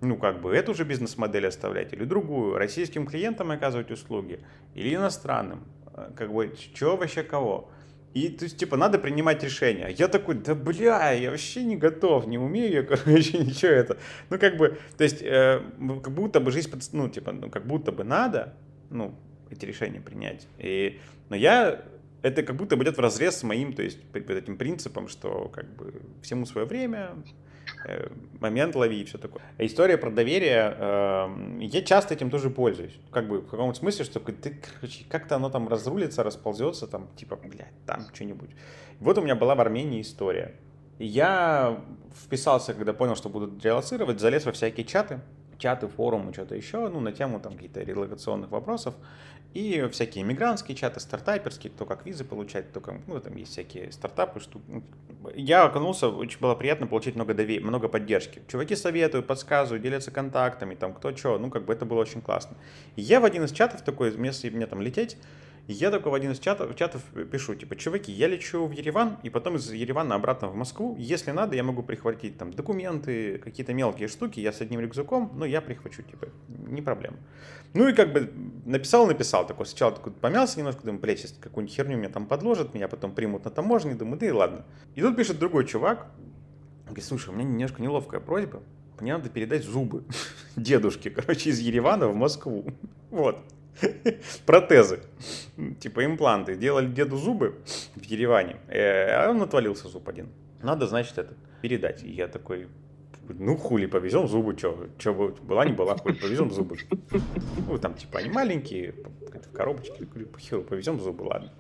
ну, 0.01 0.17
как 0.17 0.41
бы 0.41 0.55
эту 0.55 0.73
же 0.73 0.83
бизнес-модель 0.85 1.47
оставлять 1.47 1.93
или 1.93 2.05
другую, 2.05 2.57
российским 2.57 3.05
клиентам 3.05 3.51
оказывать 3.51 3.91
услуги 3.91 4.39
или 4.73 4.95
иностранным, 4.95 5.63
э, 5.93 6.11
как 6.15 6.31
бы, 6.31 6.53
что 6.73 6.95
вообще 6.95 7.23
кого. 7.23 7.69
И, 8.13 8.29
то 8.29 8.45
есть, 8.45 8.57
типа, 8.57 8.75
надо 8.75 8.97
принимать 8.97 9.43
решения. 9.43 9.87
Я 9.89 10.07
такой, 10.07 10.35
да 10.35 10.55
бля, 10.55 11.11
я 11.11 11.29
вообще 11.29 11.63
не 11.63 11.75
готов, 11.75 12.25
не 12.25 12.37
умею 12.37 12.71
я, 12.71 12.83
короче, 12.95 13.37
ничего 13.37 13.71
это. 13.71 13.97
Ну, 14.29 14.39
как 14.39 14.57
бы, 14.57 14.79
то 14.97 15.03
есть, 15.03 15.21
э, 15.21 15.61
как 16.03 16.13
будто 16.13 16.39
бы 16.39 16.51
жизнь, 16.51 16.71
ну, 16.93 17.09
типа, 17.09 17.31
ну, 17.31 17.49
как 17.49 17.67
будто 17.67 17.91
бы 17.91 18.03
надо, 18.03 18.55
ну, 18.89 19.13
эти 19.51 19.65
решения 19.65 19.99
принять. 19.99 20.47
И, 20.57 20.99
но 21.29 21.35
я, 21.35 21.83
это 22.21 22.41
как 22.43 22.55
будто 22.55 22.77
бы 22.77 22.83
идет 22.83 22.97
в 22.97 23.01
разрез 23.01 23.37
с 23.37 23.43
моим, 23.43 23.73
то 23.73 23.83
есть, 23.83 23.99
этим 24.13 24.57
принципом, 24.57 25.07
что, 25.07 25.49
как 25.49 25.67
бы, 25.75 25.93
всему 26.23 26.45
свое 26.45 26.65
время, 26.65 27.11
момент 28.39 28.75
лови 28.75 29.01
и 29.01 29.05
все 29.05 29.17
такое. 29.17 29.41
История 29.57 29.97
про 29.97 30.09
доверие, 30.09 30.75
э, 30.77 31.57
я 31.61 31.81
часто 31.81 32.13
этим 32.13 32.29
тоже 32.29 32.49
пользуюсь. 32.49 32.99
Как 33.11 33.27
бы 33.27 33.39
в 33.39 33.47
каком-то 33.47 33.77
смысле, 33.77 34.05
что 34.05 34.19
ты, 34.19 34.61
короче, 34.79 35.05
как-то 35.09 35.35
оно 35.35 35.49
там 35.49 35.67
разрулится, 35.67 36.23
расползется, 36.23 36.87
там, 36.87 37.07
типа, 37.15 37.37
блядь, 37.37 37.73
там 37.85 38.05
что-нибудь. 38.13 38.49
Вот 38.99 39.17
у 39.17 39.21
меня 39.21 39.35
была 39.35 39.55
в 39.55 39.61
Армении 39.61 40.01
история. 40.01 40.55
Я 40.97 41.81
вписался, 42.25 42.73
когда 42.73 42.93
понял, 42.93 43.15
что 43.15 43.29
буду 43.29 43.57
релацировать, 43.63 44.19
залез 44.19 44.45
во 44.45 44.51
всякие 44.51 44.85
чаты, 44.85 45.21
чаты, 45.57 45.87
форумы, 45.87 46.33
что-то 46.33 46.55
еще, 46.55 46.89
ну, 46.89 46.99
на 46.99 47.11
тему 47.11 47.39
там 47.39 47.53
каких-то 47.53 47.81
релокационных 47.81 48.51
вопросов. 48.51 48.95
И 49.53 49.87
всякие 49.91 50.23
мигрантские 50.23 50.75
чаты, 50.75 50.99
стартаперские, 50.99 51.71
кто 51.71 51.85
как 51.85 52.05
визы 52.05 52.23
получать, 52.23 52.69
кто 52.69 52.81
как, 52.81 52.95
ну, 53.07 53.19
там 53.19 53.35
есть 53.35 53.51
всякие 53.51 53.91
стартапы, 53.91 54.39
что 54.39 54.61
я 55.35 55.63
окунулся, 55.63 56.07
очень 56.07 56.39
было 56.39 56.53
приятно 56.53 56.85
получить 56.85 57.15
много 57.15 57.33
доверия, 57.33 57.63
много 57.63 57.87
поддержки. 57.87 58.41
Чуваки 58.47 58.75
советуют, 58.75 59.25
подсказывают, 59.25 59.81
делятся 59.81 60.11
контактами, 60.11 60.75
там, 60.75 60.93
кто 60.93 61.15
что, 61.15 61.39
ну, 61.39 61.49
как 61.49 61.65
бы 61.65 61.73
это 61.73 61.85
было 61.85 61.99
очень 61.99 62.21
классно. 62.21 62.57
И 62.95 63.01
я 63.01 63.19
в 63.19 63.25
один 63.25 63.43
из 63.43 63.51
чатов 63.51 63.81
такой, 63.81 64.15
если 64.15 64.49
мне 64.51 64.67
там 64.67 64.81
лететь, 64.81 65.17
я 65.73 65.91
только 65.91 66.09
в 66.09 66.13
один 66.13 66.31
из 66.31 66.39
чатов, 66.39 66.75
чатов 66.75 67.03
пишу, 67.31 67.55
типа, 67.55 67.75
чуваки, 67.75 68.11
я 68.11 68.27
лечу 68.27 68.65
в 68.65 68.71
Ереван, 68.71 69.17
и 69.23 69.29
потом 69.29 69.55
из 69.55 69.71
Еревана 69.71 70.15
обратно 70.15 70.47
в 70.47 70.55
Москву. 70.55 70.95
Если 70.97 71.31
надо, 71.31 71.55
я 71.55 71.63
могу 71.63 71.83
прихватить 71.83 72.37
там 72.37 72.51
документы, 72.51 73.37
какие-то 73.37 73.73
мелкие 73.73 74.07
штуки, 74.07 74.39
я 74.39 74.51
с 74.51 74.61
одним 74.61 74.79
рюкзаком, 74.79 75.31
но 75.35 75.45
я 75.45 75.61
прихвачу, 75.61 76.01
типа, 76.01 76.27
не 76.47 76.81
проблема. 76.81 77.17
Ну 77.73 77.87
и 77.87 77.93
как 77.93 78.13
бы 78.13 78.31
написал, 78.65 79.05
написал, 79.05 79.45
такой 79.45 79.67
сначала 79.67 79.91
такой 79.91 80.11
помялся 80.11 80.57
немножко, 80.57 80.81
думаю, 80.81 81.01
блядь, 81.01 81.19
сейчас 81.19 81.35
какую-нибудь 81.39 81.75
херню 81.75 81.97
меня 81.97 82.09
там 82.09 82.25
подложат, 82.25 82.73
меня 82.73 82.87
потом 82.87 83.13
примут 83.13 83.45
на 83.45 83.51
таможне, 83.51 83.93
думаю, 83.93 84.17
да 84.17 84.25
и 84.25 84.31
ладно. 84.31 84.65
И 84.95 85.01
тут 85.01 85.15
пишет 85.15 85.37
другой 85.37 85.67
чувак, 85.67 86.07
говорит, 86.85 87.05
слушай, 87.05 87.29
у 87.29 87.33
меня 87.33 87.43
немножко 87.43 87.81
неловкая 87.81 88.19
просьба, 88.19 88.63
мне 88.99 89.13
надо 89.13 89.29
передать 89.29 89.63
зубы 89.63 90.03
дедушке, 90.55 91.11
короче, 91.11 91.51
из 91.51 91.59
Еревана 91.59 92.07
в 92.07 92.15
Москву. 92.15 92.65
Вот. 93.11 93.39
Протезы. 94.45 94.99
Типа 95.79 96.05
импланты. 96.05 96.55
Делали 96.55 96.87
деду 96.87 97.17
зубы 97.17 97.55
в 97.95 98.03
Ереване, 98.03 98.57
э, 98.67 99.11
а 99.11 99.29
он 99.29 99.41
отвалился 99.41 99.87
зуб 99.87 100.07
один. 100.09 100.29
Надо, 100.61 100.87
значит, 100.87 101.17
это 101.17 101.33
передать. 101.61 102.03
И 102.03 102.11
я 102.11 102.27
такой, 102.27 102.67
ну 103.27 103.55
хули, 103.55 103.85
повезем 103.85 104.27
зубы, 104.27 104.57
что, 104.57 104.87
что 104.97 105.13
была, 105.13 105.65
не 105.65 105.73
была, 105.73 105.97
хули, 105.97 106.13
повезем 106.13 106.51
зубы. 106.51 106.77
Ну, 107.67 107.77
там, 107.77 107.93
типа, 107.93 108.19
они 108.19 108.29
маленькие, 108.29 108.95
в 109.21 109.51
коробочке, 109.55 110.05
по 110.05 110.39
херу, 110.39 110.63
повезем 110.63 110.99
зубы, 110.99 111.23
ладно. 111.23 111.51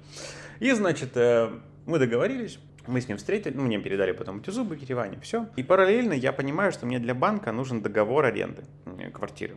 И, 0.59 0.71
значит, 0.71 1.15
э, 1.15 1.49
мы 1.85 1.99
договорились, 1.99 2.59
мы 2.87 3.01
с 3.01 3.07
ним 3.07 3.17
встретили, 3.17 3.53
ну, 3.53 3.63
мне 3.63 3.79
передали 3.79 4.11
потом 4.11 4.39
эти 4.39 4.49
зубы 4.49 4.75
в 4.75 4.81
Ереване, 4.81 5.19
все. 5.21 5.47
И 5.55 5.63
параллельно 5.63 6.13
я 6.13 6.33
понимаю, 6.33 6.71
что 6.71 6.85
мне 6.85 6.99
для 6.99 7.13
банка 7.13 7.51
нужен 7.51 7.81
договор 7.81 8.25
аренды 8.25 8.63
э, 8.85 9.09
квартиры 9.11 9.55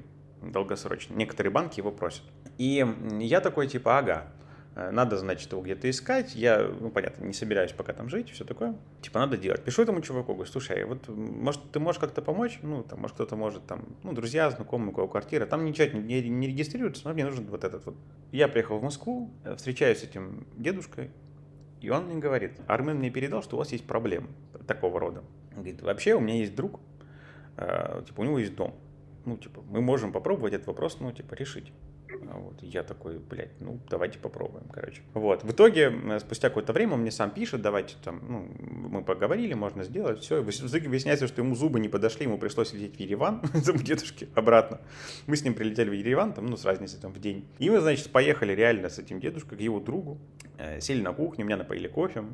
долгосрочный. 0.50 1.16
Некоторые 1.16 1.52
банки 1.52 1.78
его 1.78 1.92
просят. 1.92 2.22
И 2.58 2.84
я 3.20 3.40
такой, 3.40 3.68
типа, 3.68 3.98
ага, 3.98 4.26
э, 4.74 4.90
надо, 4.90 5.16
значит, 5.18 5.50
его 5.52 5.62
где-то 5.62 5.88
искать. 5.88 6.34
Я, 6.34 6.68
ну, 6.80 6.90
понятно, 6.90 7.24
не 7.24 7.32
собираюсь 7.32 7.72
пока 7.72 7.92
там 7.92 8.08
жить, 8.08 8.30
все 8.30 8.44
такое. 8.44 8.76
Типа, 9.00 9.20
надо 9.20 9.36
делать. 9.36 9.62
Пишу 9.62 9.82
этому 9.82 10.00
чуваку, 10.00 10.34
говорю, 10.34 10.50
слушай, 10.50 10.84
вот, 10.84 11.08
может, 11.08 11.70
ты 11.70 11.80
можешь 11.80 12.00
как-то 12.00 12.22
помочь? 12.22 12.58
Ну, 12.62 12.82
там, 12.82 13.00
может, 13.00 13.14
кто-то 13.14 13.36
может, 13.36 13.66
там, 13.66 13.84
ну, 14.02 14.12
друзья, 14.12 14.50
знакомые, 14.50 14.90
у 14.90 14.94
кого 14.94 15.08
квартира. 15.08 15.46
Там 15.46 15.64
ничего 15.64 15.98
не, 15.98 16.28
не 16.28 16.46
регистрируется, 16.48 17.02
но 17.06 17.14
мне 17.14 17.24
нужен 17.24 17.46
вот 17.46 17.64
этот 17.64 17.86
вот. 17.86 17.94
Я 18.32 18.48
приехал 18.48 18.78
в 18.78 18.82
Москву, 18.82 19.30
э, 19.44 19.56
встречаюсь 19.56 19.98
с 19.98 20.04
этим 20.04 20.46
дедушкой, 20.56 21.10
и 21.80 21.90
он 21.90 22.06
мне 22.06 22.16
говорит, 22.16 22.60
Армен 22.68 22.98
мне 22.98 23.10
передал, 23.10 23.42
что 23.42 23.56
у 23.56 23.58
вас 23.58 23.72
есть 23.72 23.84
проблемы 23.86 24.28
такого 24.66 25.00
рода. 25.00 25.24
Он 25.50 25.62
говорит, 25.62 25.82
вообще 25.82 26.14
у 26.14 26.20
меня 26.20 26.36
есть 26.36 26.54
друг, 26.54 26.80
э, 27.56 28.02
типа, 28.06 28.20
у 28.20 28.24
него 28.24 28.38
есть 28.38 28.54
дом 28.54 28.74
ну, 29.24 29.36
типа, 29.36 29.62
мы 29.68 29.80
можем 29.80 30.12
попробовать 30.12 30.54
этот 30.54 30.66
вопрос, 30.66 30.98
ну, 31.00 31.12
типа, 31.12 31.34
решить. 31.34 31.72
А 32.30 32.38
вот, 32.38 32.62
я 32.62 32.82
такой, 32.82 33.18
блядь, 33.18 33.60
ну, 33.60 33.78
давайте 33.88 34.18
попробуем, 34.18 34.64
короче. 34.70 35.02
Вот, 35.14 35.44
в 35.44 35.50
итоге, 35.50 35.92
спустя 36.20 36.48
какое-то 36.48 36.72
время 36.72 36.94
он 36.94 37.00
мне 37.00 37.10
сам 37.10 37.30
пишет, 37.30 37.62
давайте 37.62 37.96
там, 38.02 38.22
ну, 38.28 38.48
мы 38.88 39.02
поговорили, 39.02 39.54
можно 39.54 39.82
сделать, 39.84 40.20
все. 40.20 40.42
В 40.42 40.48
итоге 40.50 40.88
выясняется, 40.88 41.26
что 41.26 41.42
ему 41.42 41.54
зубы 41.54 41.80
не 41.80 41.88
подошли, 41.88 42.26
ему 42.26 42.38
пришлось 42.38 42.72
лететь 42.72 42.96
в 42.96 43.00
Ереван, 43.00 43.40
к 43.52 43.82
дедушке, 43.82 44.28
обратно. 44.34 44.80
Мы 45.26 45.36
с 45.36 45.44
ним 45.44 45.54
прилетели 45.54 45.90
в 45.90 45.92
Ереван, 45.92 46.32
там, 46.32 46.46
ну, 46.46 46.56
с 46.56 46.64
разницей 46.64 47.00
там 47.00 47.12
в 47.12 47.20
день. 47.20 47.46
И 47.58 47.70
мы, 47.70 47.80
значит, 47.80 48.10
поехали 48.10 48.52
реально 48.52 48.88
с 48.88 48.98
этим 48.98 49.20
дедушкой 49.20 49.58
к 49.58 49.60
его 49.60 49.80
другу, 49.80 50.18
э, 50.58 50.80
сели 50.80 51.02
на 51.02 51.12
кухню, 51.12 51.44
меня 51.44 51.56
напоили 51.56 51.88
кофе, 51.88 52.24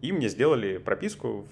и 0.00 0.12
мне 0.12 0.28
сделали 0.28 0.78
прописку 0.78 1.46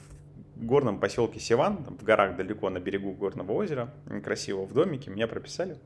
горном 0.64 1.00
поселке 1.00 1.38
Сиван, 1.40 1.84
в 1.84 2.02
горах 2.02 2.36
далеко 2.36 2.70
на 2.70 2.80
берегу 2.80 3.12
горного 3.12 3.52
озера, 3.52 3.92
красиво 4.24 4.64
в 4.64 4.72
домике, 4.72 5.10
меня 5.10 5.26
прописали. 5.28 5.78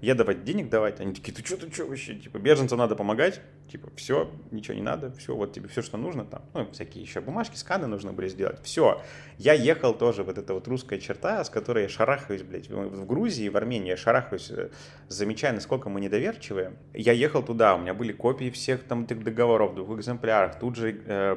Я 0.00 0.14
давать 0.14 0.44
денег 0.44 0.68
давать, 0.68 1.00
они 1.00 1.14
такие, 1.14 1.32
ты 1.32 1.44
что, 1.44 1.56
ты 1.56 1.72
что 1.72 1.86
вообще, 1.86 2.14
типа, 2.14 2.38
беженцам 2.38 2.78
надо 2.78 2.96
помогать, 2.96 3.40
типа, 3.70 3.90
все, 3.96 4.30
ничего 4.50 4.74
не 4.74 4.82
надо, 4.82 5.12
все, 5.12 5.34
вот 5.34 5.52
тебе 5.52 5.68
все, 5.68 5.82
что 5.82 5.96
нужно, 5.96 6.24
там, 6.24 6.42
ну, 6.54 6.70
всякие 6.72 7.02
еще 7.02 7.20
бумажки, 7.20 7.56
сканы 7.56 7.86
нужно 7.86 8.12
были 8.12 8.28
сделать, 8.28 8.60
все. 8.62 9.00
Я 9.38 9.54
ехал 9.54 9.94
тоже, 9.94 10.22
вот 10.22 10.38
эта 10.38 10.54
вот 10.54 10.68
русская 10.68 10.98
черта, 10.98 11.42
с 11.44 11.50
которой 11.50 11.84
я 11.84 11.88
шарахаюсь, 11.88 12.42
блядь, 12.42 12.68
в 12.68 13.06
Грузии, 13.06 13.48
в 13.48 13.56
Армении 13.56 13.88
я 13.88 13.96
шарахаюсь, 13.96 14.50
э, 14.50 14.70
замечая, 15.08 15.52
насколько 15.52 15.88
мы 15.88 16.00
недоверчивые. 16.00 16.72
Я 16.94 17.12
ехал 17.12 17.42
туда, 17.42 17.74
у 17.74 17.78
меня 17.78 17.94
были 17.94 18.12
копии 18.12 18.50
всех 18.50 18.84
там 18.84 19.04
этих 19.04 19.22
договоров 19.22 19.74
двух 19.74 19.98
экземплярах, 19.98 20.58
тут 20.58 20.76
же 20.76 21.00
э, 21.06 21.36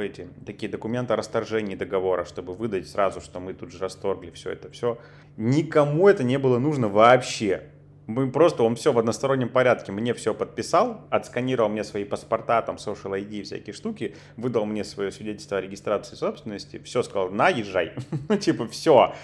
эти, 0.00 0.28
такие 0.44 0.70
документы 0.70 1.12
о 1.12 1.16
расторжении 1.16 1.74
договора, 1.74 2.24
чтобы 2.24 2.54
выдать 2.54 2.88
сразу, 2.88 3.20
что 3.20 3.40
мы 3.40 3.54
тут 3.54 3.72
же 3.72 3.78
расторгли 3.78 4.30
все 4.30 4.50
это, 4.50 4.70
все. 4.70 4.98
Никому 5.36 6.08
это 6.08 6.24
не 6.24 6.38
было 6.38 6.58
нужно 6.58 6.88
вообще. 6.88 7.70
Мы 8.10 8.28
просто, 8.28 8.64
он 8.64 8.74
все 8.74 8.92
в 8.92 8.98
одностороннем 8.98 9.48
порядке 9.48 9.92
мне 9.92 10.14
все 10.14 10.34
подписал, 10.34 11.06
отсканировал 11.10 11.68
мне 11.68 11.84
свои 11.84 12.04
паспорта, 12.04 12.60
там, 12.60 12.74
social 12.74 13.12
ID, 13.12 13.44
всякие 13.44 13.72
штуки, 13.72 14.16
выдал 14.36 14.66
мне 14.66 14.82
свое 14.82 15.12
свидетельство 15.12 15.58
о 15.58 15.60
регистрации 15.60 16.16
собственности, 16.16 16.80
все 16.84 17.04
сказал, 17.04 17.30
на, 17.30 17.48
езжай. 17.50 17.92
ну, 18.28 18.36
типа, 18.36 18.66
все. 18.66 19.14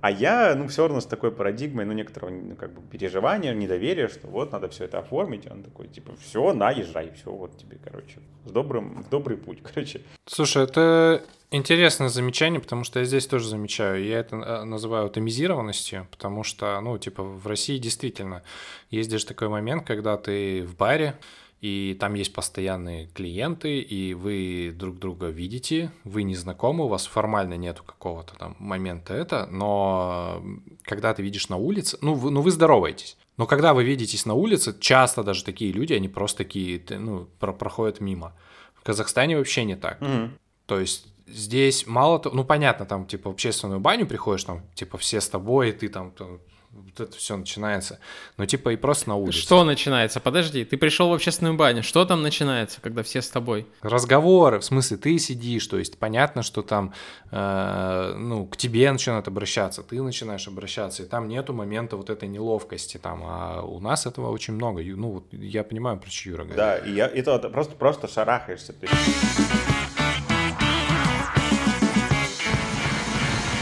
А 0.00 0.10
я, 0.12 0.54
ну, 0.54 0.68
все 0.68 0.86
равно 0.86 1.00
с 1.00 1.06
такой 1.06 1.32
парадигмой, 1.32 1.84
ну, 1.86 1.92
некоторого, 1.92 2.30
ну, 2.30 2.54
как 2.54 2.72
бы, 2.72 2.82
переживания, 2.82 3.52
недоверия, 3.52 4.06
что 4.06 4.28
вот, 4.28 4.52
надо 4.52 4.68
все 4.68 4.84
это 4.84 5.00
оформить. 5.00 5.50
Он 5.50 5.64
такой, 5.64 5.88
типа, 5.88 6.12
все, 6.20 6.52
на, 6.52 6.70
езжай, 6.70 7.10
все, 7.16 7.32
вот 7.32 7.56
тебе, 7.58 7.78
короче, 7.82 8.20
с 8.44 8.52
добрым, 8.52 9.02
в 9.02 9.08
добрый 9.08 9.38
путь, 9.38 9.58
короче. 9.74 10.02
Слушай, 10.26 10.64
это 10.64 11.24
интересное 11.50 12.08
замечание, 12.08 12.60
потому 12.60 12.84
что 12.84 12.98
я 12.98 13.04
здесь 13.04 13.26
тоже 13.26 13.48
замечаю. 13.48 14.04
Я 14.04 14.20
это 14.20 14.36
э, 14.36 14.64
называю 14.64 15.06
атомизированностью, 15.06 16.06
потому 16.10 16.44
что, 16.44 16.80
ну, 16.80 16.98
типа, 16.98 17.22
в 17.22 17.46
России 17.46 17.78
действительно 17.78 18.42
есть 18.90 19.10
даже 19.10 19.26
такой 19.26 19.48
момент, 19.48 19.86
когда 19.86 20.16
ты 20.16 20.64
в 20.64 20.76
баре, 20.76 21.18
и 21.60 21.96
там 21.98 22.14
есть 22.14 22.32
постоянные 22.32 23.06
клиенты, 23.08 23.80
и 23.80 24.14
вы 24.14 24.74
друг 24.74 24.98
друга 24.98 25.28
видите, 25.28 25.90
вы 26.04 26.22
не 26.22 26.34
знакомы, 26.34 26.84
у 26.84 26.88
вас 26.88 27.06
формально 27.06 27.54
нету 27.54 27.82
какого-то 27.82 28.34
там 28.36 28.56
момента 28.58 29.14
это, 29.14 29.46
но 29.50 30.42
когда 30.82 31.14
ты 31.14 31.22
видишь 31.22 31.48
на 31.48 31.56
улице, 31.56 31.96
ну 32.02 32.12
вы, 32.14 32.30
ну 32.30 32.42
вы 32.42 32.50
здороваетесь, 32.50 33.16
но 33.38 33.46
когда 33.46 33.72
вы 33.72 33.84
видитесь 33.84 34.26
на 34.26 34.34
улице, 34.34 34.76
часто 34.78 35.22
даже 35.22 35.44
такие 35.44 35.72
люди, 35.72 35.94
они 35.94 36.08
просто 36.08 36.38
такие, 36.38 36.82
ну, 36.90 37.26
про 37.40 37.52
проходят 37.52 38.00
мимо. 38.00 38.34
В 38.74 38.82
Казахстане 38.82 39.36
вообще 39.38 39.64
не 39.64 39.76
так. 39.76 40.00
Мгм. 40.00 40.38
То 40.66 40.78
есть 40.78 41.06
здесь 41.26 41.86
мало 41.86 42.18
того, 42.18 42.34
ну 42.34 42.44
понятно, 42.44 42.86
там 42.86 43.06
типа 43.06 43.30
в 43.30 43.34
общественную 43.34 43.80
баню 43.80 44.06
приходишь, 44.06 44.44
там 44.44 44.62
типа 44.74 44.98
все 44.98 45.20
с 45.20 45.28
тобой, 45.28 45.70
и 45.70 45.72
ты 45.72 45.88
там, 45.88 46.12
там, 46.12 46.40
вот 46.70 47.00
это 47.00 47.16
все 47.16 47.36
начинается. 47.36 47.98
Но 48.36 48.46
типа 48.46 48.70
и 48.70 48.76
просто 48.76 49.08
на 49.08 49.16
улице. 49.16 49.38
Что 49.38 49.64
начинается? 49.64 50.20
Подожди, 50.20 50.64
ты 50.64 50.76
пришел 50.76 51.08
в 51.08 51.12
общественную 51.12 51.56
баню. 51.56 51.82
Что 51.82 52.04
там 52.04 52.22
начинается, 52.22 52.80
когда 52.80 53.02
все 53.02 53.22
с 53.22 53.28
тобой? 53.28 53.66
Разговоры, 53.82 54.60
в 54.60 54.64
смысле, 54.64 54.96
ты 54.98 55.18
сидишь, 55.18 55.66
то 55.66 55.78
есть 55.78 55.98
понятно, 55.98 56.42
что 56.42 56.62
там, 56.62 56.92
э, 57.30 58.14
ну, 58.16 58.46
к 58.46 58.56
тебе 58.56 58.90
начинают 58.92 59.28
обращаться, 59.28 59.82
ты 59.82 60.00
начинаешь 60.02 60.46
обращаться, 60.48 61.02
и 61.02 61.06
там 61.06 61.28
нету 61.28 61.52
момента 61.52 61.96
вот 61.96 62.10
этой 62.10 62.28
неловкости 62.28 62.98
там, 62.98 63.22
а 63.24 63.62
у 63.62 63.80
нас 63.80 64.06
этого 64.06 64.30
очень 64.30 64.54
много. 64.54 64.82
И, 64.82 64.92
Ну, 64.92 65.10
вот 65.10 65.26
я 65.32 65.64
понимаю, 65.64 65.98
про 65.98 66.10
что 66.10 66.30
Юра 66.30 66.44
говорит. 66.44 66.56
Да, 66.56 66.76
и 66.78 66.92
я, 66.92 67.06
это 67.06 67.38
просто, 67.48 67.74
просто 67.74 68.08
шарахаешься. 68.08 68.72
То 68.72 68.86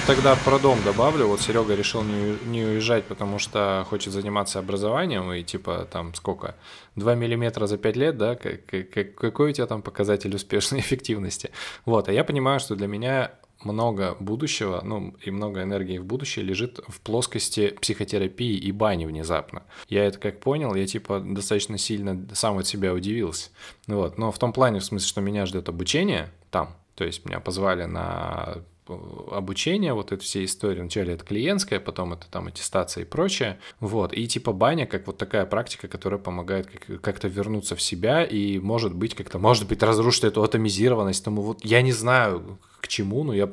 Тогда 0.07 0.37
про 0.45 0.59
дом 0.59 0.79
добавлю. 0.85 1.27
Вот 1.29 1.41
Серега 1.41 1.75
решил 1.75 2.03
не, 2.03 2.37
не 2.47 2.63
уезжать, 2.63 3.05
потому 3.05 3.39
что 3.39 3.87
хочет 3.89 4.13
заниматься 4.13 4.59
образованием. 4.59 5.33
И 5.33 5.43
типа 5.43 5.89
там 5.91 6.15
сколько? 6.15 6.57
2 6.97 7.15
миллиметра 7.15 7.67
за 7.67 7.79
5 7.79 7.97
лет, 7.97 8.19
да? 8.19 8.35
Как- 8.37 8.67
как- 8.67 9.15
какой 9.15 9.51
у 9.51 9.53
тебя 9.55 9.67
там 9.67 9.81
показатель 9.81 10.35
успешной 10.35 10.81
эффективности? 10.83 11.51
Вот, 11.87 12.09
а 12.09 12.13
я 12.13 12.23
понимаю, 12.23 12.61
что 12.61 12.77
для 12.77 12.87
меня 12.87 13.33
много 13.63 14.15
будущего, 14.21 14.83
ну 14.85 15.15
и 15.23 15.31
много 15.31 15.63
энергии 15.63 15.97
в 15.97 16.05
будущее 16.05 16.45
лежит 16.45 16.81
в 16.87 17.01
плоскости 17.01 17.71
психотерапии 17.81 18.59
и 18.59 18.73
бани 18.73 19.07
внезапно. 19.07 19.63
Я 19.89 20.05
это 20.05 20.19
как 20.19 20.39
понял, 20.41 20.75
я 20.75 20.87
типа 20.87 21.21
достаточно 21.21 21.79
сильно 21.79 22.27
сам 22.35 22.59
от 22.59 22.67
себя 22.67 22.93
удивился. 22.93 23.49
Вот, 23.87 24.19
но 24.19 24.31
в 24.33 24.39
том 24.39 24.53
плане, 24.53 24.81
в 24.81 24.85
смысле, 24.85 25.09
что 25.09 25.21
меня 25.23 25.47
ждет 25.47 25.71
обучение 25.71 26.31
там, 26.51 26.77
то 26.95 27.05
есть 27.05 27.25
меня 27.25 27.41
позвали 27.41 27.85
на 27.85 28.59
обучение, 28.89 29.95
вот 29.95 30.13
этой 30.13 30.23
всей 30.23 30.45
истории. 30.45 30.81
Вначале 30.81 31.15
это 31.15 31.25
клиентская, 31.25 31.81
потом 31.81 32.13
это 32.13 32.27
там 32.31 32.49
аттестация 32.49 33.03
и 33.03 33.07
прочее. 33.07 33.59
Вот. 33.81 34.13
И 34.13 34.27
типа 34.27 34.53
баня 34.53 34.87
как 34.87 35.07
вот 35.07 35.17
такая 35.17 35.47
практика, 35.47 35.89
которая 35.89 36.21
помогает 36.21 36.67
как- 36.67 37.01
как-то 37.01 37.29
вернуться 37.29 37.77
в 37.77 37.83
себя 37.83 38.25
и, 38.25 38.59
может 38.59 38.95
быть, 38.95 39.15
как-то, 39.15 39.39
может 39.39 39.69
быть, 39.69 39.83
разрушить 39.83 40.25
эту 40.25 40.43
атомизированность. 40.43 41.25
Тому 41.25 41.43
вот 41.43 41.65
я 41.65 41.83
не 41.83 41.93
знаю, 41.93 42.59
к 42.81 42.89
чему, 42.89 43.25
но 43.25 43.33
я, 43.33 43.47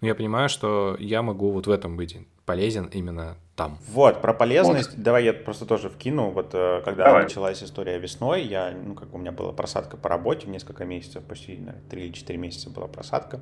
но 0.00 0.06
я 0.08 0.14
понимаю, 0.14 0.48
что 0.48 0.96
я 0.98 1.22
могу 1.22 1.50
вот 1.50 1.66
в 1.66 1.70
этом 1.70 1.96
быть 1.96 2.16
полезен 2.46 2.86
именно 2.86 3.36
там. 3.60 3.76
Вот, 3.88 4.22
про 4.22 4.32
полезность, 4.32 5.02
давай 5.02 5.24
я 5.24 5.34
просто 5.34 5.66
тоже 5.66 5.90
вкину. 5.90 6.30
Вот 6.30 6.50
э, 6.54 6.80
когда 6.82 7.04
Давай. 7.04 7.24
началась 7.24 7.62
история 7.62 7.98
весной, 7.98 8.42
я, 8.42 8.72
ну, 8.72 8.94
как 8.94 9.12
у 9.12 9.18
меня 9.18 9.32
была 9.32 9.52
просадка 9.52 9.98
по 9.98 10.08
работе, 10.08 10.48
несколько 10.48 10.86
месяцев, 10.86 11.22
почти, 11.24 11.58
наверное, 11.58 11.82
3 11.90 12.04
или 12.06 12.12
4 12.12 12.38
месяца 12.38 12.70
была 12.70 12.86
просадка. 12.86 13.40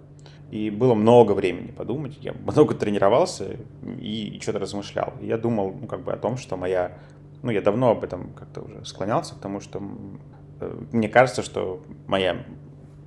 И 0.50 0.70
было 0.70 0.94
много 0.94 1.32
времени 1.34 1.70
подумать, 1.70 2.18
я 2.20 2.32
много 2.46 2.74
тренировался 2.74 3.58
и, 4.00 4.36
и 4.36 4.40
что-то 4.40 4.58
размышлял. 4.58 5.12
Я 5.20 5.38
думал, 5.38 5.72
ну, 5.80 5.86
как 5.86 6.02
бы 6.02 6.12
о 6.12 6.16
том, 6.16 6.36
что 6.36 6.56
моя, 6.56 6.98
ну, 7.42 7.52
я 7.52 7.62
давно 7.62 7.90
об 7.90 8.02
этом 8.02 8.32
как-то 8.32 8.62
уже 8.62 8.84
склонялся, 8.84 9.36
к 9.36 9.38
тому, 9.38 9.60
что 9.60 9.80
э, 10.60 10.80
мне 10.90 11.08
кажется, 11.08 11.44
что 11.44 11.80
моя 12.08 12.44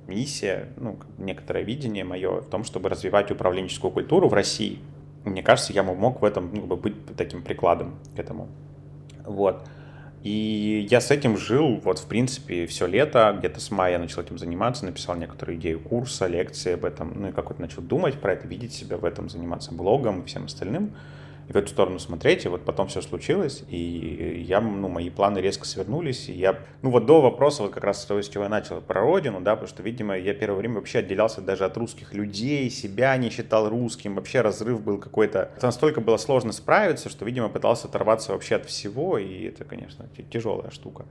миссия, 0.06 0.70
ну, 0.78 0.98
некоторое 1.18 1.62
видение 1.62 2.04
мое 2.04 2.40
в 2.40 2.48
том, 2.48 2.64
чтобы 2.64 2.88
развивать 2.88 3.30
управленческую 3.30 3.90
культуру 3.90 4.28
в 4.28 4.32
России. 4.32 4.78
Мне 5.24 5.42
кажется, 5.42 5.72
я 5.72 5.82
мог 5.82 6.20
в 6.20 6.24
этом 6.24 6.50
ну, 6.52 6.76
быть 6.76 7.16
таким 7.16 7.42
прикладом 7.42 7.98
к 8.14 8.18
этому. 8.18 8.48
Вот. 9.24 9.68
И 10.22 10.86
я 10.88 11.00
с 11.00 11.10
этим 11.10 11.36
жил, 11.36 11.80
вот, 11.82 11.98
в 11.98 12.06
принципе, 12.06 12.66
все 12.66 12.86
лето, 12.86 13.34
где-то 13.36 13.60
с 13.60 13.72
мая 13.72 13.92
я 13.92 13.98
начал 13.98 14.22
этим 14.22 14.38
заниматься, 14.38 14.86
написал 14.86 15.16
некоторую 15.16 15.58
идею 15.58 15.80
курса, 15.80 16.28
лекции 16.28 16.74
об 16.74 16.84
этом, 16.84 17.12
ну 17.20 17.28
и 17.28 17.32
как 17.32 17.48
вот 17.48 17.58
начал 17.58 17.82
думать 17.82 18.20
про 18.20 18.34
это, 18.34 18.46
видеть 18.46 18.72
себя 18.72 18.98
в 18.98 19.04
этом, 19.04 19.28
заниматься 19.28 19.74
блогом 19.74 20.20
и 20.22 20.26
всем 20.26 20.44
остальным, 20.44 20.92
в 21.48 21.56
эту 21.56 21.68
сторону 21.68 21.98
смотреть, 21.98 22.44
и 22.44 22.48
вот 22.48 22.64
потом 22.64 22.88
все 22.88 23.02
случилось, 23.02 23.64
и 23.68 24.44
я, 24.46 24.60
ну, 24.60 24.88
мои 24.88 25.10
планы 25.10 25.38
резко 25.38 25.66
свернулись, 25.66 26.28
и 26.28 26.32
я, 26.32 26.58
ну, 26.82 26.90
вот 26.90 27.06
до 27.06 27.20
вопроса, 27.20 27.62
вот 27.62 27.72
как 27.72 27.84
раз 27.84 28.04
того, 28.04 28.22
с 28.22 28.28
чего 28.28 28.44
я 28.44 28.50
начал, 28.50 28.80
про 28.80 29.00
родину, 29.00 29.40
да, 29.40 29.52
потому 29.52 29.68
что, 29.68 29.82
видимо, 29.82 30.16
я 30.16 30.34
первое 30.34 30.58
время 30.58 30.76
вообще 30.76 31.00
отделялся 31.00 31.40
даже 31.40 31.64
от 31.64 31.76
русских 31.76 32.14
людей, 32.14 32.70
себя 32.70 33.16
не 33.16 33.30
считал 33.30 33.68
русским, 33.68 34.14
вообще 34.14 34.40
разрыв 34.40 34.82
был 34.82 34.98
какой-то, 34.98 35.50
это 35.56 35.66
настолько 35.66 36.00
было 36.00 36.16
сложно 36.16 36.52
справиться, 36.52 37.08
что, 37.08 37.24
видимо, 37.24 37.48
пытался 37.48 37.88
оторваться 37.88 38.32
вообще 38.32 38.56
от 38.56 38.66
всего, 38.66 39.18
и 39.18 39.44
это, 39.44 39.64
конечно, 39.64 40.08
тяжелая 40.30 40.70
штука. 40.70 41.06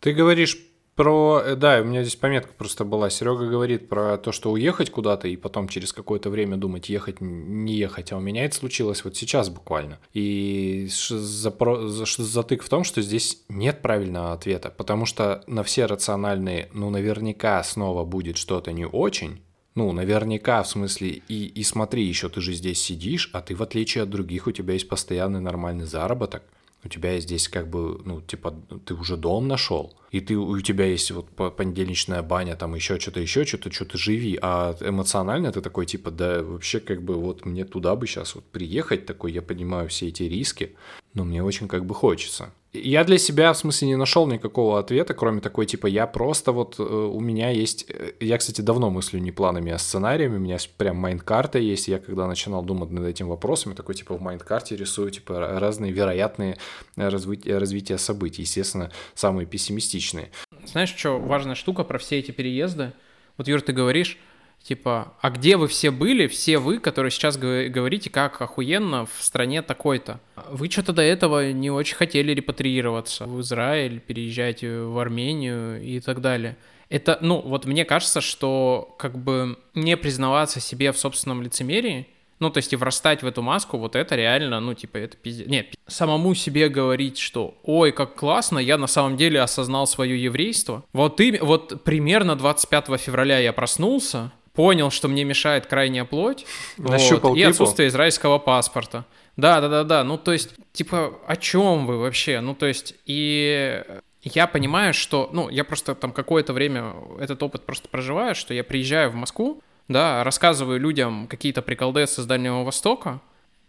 Ты 0.00 0.14
говоришь 0.14 0.56
про... 0.94 1.40
э, 1.44 1.56
Да, 1.56 1.80
у 1.80 1.84
меня 1.84 2.02
здесь 2.02 2.16
пометка 2.16 2.52
просто 2.52 2.84
была. 2.84 3.10
Серега 3.10 3.46
говорит 3.46 3.88
про 3.88 4.16
то, 4.18 4.32
что 4.32 4.50
уехать 4.50 4.90
куда-то 4.90 5.28
и 5.28 5.36
потом 5.36 5.68
через 5.68 5.92
какое-то 5.92 6.30
время 6.30 6.56
думать, 6.56 6.88
ехать, 6.88 7.20
не 7.20 7.74
ехать. 7.74 8.12
А 8.12 8.16
у 8.16 8.20
меня 8.20 8.44
это 8.44 8.56
случилось 8.56 9.04
вот 9.04 9.16
сейчас 9.16 9.48
буквально. 9.48 9.98
И 10.12 10.86
запро- 10.88 11.86
затык 11.86 12.62
в 12.62 12.68
том, 12.68 12.84
что 12.84 13.02
здесь 13.02 13.42
нет 13.48 13.82
правильного 13.82 14.32
ответа, 14.32 14.70
потому 14.70 15.06
что 15.06 15.42
на 15.46 15.62
все 15.62 15.86
рациональные, 15.86 16.68
ну, 16.72 16.90
наверняка 16.90 17.62
снова 17.62 18.04
будет 18.04 18.36
что-то 18.36 18.72
не 18.72 18.86
очень, 18.86 19.42
ну, 19.74 19.92
наверняка, 19.92 20.62
в 20.62 20.68
смысле, 20.68 21.22
и, 21.28 21.46
и 21.46 21.62
смотри, 21.62 22.04
еще 22.04 22.28
ты 22.28 22.40
же 22.40 22.52
здесь 22.52 22.82
сидишь, 22.82 23.30
а 23.32 23.40
ты, 23.40 23.54
в 23.54 23.62
отличие 23.62 24.02
от 24.02 24.10
других, 24.10 24.46
у 24.46 24.52
тебя 24.52 24.74
есть 24.74 24.88
постоянный 24.88 25.40
нормальный 25.40 25.86
заработок. 25.86 26.42
У 26.84 26.88
тебя 26.88 27.20
здесь 27.20 27.48
как 27.48 27.68
бы, 27.68 28.00
ну, 28.04 28.20
типа, 28.22 28.54
ты 28.86 28.94
уже 28.94 29.16
дом 29.16 29.48
нашел, 29.48 29.94
и 30.10 30.20
ты, 30.20 30.36
у 30.36 30.58
тебя 30.60 30.86
есть 30.86 31.10
вот 31.10 31.28
по- 31.28 31.50
понедельничная 31.50 32.22
баня, 32.22 32.56
там 32.56 32.74
еще 32.74 32.98
что-то, 32.98 33.20
еще 33.20 33.44
что-то, 33.44 33.70
что-то 33.70 33.98
живи, 33.98 34.38
а 34.40 34.74
эмоционально 34.80 35.52
ты 35.52 35.60
такой, 35.60 35.84
типа, 35.86 36.10
да, 36.10 36.42
вообще 36.42 36.80
как 36.80 37.02
бы 37.02 37.14
вот 37.14 37.44
мне 37.44 37.64
туда 37.64 37.96
бы 37.96 38.06
сейчас 38.06 38.34
вот 38.34 38.44
приехать, 38.44 39.04
такой, 39.06 39.32
я 39.32 39.42
понимаю 39.42 39.88
все 39.88 40.08
эти 40.08 40.22
риски, 40.22 40.74
но 41.14 41.24
мне 41.24 41.42
очень 41.42 41.68
как 41.68 41.84
бы 41.84 41.94
хочется. 41.94 42.52
Я 42.72 43.02
для 43.02 43.18
себя, 43.18 43.52
в 43.52 43.56
смысле, 43.56 43.88
не 43.88 43.96
нашел 43.96 44.28
никакого 44.28 44.78
ответа, 44.78 45.12
кроме 45.12 45.40
такой, 45.40 45.66
типа, 45.66 45.88
я 45.88 46.06
просто 46.06 46.52
вот, 46.52 46.76
э, 46.78 46.82
у 46.82 47.18
меня 47.18 47.50
есть, 47.50 47.86
э, 47.88 48.12
я, 48.20 48.38
кстати, 48.38 48.60
давно 48.60 48.90
мыслю 48.90 49.18
не 49.18 49.32
планами, 49.32 49.72
а 49.72 49.78
сценариями, 49.78 50.36
у 50.36 50.40
меня 50.40 50.56
прям 50.76 50.96
mind 50.96 51.21
-карта 51.21 51.58
есть, 51.58 51.88
я 51.88 51.98
когда 51.98 52.28
начинал 52.28 52.62
думать 52.62 52.90
над 52.90 53.04
этим 53.06 53.28
вопросом, 53.28 53.72
я 53.72 53.76
такой, 53.76 53.96
типа, 53.96 54.16
в 54.16 54.20
mind 54.20 54.42
-карте 54.42 54.76
рисую, 54.76 55.10
типа, 55.10 55.32
ра- 55.32 55.58
разные 55.58 55.90
вероятные 55.90 56.58
э, 56.96 57.08
разви- 57.08 57.58
развития 57.58 57.98
событий, 57.98 58.42
естественно, 58.42 58.92
самые 59.14 59.46
пессимистичные. 59.46 60.30
Знаешь, 60.64 60.94
что 60.96 61.18
важная 61.18 61.56
штука 61.56 61.82
про 61.82 61.98
все 61.98 62.20
эти 62.20 62.30
переезды? 62.30 62.92
Вот, 63.36 63.48
Юр, 63.48 63.62
ты 63.62 63.72
говоришь, 63.72 64.16
типа, 64.62 65.14
а 65.20 65.30
где 65.30 65.56
вы 65.56 65.68
все 65.68 65.90
были, 65.90 66.26
все 66.26 66.58
вы, 66.58 66.78
которые 66.78 67.10
сейчас 67.10 67.36
гов- 67.36 67.70
говорите, 67.70 68.10
как 68.10 68.40
охуенно 68.40 69.06
в 69.06 69.22
стране 69.22 69.62
такой-то? 69.62 70.20
Вы 70.50 70.70
что-то 70.70 70.92
до 70.92 71.02
этого 71.02 71.52
не 71.52 71.70
очень 71.70 71.96
хотели 71.96 72.32
репатриироваться 72.32 73.26
в 73.26 73.40
Израиль, 73.40 74.00
переезжать 74.00 74.62
в 74.62 74.98
Армению 74.98 75.82
и 75.82 76.00
так 76.00 76.20
далее. 76.20 76.56
Это, 76.88 77.18
ну, 77.20 77.40
вот 77.40 77.66
мне 77.66 77.84
кажется, 77.84 78.20
что 78.20 78.94
как 78.98 79.16
бы 79.16 79.56
не 79.74 79.96
признаваться 79.96 80.60
себе 80.60 80.92
в 80.92 80.98
собственном 80.98 81.40
лицемерии, 81.42 82.06
ну, 82.40 82.50
то 82.50 82.56
есть 82.58 82.72
и 82.72 82.76
врастать 82.76 83.22
в 83.22 83.26
эту 83.26 83.42
маску, 83.42 83.76
вот 83.76 83.94
это 83.94 84.16
реально, 84.16 84.60
ну, 84.60 84.74
типа, 84.74 84.96
это 84.96 85.16
пиздец. 85.16 85.46
Нет, 85.46 85.74
самому 85.86 86.34
себе 86.34 86.68
говорить, 86.68 87.18
что, 87.18 87.54
ой, 87.62 87.92
как 87.92 88.14
классно, 88.14 88.58
я 88.58 88.78
на 88.78 88.86
самом 88.86 89.16
деле 89.18 89.40
осознал 89.40 89.86
свое 89.86 90.20
еврейство. 90.20 90.82
Вот, 90.92 91.20
и, 91.20 91.38
вот 91.38 91.84
примерно 91.84 92.36
25 92.36 92.98
февраля 92.98 93.38
я 93.38 93.52
проснулся, 93.52 94.32
понял, 94.54 94.90
что 94.90 95.08
мне 95.08 95.24
мешает 95.24 95.66
крайняя 95.66 96.04
плоть, 96.04 96.46
Нащупал 96.76 97.30
вот, 97.30 97.38
и 97.38 97.42
отсутствие 97.42 97.88
израильского 97.88 98.38
паспорта. 98.38 99.04
Да, 99.36 99.60
да, 99.60 99.68
да, 99.68 99.84
да. 99.84 100.04
Ну, 100.04 100.18
то 100.18 100.32
есть, 100.32 100.50
типа, 100.72 101.18
о 101.26 101.36
чем 101.36 101.86
вы 101.86 101.98
вообще? 101.98 102.40
Ну, 102.40 102.54
то 102.54 102.66
есть, 102.66 102.94
и 103.06 103.82
я 104.22 104.46
понимаю, 104.46 104.92
что, 104.92 105.30
ну, 105.32 105.48
я 105.48 105.64
просто 105.64 105.94
там 105.94 106.12
какое-то 106.12 106.52
время 106.52 106.94
этот 107.18 107.42
опыт 107.42 107.64
просто 107.64 107.88
проживаю, 107.88 108.34
что 108.34 108.52
я 108.52 108.64
приезжаю 108.64 109.10
в 109.10 109.14
Москву, 109.14 109.62
да, 109.88 110.22
рассказываю 110.24 110.78
людям 110.78 111.26
какие-то 111.26 111.62
приколдесы 111.62 112.22
с 112.22 112.26
Дальнего 112.26 112.62
Востока, 112.64 113.20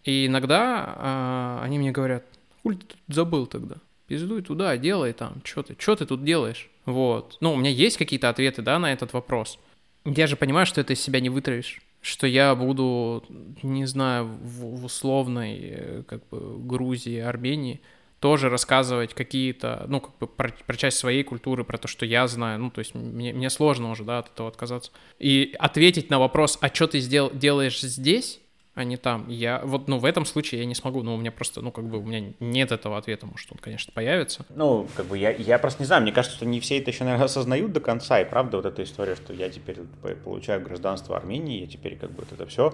И 0.04 0.26
иногда 0.26 0.96
а, 0.98 1.62
они 1.64 1.80
мне 1.80 1.92
говорят, 1.92 2.26
хули 2.64 2.76
ты 2.76 2.86
тут 2.86 3.00
забыл 3.08 3.46
тогда? 3.46 3.76
Пиздуй 4.08 4.42
туда, 4.42 4.76
делай 4.78 5.14
там, 5.14 5.42
что 5.44 5.64
ты, 5.64 5.76
что 5.80 5.96
ты 5.96 6.06
тут 6.06 6.24
делаешь? 6.26 6.70
Вот. 6.86 7.38
Ну, 7.40 7.54
у 7.54 7.56
меня 7.56 7.70
есть 7.70 7.98
какие-то 7.98 8.30
ответы, 8.30 8.62
да, 8.62 8.78
на 8.80 8.92
этот 8.92 9.14
вопрос. 9.14 9.58
Я 10.06 10.28
же 10.28 10.36
понимаю, 10.36 10.66
что 10.66 10.82
это 10.82 10.94
из 10.94 11.02
себя 11.02 11.20
не 11.20 11.30
вытравишь 11.30 11.82
что 12.02 12.26
я 12.26 12.56
буду, 12.56 13.24
не 13.62 13.86
знаю, 13.86 14.26
в, 14.26 14.82
в 14.82 14.86
условной 14.86 15.60
э, 15.62 16.04
как 16.08 16.28
бы 16.30 16.58
Грузии, 16.60 17.20
Армении 17.20 17.80
тоже 18.20 18.50
рассказывать 18.50 19.16
какие-то, 19.16 19.86
ну, 19.88 20.00
как 20.00 20.18
бы 20.20 20.28
про, 20.28 20.52
про 20.66 20.78
часть 20.78 20.98
своей 20.98 21.24
культуры, 21.24 21.64
про 21.64 21.80
то, 21.80 21.88
что 21.88 22.06
я 22.06 22.28
знаю, 22.28 22.60
ну, 22.60 22.70
то 22.70 22.80
есть 22.80 22.94
мне, 22.94 23.34
мне 23.34 23.50
сложно 23.50 23.90
уже, 23.90 24.04
да, 24.04 24.20
от 24.20 24.30
этого 24.32 24.48
отказаться. 24.48 24.92
И 25.18 25.56
ответить 25.58 26.12
на 26.12 26.20
вопрос, 26.20 26.58
а 26.62 26.68
что 26.68 26.88
ты 26.88 27.00
сдел, 27.00 27.32
делаешь 27.34 27.82
здесь, 27.82 28.40
а 28.74 28.84
не 28.84 28.98
там. 28.98 29.28
Я 29.28 29.62
вот, 29.64 29.88
ну, 29.88 29.98
в 29.98 30.06
этом 30.06 30.26
случае 30.26 30.62
я 30.62 30.66
не 30.66 30.76
смогу, 30.76 31.04
ну, 31.04 31.14
у 31.16 31.18
меня 31.18 31.32
просто, 31.32 31.62
ну, 31.62 31.72
как 31.72 31.90
бы 31.90 31.98
у 31.98 32.04
меня 32.04 32.34
нет 32.40 32.72
этого 32.72 32.98
ответа, 32.98 33.26
может, 33.26 33.52
он, 33.52 33.58
конечно, 33.58 33.92
появится. 33.94 34.46
Ну, 34.50 34.88
как 34.96 35.08
бы 35.08 35.18
я, 35.18 35.32
я 35.32 35.60
просто 35.60 35.84
не 35.84 35.88
знаю, 35.88 36.04
мне 36.04 36.12
кажется, 36.12 36.38
что 36.38 36.46
не 36.46 36.60
все 36.60 36.80
это 36.80 36.92
еще, 36.92 37.04
наверное, 37.04 37.26
осознают 37.26 37.72
до 37.74 37.82
конца, 37.82 38.22
и 38.22 38.26
правда 38.26 38.58
вот 38.58 38.66
эта 38.66 38.84
история, 38.84 39.16
что 39.16 39.34
я 39.34 39.50
теперь 39.50 39.78
получаю 40.24 40.62
гражданство 40.62 41.18
Армении, 41.18 41.62
я 41.62 41.68
теперь 41.68 41.98
как 41.98 42.12
бы 42.12 42.24
вот 42.24 42.32
это 42.32 42.46
все, 42.46 42.74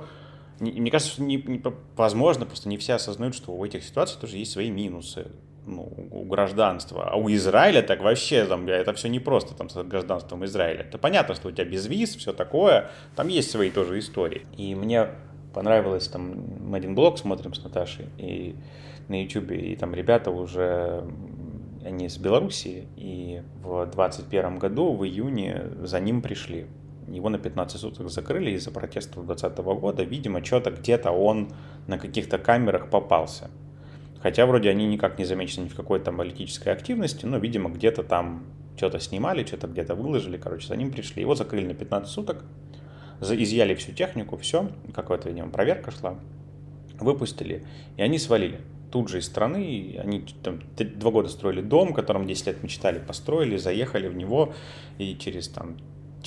мне 0.60 0.92
кажется, 0.92 1.14
что 1.14 1.24
не, 1.24 1.38
не, 1.38 1.62
возможно, 1.96 2.46
просто 2.46 2.70
не 2.70 2.78
все 2.78 2.94
осознают, 2.94 3.36
что 3.36 3.52
у 3.52 3.64
этих 3.64 3.84
ситуаций 3.84 4.20
тоже 4.20 4.38
есть 4.38 4.52
свои 4.52 4.72
минусы 4.72 5.28
ну, 5.68 5.92
у 6.12 6.24
гражданства. 6.24 7.10
А 7.12 7.16
у 7.16 7.30
Израиля 7.30 7.82
так 7.82 8.02
вообще, 8.02 8.46
там, 8.46 8.68
это 8.68 8.94
все 8.94 9.10
не 9.10 9.20
просто 9.20 9.54
там, 9.54 9.70
с 9.70 9.76
гражданством 9.84 10.46
Израиля. 10.46 10.82
Это 10.82 10.98
понятно, 10.98 11.36
что 11.36 11.50
у 11.50 11.52
тебя 11.52 11.66
без 11.66 11.86
виз, 11.86 12.16
все 12.16 12.34
такое. 12.34 12.90
Там 13.16 13.28
есть 13.28 13.52
свои 13.52 13.70
тоже 13.70 14.00
истории. 14.00 14.48
И 14.58 14.74
мне 14.74 15.10
понравилось, 15.58 16.08
там, 16.08 16.46
мы 16.70 16.78
один 16.78 16.94
блог 16.94 17.18
смотрим 17.18 17.56
с 17.56 17.64
Наташей, 17.64 18.06
и 18.20 18.56
на 19.08 19.24
YouTube, 19.24 19.54
и 19.54 19.76
там 19.76 19.96
ребята 19.96 20.30
уже, 20.30 21.04
они 21.84 22.06
из 22.06 22.20
Белоруссии, 22.20 22.88
и 22.96 23.42
в 23.64 23.88
21 23.88 24.60
году, 24.60 24.94
в 24.94 25.04
июне, 25.04 25.64
за 25.82 26.00
ним 26.00 26.22
пришли. 26.22 26.68
Его 27.08 27.30
на 27.30 27.40
15 27.40 27.82
суток 27.82 28.10
закрыли 28.12 28.52
из-за 28.52 28.70
протестов 28.70 29.26
2020 29.26 29.58
года. 29.82 30.04
Видимо, 30.04 30.46
что-то 30.46 30.70
где-то 30.70 31.10
он 31.10 31.50
на 31.88 31.98
каких-то 31.98 32.38
камерах 32.38 32.92
попался. 32.92 33.50
Хотя 34.22 34.46
вроде 34.46 34.70
они 34.70 34.86
никак 34.86 35.18
не 35.18 35.26
замечены 35.26 35.64
ни 35.64 35.70
в 35.70 35.76
какой 35.76 36.00
там 36.00 36.18
политической 36.18 36.70
активности, 36.70 37.26
но, 37.26 37.40
видимо, 37.40 37.72
где-то 37.72 38.04
там 38.04 38.44
что-то 38.76 39.00
снимали, 39.00 39.44
что-то 39.44 39.66
где-то 39.66 39.96
выложили, 39.96 40.38
короче, 40.38 40.68
за 40.68 40.76
ним 40.76 40.92
пришли. 40.92 41.24
Его 41.24 41.34
закрыли 41.34 41.66
на 41.66 41.74
15 41.74 42.12
суток 42.12 42.46
изъяли 43.22 43.76
всю 43.76 43.94
технику, 43.94 44.38
все, 44.38 44.70
какая-то, 44.94 45.30
видимо, 45.30 45.50
проверка 45.50 45.92
шла, 45.92 46.20
выпустили, 47.00 47.64
и 47.96 48.02
они 48.02 48.20
свалили. 48.20 48.60
Тут 48.92 49.10
же 49.10 49.20
из 49.20 49.26
страны, 49.26 50.00
они 50.02 50.26
там 50.44 50.62
два 50.78 51.12
года 51.12 51.28
строили 51.30 51.62
дом, 51.62 51.94
которым 51.94 52.26
10 52.26 52.48
лет 52.48 52.64
мечтали, 52.64 53.00
построили, 53.00 53.58
заехали 53.58 54.08
в 54.08 54.16
него, 54.16 54.54
и 54.98 55.16
через 55.18 55.50
там 55.50 55.78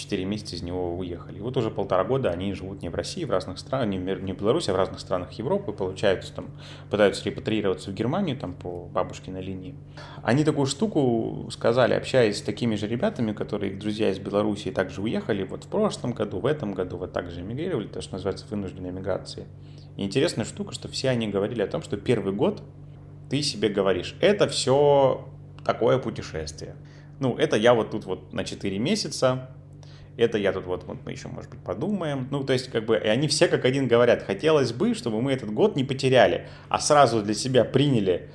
4 0.01 0.25
месяца 0.25 0.57
из 0.57 0.63
него 0.63 0.97
уехали. 0.97 1.39
И 1.39 1.41
вот 1.41 1.57
уже 1.57 1.71
полтора 1.71 2.05
года 2.05 2.31
они 2.31 2.53
живут 2.55 2.83
не 2.83 2.89
в 2.89 2.95
России, 2.95 3.25
в 3.25 3.31
разных 3.31 3.59
странах, 3.59 3.89
не 3.89 3.99
в, 3.99 4.23
не 4.23 4.33
в 4.33 4.39
Беларуси, 4.39 4.71
а 4.71 4.73
в 4.73 4.77
разных 4.77 5.01
странах 5.01 5.33
Европы, 5.33 5.73
получаются 5.73 6.33
там, 6.35 6.51
пытаются 6.91 7.25
репатриироваться 7.25 7.91
в 7.91 7.95
Германию 7.95 8.37
там 8.37 8.55
по 8.55 8.87
бабушкиной 8.87 9.43
линии. 9.43 9.75
Они 10.23 10.45
такую 10.45 10.67
штуку 10.67 11.49
сказали, 11.51 11.95
общаясь 11.95 12.39
с 12.39 12.43
такими 12.43 12.75
же 12.75 12.87
ребятами, 12.87 13.33
которые 13.33 13.73
их 13.73 13.79
друзья 13.79 14.11
из 14.11 14.19
Беларуси 14.19 14.71
также 14.71 15.03
уехали 15.03 15.45
вот 15.45 15.65
в 15.65 15.69
прошлом 15.69 16.13
году, 16.13 16.41
в 16.41 16.47
этом 16.47 16.73
году 16.73 16.97
вот 16.97 17.13
также 17.13 17.41
эмигрировали, 17.41 17.87
то, 17.87 18.01
что 18.01 18.15
называется 18.15 18.47
вынужденной 18.51 18.91
эмиграцией. 18.91 19.47
И 19.97 20.05
интересная 20.05 20.45
штука, 20.45 20.73
что 20.73 20.89
все 20.89 21.11
они 21.11 21.29
говорили 21.29 21.63
о 21.63 21.67
том, 21.67 21.83
что 21.83 21.97
первый 21.97 22.33
год 22.33 22.63
ты 23.29 23.43
себе 23.43 23.69
говоришь, 23.69 24.17
это 24.21 24.49
все 24.49 25.29
такое 25.65 25.99
путешествие. 25.99 26.75
Ну, 27.21 27.37
это 27.37 27.57
я 27.57 27.75
вот 27.75 27.91
тут 27.91 28.07
вот 28.07 28.33
на 28.33 28.45
4 28.45 28.79
месяца, 28.79 29.51
это 30.21 30.39
я 30.39 30.53
тут 30.53 30.66
вот, 30.66 30.85
вот 30.85 30.99
мы 31.05 31.12
еще, 31.12 31.29
может 31.29 31.51
быть, 31.51 31.61
подумаем. 31.61 32.29
Ну, 32.31 32.45
то 32.45 32.53
есть, 32.53 32.71
как 32.71 32.85
бы, 32.85 32.97
и 32.97 33.09
они 33.09 33.29
все 33.29 33.49
как 33.49 33.64
один 33.64 33.89
говорят, 33.89 34.23
хотелось 34.23 34.73
бы, 34.73 34.95
чтобы 34.95 35.21
мы 35.23 35.33
этот 35.33 35.53
год 35.53 35.77
не 35.77 35.85
потеряли, 35.85 36.49
а 36.68 36.79
сразу 36.79 37.23
для 37.23 37.35
себя 37.35 37.64
приняли 37.64 38.31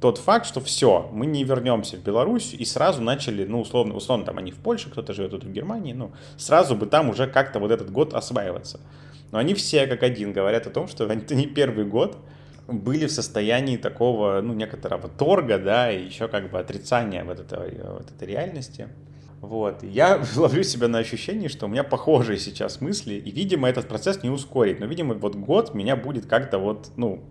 тот 0.00 0.18
факт, 0.18 0.46
что 0.46 0.60
все, 0.60 1.08
мы 1.12 1.26
не 1.26 1.44
вернемся 1.44 1.96
в 1.96 2.02
Беларусь, 2.02 2.54
и 2.54 2.64
сразу 2.64 3.02
начали, 3.02 3.44
ну, 3.44 3.60
условно, 3.60 3.94
условно, 3.94 4.24
там 4.24 4.38
они 4.38 4.52
в 4.52 4.56
Польше, 4.56 4.90
кто-то 4.90 5.12
живет, 5.12 5.30
кто-то 5.30 5.46
в 5.46 5.52
Германии, 5.52 5.92
ну, 5.92 6.12
сразу 6.36 6.76
бы 6.76 6.86
там 6.86 7.10
уже 7.10 7.26
как-то 7.26 7.58
вот 7.58 7.70
этот 7.70 7.90
год 7.90 8.14
осваиваться. 8.14 8.80
Но 9.32 9.38
они 9.38 9.54
все 9.54 9.86
как 9.86 10.02
один 10.02 10.32
говорят 10.32 10.66
о 10.66 10.70
том, 10.70 10.88
что 10.88 11.04
это 11.12 11.34
не 11.34 11.46
первый 11.46 11.84
год, 11.84 12.16
были 12.68 13.06
в 13.06 13.12
состоянии 13.12 13.76
такого, 13.76 14.40
ну, 14.42 14.52
некоторого 14.54 15.08
торга, 15.08 15.58
да, 15.58 15.90
и 15.90 16.04
еще 16.04 16.28
как 16.28 16.50
бы 16.50 16.58
отрицания 16.58 17.24
вот 17.24 17.40
этой, 17.40 17.82
вот 17.82 18.10
этой 18.10 18.28
реальности. 18.28 18.88
Вот. 19.40 19.82
Я 19.82 20.22
ловлю 20.36 20.62
себя 20.62 20.88
на 20.88 20.98
ощущении, 20.98 21.48
что 21.48 21.66
у 21.66 21.68
меня 21.68 21.84
похожие 21.84 22.38
сейчас 22.38 22.80
мысли, 22.80 23.14
и, 23.14 23.30
видимо, 23.30 23.68
этот 23.68 23.88
процесс 23.88 24.22
не 24.22 24.30
ускорит. 24.30 24.80
Но, 24.80 24.86
видимо, 24.86 25.14
вот 25.14 25.36
год 25.36 25.74
меня 25.74 25.96
будет 25.96 26.26
как-то 26.26 26.58
вот, 26.58 26.90
ну, 26.96 27.22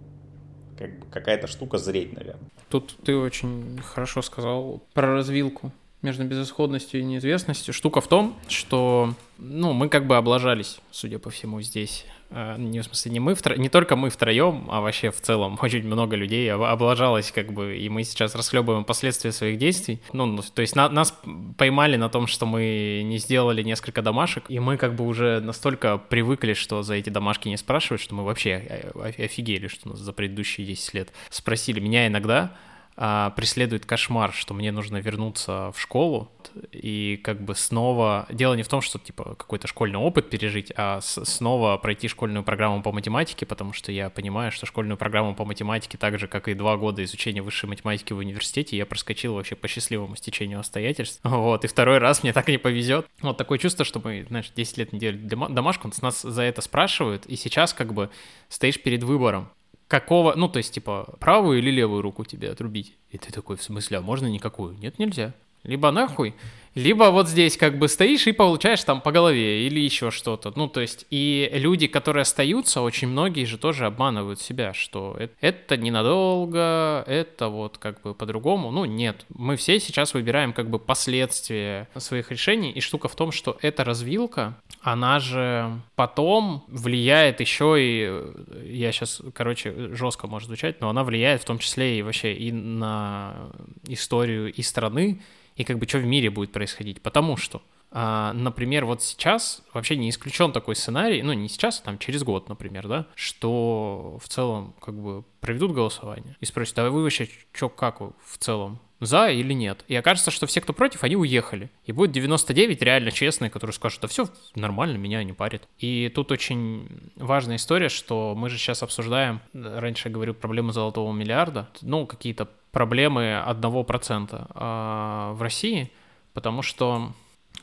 как 0.77 0.99
бы 0.99 1.05
какая-то 1.07 1.47
штука 1.47 1.77
зреть, 1.77 2.13
наверное. 2.13 2.49
Тут 2.69 2.95
ты 3.03 3.15
очень 3.15 3.79
хорошо 3.83 4.21
сказал 4.21 4.83
про 4.93 5.13
развилку 5.13 5.71
между 6.01 6.23
безысходностью 6.23 7.01
и 7.01 7.03
неизвестностью. 7.03 7.73
Штука 7.73 8.01
в 8.01 8.07
том, 8.07 8.35
что, 8.47 9.13
ну, 9.37 9.73
мы 9.73 9.89
как 9.89 10.05
бы 10.05 10.15
облажались, 10.15 10.79
судя 10.91 11.19
по 11.19 11.29
всему, 11.29 11.61
здесь. 11.61 12.05
А, 12.29 12.57
не 12.57 12.81
в 12.81 12.83
смысле, 12.83 13.11
не 13.11 13.19
мы, 13.19 13.35
втро... 13.35 13.55
не 13.55 13.69
только 13.69 13.95
мы 13.95 14.09
втроем, 14.09 14.67
а 14.69 14.81
вообще 14.81 15.11
в 15.11 15.21
целом 15.21 15.57
очень 15.61 15.85
много 15.85 16.15
людей 16.15 16.51
облажалось, 16.51 17.31
как 17.31 17.53
бы, 17.53 17.77
и 17.77 17.89
мы 17.89 18.03
сейчас 18.03 18.35
расхлебываем 18.35 18.83
последствия 18.83 19.31
своих 19.31 19.57
действий. 19.57 20.01
Ну, 20.13 20.25
ну 20.25 20.41
то 20.41 20.61
есть 20.61 20.75
на... 20.75 20.89
нас 20.89 21.17
поймали 21.57 21.95
на 21.95 22.09
том, 22.09 22.27
что 22.27 22.45
мы 22.45 23.01
не 23.05 23.17
сделали 23.17 23.63
несколько 23.63 24.01
домашек, 24.01 24.45
и 24.49 24.59
мы 24.59 24.77
как 24.77 24.95
бы 24.95 25.05
уже 25.05 25.39
настолько 25.39 25.97
привыкли, 25.97 26.53
что 26.53 26.83
за 26.83 26.95
эти 26.95 27.09
домашки 27.09 27.47
не 27.47 27.57
спрашивают, 27.57 28.01
что 28.01 28.15
мы 28.15 28.23
вообще 28.23 28.91
офигели, 29.17 29.67
что 29.67 29.89
нас 29.89 29.99
за 29.99 30.13
предыдущие 30.13 30.67
10 30.67 30.93
лет 30.93 31.13
спросили. 31.29 31.79
Меня 31.79 32.07
иногда 32.07 32.55
а, 32.99 33.29
преследует 33.31 33.85
кошмар, 33.85 34.33
что 34.33 34.55
мне 34.55 34.71
нужно 34.71 34.97
вернуться 34.97 35.71
в 35.71 35.79
школу 35.79 36.31
и 36.71 37.19
как 37.23 37.39
бы 37.41 37.53
снова... 37.53 38.25
Дело 38.31 38.55
не 38.55 38.63
в 38.63 38.67
том, 38.67 38.81
что 38.81 38.97
типа 38.97 39.35
какой-то 39.35 39.67
школьный 39.67 39.99
опыт 39.99 40.31
пережить, 40.31 40.73
а 40.75 40.99
снова 41.01 41.77
пройти 41.77 42.07
школьную 42.07 42.43
программу 42.43 42.81
по 42.81 42.91
математике, 42.91 43.45
потому 43.45 43.71
что 43.73 43.91
я 43.91 44.09
понимаю, 44.09 44.51
что 44.51 44.65
школьную 44.65 44.97
программу 44.97 45.35
по 45.35 45.45
математике, 45.45 45.97
так 45.99 46.17
же, 46.17 46.27
как 46.27 46.47
и 46.47 46.55
два 46.55 46.75
года 46.77 47.03
изучения 47.03 47.43
высшей 47.43 47.69
математики 47.69 48.13
в 48.13 48.17
университете, 48.17 48.75
я 48.75 48.87
проскочил 48.87 49.35
вообще 49.35 49.55
по 49.55 49.67
счастливому 49.67 50.15
стечению 50.15 50.59
обстоятельств. 50.59 51.21
Вот, 51.47 51.63
и 51.63 51.67
второй 51.67 51.99
раз 51.99 52.23
мне 52.23 52.33
так 52.33 52.47
не 52.47 52.57
повезет. 52.57 53.05
Вот 53.21 53.37
такое 53.37 53.59
чувство, 53.59 53.85
что 53.85 54.01
мы, 54.03 54.25
знаешь, 54.27 54.51
10 54.55 54.77
лет 54.79 54.91
не 54.91 54.99
делали 54.99 55.17
домашку, 55.17 55.91
нас 56.01 56.21
за 56.23 56.41
это 56.41 56.61
спрашивают, 56.61 57.25
и 57.27 57.35
сейчас 57.35 57.73
как 57.73 57.93
бы 57.93 58.09
стоишь 58.49 58.81
перед 58.81 59.03
выбором 59.03 59.49
какого, 59.87 60.33
ну, 60.35 60.47
то 60.47 60.57
есть, 60.57 60.73
типа, 60.73 61.15
правую 61.19 61.59
или 61.59 61.71
левую 61.71 62.01
руку 62.01 62.25
тебе 62.25 62.51
отрубить? 62.51 62.95
И 63.09 63.17
ты 63.17 63.31
такой, 63.31 63.55
в 63.57 63.63
смысле, 63.63 63.99
а 63.99 64.01
можно 64.01 64.27
никакую? 64.27 64.77
Нет, 64.77 64.99
нельзя. 64.99 65.33
Либо 65.63 65.91
нахуй, 65.91 66.35
либо 66.77 67.05
вот 67.05 67.27
здесь 67.27 67.57
как 67.57 67.79
бы 67.79 67.87
стоишь 67.87 68.27
и 68.27 68.31
получаешь 68.31 68.83
там 68.83 69.01
по 69.01 69.11
голове 69.11 69.65
или 69.65 69.79
еще 69.79 70.11
что-то. 70.11 70.53
Ну, 70.55 70.67
то 70.67 70.79
есть, 70.79 71.07
и 71.09 71.49
люди, 71.51 71.87
которые 71.87 72.21
остаются, 72.21 72.81
очень 72.81 73.07
многие 73.07 73.45
же 73.45 73.57
тоже 73.57 73.87
обманывают 73.87 74.39
себя, 74.39 74.75
что 74.75 75.17
это 75.41 75.75
ненадолго, 75.75 77.03
это 77.07 77.49
вот 77.49 77.79
как 77.79 78.01
бы 78.03 78.13
по-другому. 78.13 78.69
Ну, 78.69 78.85
нет. 78.85 79.25
Мы 79.29 79.55
все 79.55 79.79
сейчас 79.79 80.13
выбираем 80.13 80.53
как 80.53 80.69
бы 80.69 80.77
последствия 80.77 81.89
своих 81.97 82.29
решений, 82.31 82.71
и 82.71 82.79
штука 82.79 83.07
в 83.07 83.15
том, 83.15 83.31
что 83.31 83.57
эта 83.63 83.83
развилка, 83.83 84.55
она 84.81 85.19
же 85.19 85.71
потом 85.95 86.63
влияет 86.67 87.39
еще 87.39 87.75
и, 87.79 88.71
я 88.71 88.91
сейчас, 88.91 89.19
короче, 89.33 89.95
жестко 89.95 90.27
может 90.27 90.47
звучать, 90.47 90.79
но 90.79 90.89
она 90.89 91.03
влияет 91.03 91.41
в 91.41 91.45
том 91.45 91.57
числе 91.57 91.97
и 91.97 92.03
вообще 92.03 92.33
и 92.33 92.51
на 92.51 93.49
историю 93.87 94.53
и 94.53 94.61
страны, 94.61 95.19
и 95.55 95.63
как 95.63 95.79
бы 95.79 95.87
что 95.87 95.97
в 95.97 96.05
мире 96.05 96.29
будет 96.29 96.51
происходить. 96.51 96.66
Потому 97.01 97.37
что, 97.37 97.61
а, 97.91 98.33
например, 98.33 98.85
вот 98.85 99.01
сейчас 99.01 99.61
вообще 99.73 99.95
не 99.95 100.09
исключен 100.09 100.51
такой 100.51 100.75
сценарий, 100.75 101.21
ну 101.23 101.33
не 101.33 101.47
сейчас, 101.49 101.79
а 101.79 101.85
там 101.85 101.99
через 101.99 102.23
год, 102.23 102.49
например, 102.49 102.87
да, 102.87 103.07
что 103.15 104.19
в 104.21 104.27
целом 104.27 104.75
как 104.81 104.95
бы 104.95 105.23
проведут 105.39 105.71
голосование 105.71 106.35
и 106.39 106.45
спросят, 106.45 106.77
а 106.79 106.89
вы 106.89 107.03
вообще 107.03 107.29
что, 107.53 107.69
как 107.69 108.01
в 108.01 108.37
целом? 108.37 108.79
за 108.99 109.27
или 109.27 109.53
нет. 109.53 109.83
И 109.87 109.95
окажется, 109.95 110.31
что 110.31 110.47
все, 110.47 110.61
кто 110.61 110.73
против, 110.73 111.03
они 111.03 111.15
уехали. 111.15 111.69
И 111.85 111.91
будет 111.91 112.11
99 112.11 112.81
реально 112.81 113.11
честные, 113.11 113.49
которые 113.49 113.73
скажут, 113.73 114.01
да 114.01 114.07
все 114.07 114.27
нормально, 114.55 114.97
меня 114.97 115.23
не 115.23 115.33
парит. 115.33 115.67
И 115.77 116.11
тут 116.13 116.31
очень 116.31 117.11
важная 117.15 117.57
история, 117.57 117.89
что 117.89 118.33
мы 118.35 118.49
же 118.49 118.57
сейчас 118.57 118.83
обсуждаем, 118.83 119.41
раньше 119.53 120.07
я 120.09 120.13
говорил, 120.13 120.33
проблемы 120.33 120.73
золотого 120.73 121.13
миллиарда, 121.13 121.69
ну, 121.81 122.05
какие-то 122.05 122.47
проблемы 122.71 123.37
одного 123.39 123.83
процента 123.83 124.47
а, 124.49 125.33
в 125.33 125.41
России, 125.41 125.91
потому 126.37 126.61
что 126.61 127.13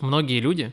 многие 0.01 0.41
люди, 0.41 0.72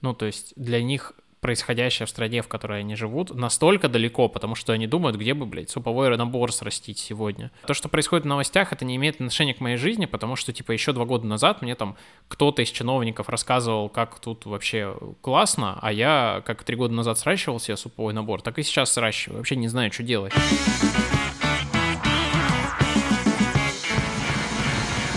ну, 0.00 0.14
то 0.14 0.24
есть 0.24 0.54
для 0.56 0.82
них 0.82 1.12
происходящее 1.40 2.06
в 2.06 2.08
стране, 2.08 2.40
в 2.40 2.48
которой 2.48 2.80
они 2.80 2.96
живут, 2.96 3.34
настолько 3.34 3.90
далеко, 3.90 4.30
потому 4.30 4.54
что 4.54 4.72
они 4.72 4.86
думают, 4.86 5.18
где 5.18 5.34
бы, 5.34 5.44
блядь, 5.44 5.68
суповой 5.68 6.16
набор 6.16 6.54
срастить 6.54 6.98
сегодня. 6.98 7.50
То, 7.66 7.74
что 7.74 7.90
происходит 7.90 8.24
в 8.24 8.28
новостях, 8.28 8.72
это 8.72 8.86
не 8.86 8.96
имеет 8.96 9.16
отношения 9.16 9.52
к 9.52 9.60
моей 9.60 9.76
жизни, 9.76 10.06
потому 10.06 10.36
что, 10.36 10.54
типа, 10.54 10.72
еще 10.72 10.94
два 10.94 11.04
года 11.04 11.26
назад 11.26 11.60
мне 11.60 11.74
там 11.74 11.98
кто-то 12.28 12.62
из 12.62 12.70
чиновников 12.70 13.28
рассказывал, 13.28 13.90
как 13.90 14.18
тут 14.20 14.46
вообще 14.46 14.96
классно, 15.20 15.78
а 15.82 15.92
я, 15.92 16.42
как 16.46 16.64
три 16.64 16.76
года 16.76 16.94
назад 16.94 17.18
сращивал 17.18 17.60
себе 17.60 17.76
суповой 17.76 18.14
набор, 18.14 18.40
так 18.40 18.58
и 18.58 18.62
сейчас 18.62 18.90
сращиваю. 18.90 19.40
Вообще 19.40 19.56
не 19.56 19.68
знаю, 19.68 19.92
что 19.92 20.02
делать. 20.02 20.32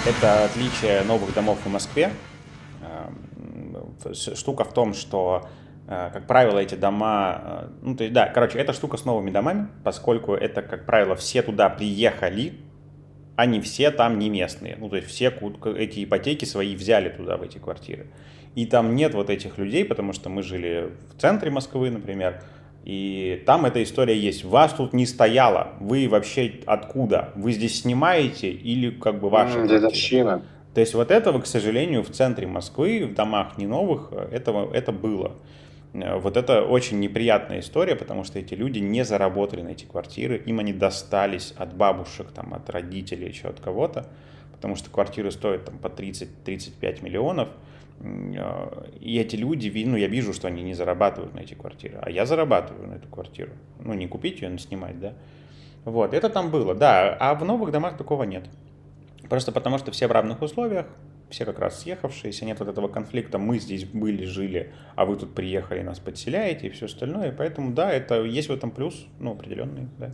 Это 0.08 0.46
отличие 0.46 1.02
новых 1.04 1.34
домов 1.34 1.60
в 1.66 1.70
Москве. 1.70 2.12
Эм, 2.82 3.98
штука 4.14 4.64
в 4.64 4.74
том, 4.74 4.94
что, 4.94 5.50
э, 5.86 6.12
как 6.14 6.28
правило, 6.28 6.60
эти 6.60 6.76
дома... 6.76 7.42
Э, 7.44 7.70
ну, 7.82 7.94
то 7.94 8.06
есть, 8.06 8.14
да, 8.14 8.28
короче, 8.28 8.58
эта 8.58 8.72
штука 8.72 8.96
с 8.96 9.04
новыми 9.04 9.32
домами, 9.32 9.68
поскольку 9.84 10.34
это, 10.34 10.62
как 10.62 10.86
правило, 10.86 11.18
все 11.18 11.42
туда 11.42 11.68
приехали, 11.68 12.54
они 13.36 13.60
все 13.60 13.92
там 13.92 14.18
не 14.18 14.30
местные. 14.30 14.78
Ну, 14.80 14.88
то 14.88 14.96
есть 14.96 15.10
все 15.10 15.28
эти 15.76 16.06
ипотеки 16.06 16.46
свои 16.46 16.78
взяли 16.78 17.10
туда, 17.10 17.36
в 17.36 17.42
эти 17.42 17.58
квартиры. 17.58 18.08
И 18.56 18.66
там 18.66 18.96
нет 18.96 19.14
вот 19.14 19.30
этих 19.30 19.58
людей, 19.58 19.84
потому 19.84 20.14
что 20.14 20.30
мы 20.30 20.42
жили 20.42 20.90
в 21.14 21.20
центре 21.20 21.52
Москвы, 21.52 21.90
например, 21.90 22.42
и 22.88 23.44
там 23.46 23.66
эта 23.66 23.84
история 23.84 24.18
есть. 24.18 24.46
Вас 24.46 24.72
тут 24.72 24.94
не 24.94 25.06
стояло. 25.06 25.74
Вы 25.82 26.08
вообще 26.08 26.62
откуда? 26.66 27.34
Вы 27.36 27.52
здесь 27.52 27.82
снимаете 27.82 28.50
или 28.50 28.92
как 28.92 29.20
бы 29.20 29.30
ваша 29.30 29.58
mm, 29.58 29.68
Дедовщина. 29.68 30.44
То 30.74 30.80
есть 30.80 30.94
вот 30.94 31.12
этого, 31.12 31.42
к 31.42 31.48
сожалению, 31.48 32.02
в 32.02 32.12
центре 32.12 32.48
Москвы, 32.48 33.06
в 33.06 33.14
домах 33.14 33.58
не 33.58 33.68
новых, 33.68 34.14
этого, 34.32 34.74
это 34.74 34.94
было. 34.94 35.34
Вот 35.92 36.38
это 36.38 36.62
очень 36.62 37.02
неприятная 37.02 37.60
история, 37.60 37.98
потому 37.98 38.24
что 38.24 38.40
эти 38.40 38.54
люди 38.54 38.80
не 38.80 39.04
заработали 39.04 39.64
на 39.64 39.70
эти 39.70 39.84
квартиры, 39.84 40.38
им 40.46 40.60
они 40.60 40.72
достались 40.72 41.54
от 41.58 41.76
бабушек, 41.76 42.32
там, 42.32 42.54
от 42.54 42.70
родителей, 42.70 43.28
еще 43.28 43.50
от 43.50 43.60
кого-то, 43.60 44.08
потому 44.54 44.78
что 44.78 44.90
квартиры 44.90 45.32
стоят 45.32 45.66
там 45.66 45.78
по 45.78 45.88
30-35 45.88 47.04
миллионов, 47.04 47.50
и 48.00 49.18
эти 49.18 49.36
люди, 49.36 49.84
ну, 49.86 49.98
я 49.98 50.08
вижу, 50.08 50.34
что 50.34 50.48
они 50.48 50.62
не 50.62 50.74
зарабатывают 50.74 51.34
на 51.34 51.40
эти 51.40 51.56
квартиры, 51.56 51.98
а 52.02 52.10
я 52.10 52.26
зарабатываю 52.26 52.88
на 52.88 52.94
эту 52.94 53.08
квартиру. 53.08 53.52
Ну, 53.80 53.94
не 53.94 54.08
купить 54.08 54.42
ее, 54.42 54.50
но 54.50 54.58
снимать, 54.58 55.00
да. 55.00 55.14
Вот, 55.84 56.14
это 56.14 56.30
там 56.30 56.52
было, 56.52 56.76
да, 56.76 57.16
а 57.20 57.34
в 57.34 57.44
новых 57.44 57.72
домах 57.72 57.98
такого 57.98 58.24
нет. 58.24 58.46
Просто 59.30 59.52
потому, 59.52 59.78
что 59.78 59.92
все 59.92 60.08
в 60.08 60.12
равных 60.12 60.42
условиях, 60.42 60.86
все 61.30 61.46
как 61.46 61.60
раз 61.60 61.82
съехавшиеся, 61.82 62.46
нет 62.46 62.60
вот 62.60 62.70
этого 62.70 62.88
конфликта, 62.88 63.38
мы 63.38 63.60
здесь 63.60 63.86
были, 63.86 64.26
жили, 64.26 64.74
а 64.96 65.06
вы 65.06 65.18
тут 65.18 65.34
приехали, 65.34 65.82
нас 65.82 66.00
подселяете 66.00 66.68
и 66.68 66.70
все 66.70 66.86
остальное, 66.86 67.32
поэтому, 67.32 67.74
да, 67.74 67.92
это 67.92 68.24
есть 68.24 68.50
в 68.50 68.54
этом 68.54 68.72
плюс, 68.72 69.08
ну, 69.20 69.32
определенный, 69.32 69.88
да. 69.98 70.12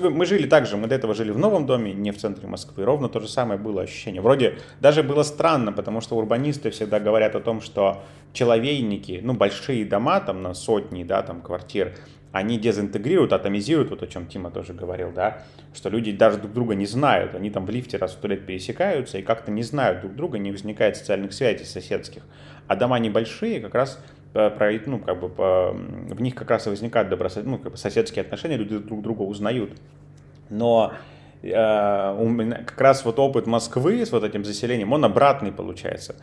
Мы 0.00 0.24
жили 0.24 0.46
так 0.46 0.66
же, 0.66 0.76
мы 0.76 0.86
до 0.88 0.94
этого 0.94 1.14
жили 1.14 1.30
в 1.30 1.38
новом 1.38 1.66
доме, 1.66 1.92
не 1.92 2.10
в 2.10 2.18
центре 2.18 2.48
Москвы. 2.48 2.84
Ровно 2.84 3.08
то 3.08 3.20
же 3.20 3.28
самое 3.28 3.60
было 3.60 3.82
ощущение. 3.82 4.22
Вроде 4.22 4.58
даже 4.80 5.02
было 5.02 5.22
странно, 5.22 5.72
потому 5.72 6.00
что 6.00 6.16
урбанисты 6.16 6.70
всегда 6.70 7.00
говорят 7.00 7.34
о 7.34 7.40
том, 7.40 7.60
что 7.60 8.02
человейники, 8.32 9.20
ну, 9.22 9.34
большие 9.34 9.84
дома 9.84 10.20
там 10.20 10.42
на 10.42 10.54
сотни, 10.54 11.04
да, 11.04 11.22
там 11.22 11.42
квартир, 11.42 11.94
они 12.32 12.58
дезинтегрируют, 12.58 13.32
атомизируют, 13.32 13.90
вот 13.90 14.02
о 14.02 14.08
чем 14.08 14.26
Тима 14.26 14.50
тоже 14.50 14.72
говорил, 14.72 15.12
да, 15.12 15.44
что 15.72 15.88
люди 15.88 16.10
даже 16.10 16.38
друг 16.38 16.52
друга 16.52 16.74
не 16.74 16.86
знают, 16.86 17.34
они 17.36 17.48
там 17.48 17.64
в 17.64 17.70
лифте 17.70 17.96
раз 17.96 18.10
в 18.10 18.14
сто 18.14 18.26
лет 18.26 18.44
пересекаются 18.44 19.18
и 19.18 19.22
как-то 19.22 19.52
не 19.52 19.62
знают 19.62 20.00
друг 20.00 20.16
друга, 20.16 20.38
не 20.38 20.50
возникает 20.50 20.96
социальных 20.96 21.32
связей 21.32 21.64
соседских. 21.64 22.22
А 22.66 22.74
дома 22.74 22.98
небольшие 22.98 23.60
как 23.60 23.74
раз 23.74 24.00
ну, 24.34 24.98
как 24.98 25.20
бы 25.20 25.28
по, 25.28 25.72
в 25.72 26.20
них 26.20 26.34
как 26.34 26.50
раз 26.50 26.66
и 26.66 26.70
возникают 26.70 27.08
добрососед, 27.08 27.46
ну, 27.46 27.58
как 27.58 27.72
бы 27.72 27.78
соседские 27.78 28.22
отношения, 28.22 28.56
люди 28.56 28.78
друг 28.78 29.00
друга 29.02 29.22
узнают. 29.22 29.70
Но 30.50 30.92
э, 31.42 32.16
у 32.18 32.28
меня 32.28 32.56
как 32.56 32.80
раз 32.80 33.04
вот 33.04 33.18
опыт 33.18 33.46
Москвы 33.46 34.04
с 34.04 34.12
вот 34.12 34.24
этим 34.24 34.44
заселением, 34.44 34.92
он 34.92 35.04
обратный 35.04 35.52
получается. 35.52 36.16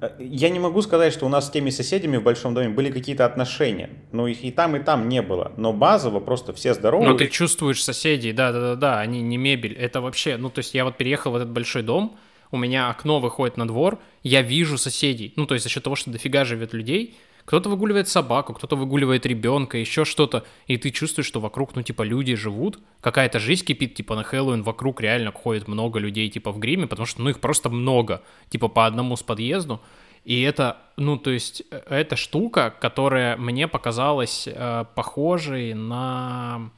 Э, 0.00 0.10
я 0.18 0.48
не 0.48 0.58
могу 0.58 0.80
сказать, 0.82 1.12
что 1.12 1.26
у 1.26 1.28
нас 1.28 1.46
с 1.46 1.50
теми 1.50 1.70
соседями 1.70 2.16
в 2.16 2.22
большом 2.22 2.54
доме 2.54 2.70
были 2.70 2.90
какие-то 2.90 3.26
отношения. 3.26 3.90
но 4.12 4.26
их 4.26 4.44
и 4.44 4.50
там, 4.50 4.76
и 4.76 4.80
там 4.80 5.08
не 5.08 5.22
было. 5.22 5.52
Но 5.56 5.72
базово 5.72 6.20
просто 6.20 6.52
все 6.52 6.74
здоровы. 6.74 7.06
Но 7.06 7.14
ты 7.14 7.28
чувствуешь 7.28 7.82
соседей, 7.82 8.32
да-да-да, 8.32 9.00
они 9.00 9.20
не 9.20 9.36
мебель. 9.36 9.74
Это 9.74 10.00
вообще, 10.00 10.36
ну, 10.36 10.50
то 10.50 10.60
есть 10.60 10.74
я 10.74 10.84
вот 10.84 10.96
переехал 10.96 11.32
в 11.32 11.36
этот 11.36 11.50
большой 11.50 11.82
дом, 11.82 12.16
у 12.50 12.56
меня 12.56 12.88
окно 12.88 13.20
выходит 13.20 13.56
на 13.56 13.68
двор, 13.68 13.98
я 14.22 14.42
вижу 14.42 14.78
соседей. 14.78 15.34
Ну, 15.36 15.46
то 15.46 15.54
есть 15.54 15.64
за 15.64 15.70
счет 15.70 15.82
того, 15.82 15.96
что 15.96 16.10
дофига 16.10 16.44
живет 16.44 16.72
людей, 16.72 17.16
кто-то 17.48 17.70
выгуливает 17.70 18.08
собаку, 18.08 18.52
кто-то 18.52 18.76
выгуливает 18.76 19.24
ребенка, 19.24 19.78
еще 19.78 20.04
что-то, 20.04 20.44
и 20.66 20.76
ты 20.76 20.90
чувствуешь, 20.90 21.26
что 21.26 21.40
вокруг, 21.40 21.74
ну, 21.74 21.82
типа, 21.82 22.02
люди 22.02 22.34
живут, 22.34 22.78
какая-то 23.00 23.40
жизнь 23.40 23.64
кипит, 23.64 23.94
типа, 23.94 24.16
на 24.16 24.22
Хэллоуин 24.22 24.62
вокруг 24.62 25.00
реально 25.00 25.32
ходит 25.32 25.66
много 25.66 25.98
людей, 25.98 26.28
типа, 26.28 26.52
в 26.52 26.58
гриме, 26.58 26.86
потому 26.86 27.06
что, 27.06 27.22
ну, 27.22 27.30
их 27.30 27.40
просто 27.40 27.70
много, 27.70 28.22
типа, 28.50 28.68
по 28.68 28.84
одному 28.84 29.16
с 29.16 29.22
подъезду, 29.22 29.80
и 30.26 30.42
это, 30.42 30.76
ну, 30.98 31.16
то 31.16 31.30
есть, 31.30 31.62
э, 31.70 31.80
это 31.88 32.16
штука, 32.16 32.74
которая 32.78 33.38
мне 33.38 33.66
показалась 33.66 34.46
э, 34.46 34.84
похожей 34.94 35.72
на, 35.72 36.70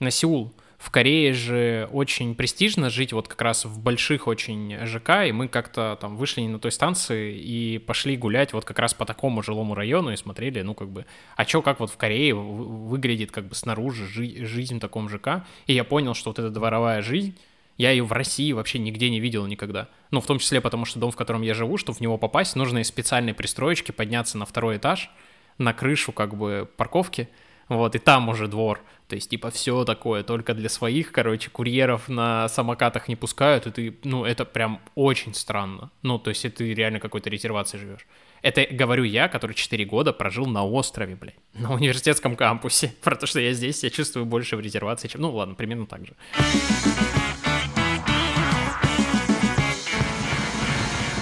на 0.00 0.10
Сеул. 0.10 0.52
В 0.78 0.92
Корее 0.92 1.32
же 1.34 1.88
очень 1.92 2.36
престижно 2.36 2.88
жить 2.88 3.12
вот 3.12 3.26
как 3.26 3.42
раз 3.42 3.64
в 3.64 3.80
больших 3.80 4.28
очень 4.28 4.78
ЖК, 4.86 5.26
и 5.26 5.32
мы 5.32 5.48
как-то 5.48 5.98
там 6.00 6.16
вышли 6.16 6.42
не 6.42 6.48
на 6.48 6.60
той 6.60 6.70
станции 6.70 7.36
и 7.36 7.78
пошли 7.78 8.16
гулять 8.16 8.52
вот 8.52 8.64
как 8.64 8.78
раз 8.78 8.94
по 8.94 9.04
такому 9.04 9.42
жилому 9.42 9.74
району 9.74 10.12
и 10.12 10.16
смотрели, 10.16 10.62
ну 10.62 10.74
как 10.74 10.88
бы, 10.88 11.04
а 11.36 11.44
чё, 11.44 11.62
как 11.62 11.80
вот 11.80 11.90
в 11.90 11.96
Корее 11.96 12.34
выглядит 12.34 13.32
как 13.32 13.48
бы 13.48 13.56
снаружи 13.56 14.06
жи- 14.06 14.46
жизнь 14.46 14.76
в 14.76 14.80
таком 14.80 15.08
ЖК, 15.08 15.44
и 15.66 15.74
я 15.74 15.82
понял, 15.82 16.14
что 16.14 16.30
вот 16.30 16.38
эта 16.38 16.48
дворовая 16.48 17.02
жизнь, 17.02 17.36
я 17.76 17.90
ее 17.90 18.04
в 18.04 18.12
России 18.12 18.52
вообще 18.52 18.78
нигде 18.78 19.10
не 19.10 19.18
видел 19.18 19.46
никогда. 19.46 19.88
Ну, 20.12 20.20
в 20.20 20.26
том 20.26 20.38
числе 20.38 20.60
потому, 20.60 20.84
что 20.84 21.00
дом, 21.00 21.10
в 21.10 21.16
котором 21.16 21.42
я 21.42 21.54
живу, 21.54 21.76
чтобы 21.76 21.98
в 21.98 22.00
него 22.00 22.18
попасть, 22.18 22.54
нужно 22.54 22.78
из 22.78 22.86
специальной 22.88 23.34
пристроечки 23.34 23.90
подняться 23.90 24.38
на 24.38 24.46
второй 24.46 24.76
этаж, 24.76 25.10
на 25.58 25.72
крышу 25.72 26.12
как 26.12 26.36
бы 26.36 26.68
парковки, 26.76 27.28
вот, 27.68 27.94
и 27.94 27.98
там 27.98 28.28
уже 28.28 28.48
двор. 28.48 28.80
То 29.08 29.14
есть, 29.14 29.30
типа, 29.30 29.50
все 29.50 29.84
такое, 29.84 30.22
только 30.22 30.52
для 30.52 30.68
своих, 30.68 31.12
короче, 31.12 31.50
курьеров 31.50 32.08
на 32.08 32.48
самокатах 32.48 33.08
не 33.08 33.16
пускают, 33.16 33.66
и 33.66 33.70
ты, 33.70 33.98
ну, 34.04 34.24
это 34.24 34.44
прям 34.44 34.80
очень 34.94 35.34
странно. 35.34 35.90
Ну, 36.02 36.18
то 36.18 36.30
есть, 36.30 36.44
и 36.44 36.50
ты 36.50 36.74
реально 36.74 37.00
какой-то 37.00 37.30
резервации 37.30 37.78
живешь. 37.78 38.06
Это 38.42 38.66
говорю 38.70 39.04
я, 39.04 39.28
который 39.28 39.54
4 39.54 39.84
года 39.86 40.12
прожил 40.12 40.46
на 40.46 40.64
острове, 40.64 41.16
блядь, 41.16 41.36
на 41.54 41.72
университетском 41.72 42.36
кампусе. 42.36 42.94
Потому 43.02 43.26
что 43.26 43.40
я 43.40 43.52
здесь 43.52 43.82
я 43.82 43.90
чувствую 43.90 44.26
больше 44.26 44.56
в 44.56 44.60
резервации, 44.60 45.08
чем... 45.08 45.22
Ну, 45.22 45.34
ладно, 45.34 45.54
примерно 45.54 45.86
так 45.86 46.06
же. 46.06 46.14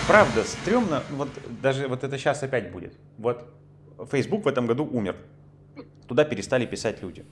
Правда, 0.08 0.44
стрёмно, 0.44 1.02
вот 1.10 1.28
даже 1.62 1.88
вот 1.88 2.04
это 2.04 2.16
сейчас 2.16 2.42
опять 2.42 2.70
будет. 2.70 2.94
Вот 3.18 3.44
Facebook 4.10 4.44
в 4.44 4.48
этом 4.48 4.66
году 4.66 4.84
умер 4.84 5.16
туда 6.06 6.24
перестали 6.24 6.66
писать 6.66 7.02
люди. 7.02 7.24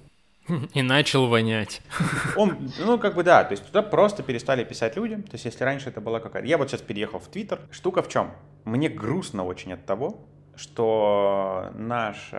И 0.75 0.83
начал 0.83 1.29
вонять. 1.29 1.81
Он, 2.37 2.71
ну, 2.79 2.99
как 2.99 3.15
бы 3.15 3.23
да, 3.23 3.45
то 3.45 3.53
есть 3.53 3.67
туда 3.67 3.83
просто 3.83 4.23
перестали 4.23 4.65
писать 4.65 4.97
люди. 4.97 5.17
То 5.17 5.33
есть 5.33 5.45
если 5.45 5.65
раньше 5.65 5.89
это 5.89 6.01
была 6.01 6.21
какая-то... 6.21 6.47
Я 6.47 6.59
вот 6.59 6.71
сейчас 6.71 6.83
переехал 6.83 7.19
в 7.19 7.29
Твиттер. 7.29 7.61
Штука 7.71 8.03
в 8.03 8.09
чем? 8.09 8.33
Мне 8.65 8.89
грустно 8.89 9.45
очень 9.45 9.73
от 9.73 9.85
того, 9.87 10.27
что 10.57 11.71
наш, 11.75 12.31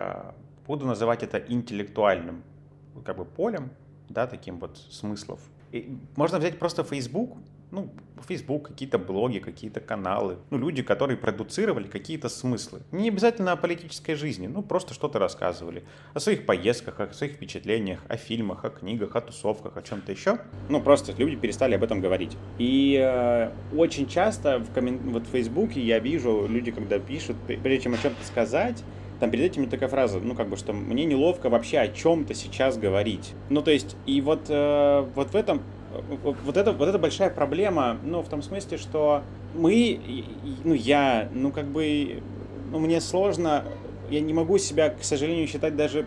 буду 0.66 0.86
называть 0.86 1.22
это 1.22 1.38
интеллектуальным 1.38 2.42
как 3.04 3.16
бы 3.16 3.24
полем, 3.24 3.70
да, 4.08 4.26
таким 4.26 4.58
вот 4.58 4.78
смыслов. 4.78 5.40
И 5.72 5.98
можно 6.16 6.38
взять 6.38 6.58
просто 6.58 6.84
Facebook, 6.84 7.36
ну, 7.70 7.90
Facebook, 8.26 8.68
какие-то 8.68 8.98
блоги, 8.98 9.38
какие-то 9.38 9.80
каналы, 9.80 10.36
ну, 10.50 10.58
люди, 10.58 10.82
которые 10.82 11.16
продуцировали 11.16 11.86
какие-то 11.86 12.28
смыслы. 12.28 12.80
Не 12.92 13.08
обязательно 13.08 13.52
о 13.52 13.56
политической 13.56 14.14
жизни, 14.14 14.46
ну, 14.46 14.62
просто 14.62 14.94
что-то 14.94 15.18
рассказывали. 15.18 15.84
О 16.14 16.20
своих 16.20 16.46
поездках, 16.46 17.00
о 17.00 17.12
своих 17.12 17.34
впечатлениях, 17.34 18.00
о 18.08 18.16
фильмах, 18.16 18.64
о 18.64 18.70
книгах, 18.70 19.16
о 19.16 19.20
тусовках, 19.20 19.76
о 19.76 19.82
чем-то 19.82 20.12
еще. 20.12 20.38
Ну, 20.68 20.80
просто 20.80 21.12
люди 21.16 21.36
перестали 21.36 21.74
об 21.74 21.84
этом 21.84 22.00
говорить. 22.00 22.36
И 22.58 22.98
э, 23.00 23.50
очень 23.76 24.08
часто 24.08 24.58
в 24.58 24.72
коммен... 24.72 24.98
вот 25.10 25.26
в 25.26 25.30
Фейсбуке 25.30 25.80
я 25.80 25.98
вижу, 25.98 26.46
люди, 26.48 26.70
когда 26.70 26.98
пишут, 26.98 27.36
прежде 27.46 27.80
чем 27.80 27.94
о 27.94 27.98
чем-то 27.98 28.24
сказать, 28.24 28.82
там 29.20 29.30
перед 29.30 29.44
этим 29.44 29.68
такая 29.68 29.88
фраза, 29.88 30.20
ну, 30.20 30.34
как 30.34 30.48
бы, 30.48 30.56
что 30.56 30.72
мне 30.72 31.04
неловко 31.04 31.48
вообще 31.48 31.78
о 31.78 31.88
чем-то 31.88 32.34
сейчас 32.34 32.76
говорить. 32.76 33.32
Ну, 33.48 33.62
то 33.62 33.70
есть, 33.70 33.96
и 34.04 34.20
вот, 34.20 34.46
э, 34.48 35.08
вот 35.14 35.30
в 35.30 35.36
этом 35.36 35.62
вот 36.08 36.56
это, 36.56 36.72
вот 36.72 36.88
это 36.88 36.98
большая 36.98 37.30
проблема, 37.30 37.98
ну, 38.02 38.22
в 38.22 38.28
том 38.28 38.42
смысле, 38.42 38.78
что 38.78 39.22
мы, 39.54 40.00
ну, 40.64 40.74
я, 40.74 41.28
ну, 41.32 41.52
как 41.52 41.66
бы, 41.66 42.22
ну, 42.70 42.78
мне 42.78 43.00
сложно, 43.00 43.64
я 44.10 44.20
не 44.20 44.32
могу 44.32 44.58
себя, 44.58 44.90
к 44.90 45.02
сожалению, 45.02 45.46
считать 45.46 45.76
даже 45.76 46.06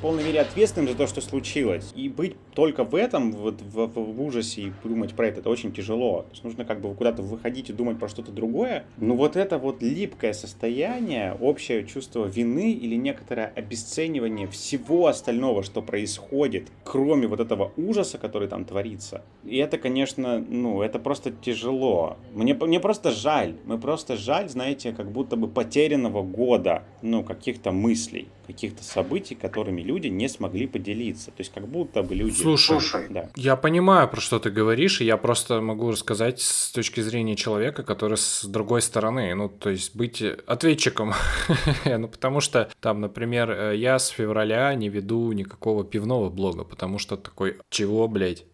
полной 0.00 0.24
мере 0.24 0.40
ответственным 0.40 0.88
за 0.88 0.96
то, 0.96 1.06
что 1.06 1.20
случилось. 1.20 1.92
И 1.94 2.08
быть 2.08 2.36
только 2.60 2.84
в 2.84 2.94
этом, 2.94 3.32
вот 3.32 3.62
в, 3.62 3.86
в, 3.86 4.22
ужасе 4.22 4.60
и 4.60 4.72
думать 4.84 5.14
про 5.14 5.28
это, 5.28 5.40
это 5.40 5.48
очень 5.48 5.72
тяжело. 5.72 6.24
То 6.24 6.30
есть 6.32 6.44
нужно 6.44 6.66
как 6.66 6.82
бы 6.82 6.94
куда-то 6.94 7.22
выходить 7.22 7.70
и 7.70 7.72
думать 7.72 7.98
про 7.98 8.06
что-то 8.06 8.32
другое. 8.32 8.84
Но 8.98 9.16
вот 9.16 9.34
это 9.34 9.56
вот 9.56 9.80
липкое 9.80 10.34
состояние, 10.34 11.34
общее 11.40 11.86
чувство 11.86 12.26
вины 12.26 12.72
или 12.72 12.96
некоторое 12.96 13.46
обесценивание 13.46 14.46
всего 14.46 15.06
остального, 15.06 15.62
что 15.62 15.80
происходит, 15.80 16.68
кроме 16.84 17.28
вот 17.28 17.40
этого 17.40 17.72
ужаса, 17.78 18.18
который 18.18 18.46
там 18.46 18.66
творится. 18.66 19.22
И 19.42 19.56
это, 19.56 19.78
конечно, 19.78 20.38
ну, 20.38 20.82
это 20.82 20.98
просто 20.98 21.30
тяжело. 21.30 22.18
Мне, 22.34 22.52
мне 22.52 22.78
просто 22.78 23.10
жаль. 23.10 23.54
Мы 23.64 23.78
просто 23.78 24.18
жаль, 24.18 24.50
знаете, 24.50 24.92
как 24.92 25.10
будто 25.10 25.36
бы 25.36 25.48
потерянного 25.48 26.22
года, 26.22 26.82
ну, 27.00 27.24
каких-то 27.24 27.72
мыслей 27.72 28.28
каких-то 28.52 28.82
событий, 28.82 29.34
которыми 29.34 29.80
люди 29.80 30.08
не 30.08 30.28
смогли 30.28 30.66
поделиться. 30.66 31.26
То 31.26 31.38
есть 31.38 31.52
как 31.52 31.68
будто 31.68 32.02
бы 32.02 32.14
люди... 32.14 32.42
Слушай, 32.56 33.06
да. 33.10 33.30
я 33.36 33.56
понимаю, 33.56 34.08
про 34.08 34.20
что 34.20 34.38
ты 34.38 34.50
говоришь, 34.50 35.00
и 35.00 35.04
я 35.04 35.16
просто 35.16 35.60
могу 35.60 35.90
рассказать 35.90 36.40
с 36.40 36.70
точки 36.72 37.00
зрения 37.00 37.36
человека, 37.36 37.82
который 37.82 38.16
с 38.16 38.44
другой 38.44 38.82
стороны, 38.82 39.34
ну, 39.34 39.48
то 39.48 39.70
есть 39.70 39.94
быть 39.94 40.22
ответчиком. 40.22 41.14
ну, 41.84 42.08
потому 42.08 42.40
что 42.40 42.70
там, 42.80 43.00
например, 43.00 43.50
э, 43.50 43.76
я 43.76 43.98
с 43.98 44.08
февраля 44.08 44.74
не 44.74 44.88
веду 44.88 45.32
никакого 45.32 45.84
пивного 45.84 46.30
блога, 46.30 46.64
потому 46.64 46.98
что 46.98 47.16
такой, 47.16 47.58
чего, 47.70 48.08
блядь? 48.08 48.44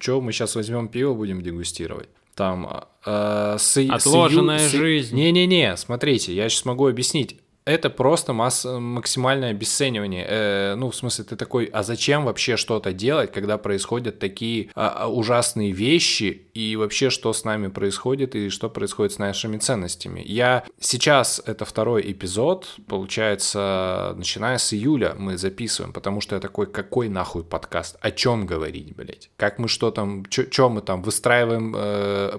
Чё, 0.00 0.20
мы 0.20 0.32
сейчас 0.32 0.56
возьмем 0.56 0.88
пиво, 0.88 1.14
будем 1.14 1.42
дегустировать? 1.42 2.08
там 2.40 2.86
э, 3.04 3.56
с, 3.58 3.76
отложенная 3.76 4.66
с, 4.66 4.70
жизнь. 4.70 5.14
Не-не-не, 5.14 5.76
смотрите, 5.76 6.34
я 6.34 6.48
сейчас 6.48 6.64
могу 6.64 6.86
объяснить 6.86 7.38
это 7.64 7.90
просто 7.90 8.32
масс... 8.32 8.64
максимальное 8.64 9.50
обесценивание. 9.50 10.26
Э, 10.28 10.74
ну, 10.76 10.90
в 10.90 10.96
смысле, 10.96 11.24
ты 11.24 11.36
такой, 11.36 11.66
а 11.66 11.82
зачем 11.82 12.24
вообще 12.24 12.56
что-то 12.56 12.92
делать, 12.92 13.32
когда 13.32 13.58
происходят 13.58 14.18
такие 14.18 14.70
а, 14.74 15.04
а, 15.04 15.08
ужасные 15.08 15.72
вещи, 15.72 16.46
и 16.54 16.76
вообще, 16.76 17.10
что 17.10 17.32
с 17.32 17.44
нами 17.44 17.68
происходит, 17.68 18.34
и 18.34 18.48
что 18.48 18.68
происходит 18.68 19.12
с 19.12 19.18
нашими 19.18 19.58
ценностями. 19.58 20.22
Я 20.24 20.64
сейчас, 20.78 21.40
это 21.46 21.64
второй 21.64 22.10
эпизод, 22.12 22.76
получается, 22.88 24.14
начиная 24.16 24.58
с 24.58 24.72
июля 24.74 25.14
мы 25.18 25.38
записываем, 25.38 25.92
потому 25.92 26.20
что 26.20 26.34
я 26.34 26.40
такой, 26.40 26.66
какой 26.66 27.08
нахуй 27.08 27.44
подкаст? 27.44 27.96
О 28.00 28.10
чем 28.10 28.46
говорить, 28.46 28.94
блядь? 28.96 29.30
Как 29.36 29.58
мы 29.58 29.68
что 29.68 29.90
там, 29.90 30.24
что 30.30 30.68
мы 30.68 30.80
там 30.80 31.02
выстраиваем 31.02 31.74
э, 31.76 32.38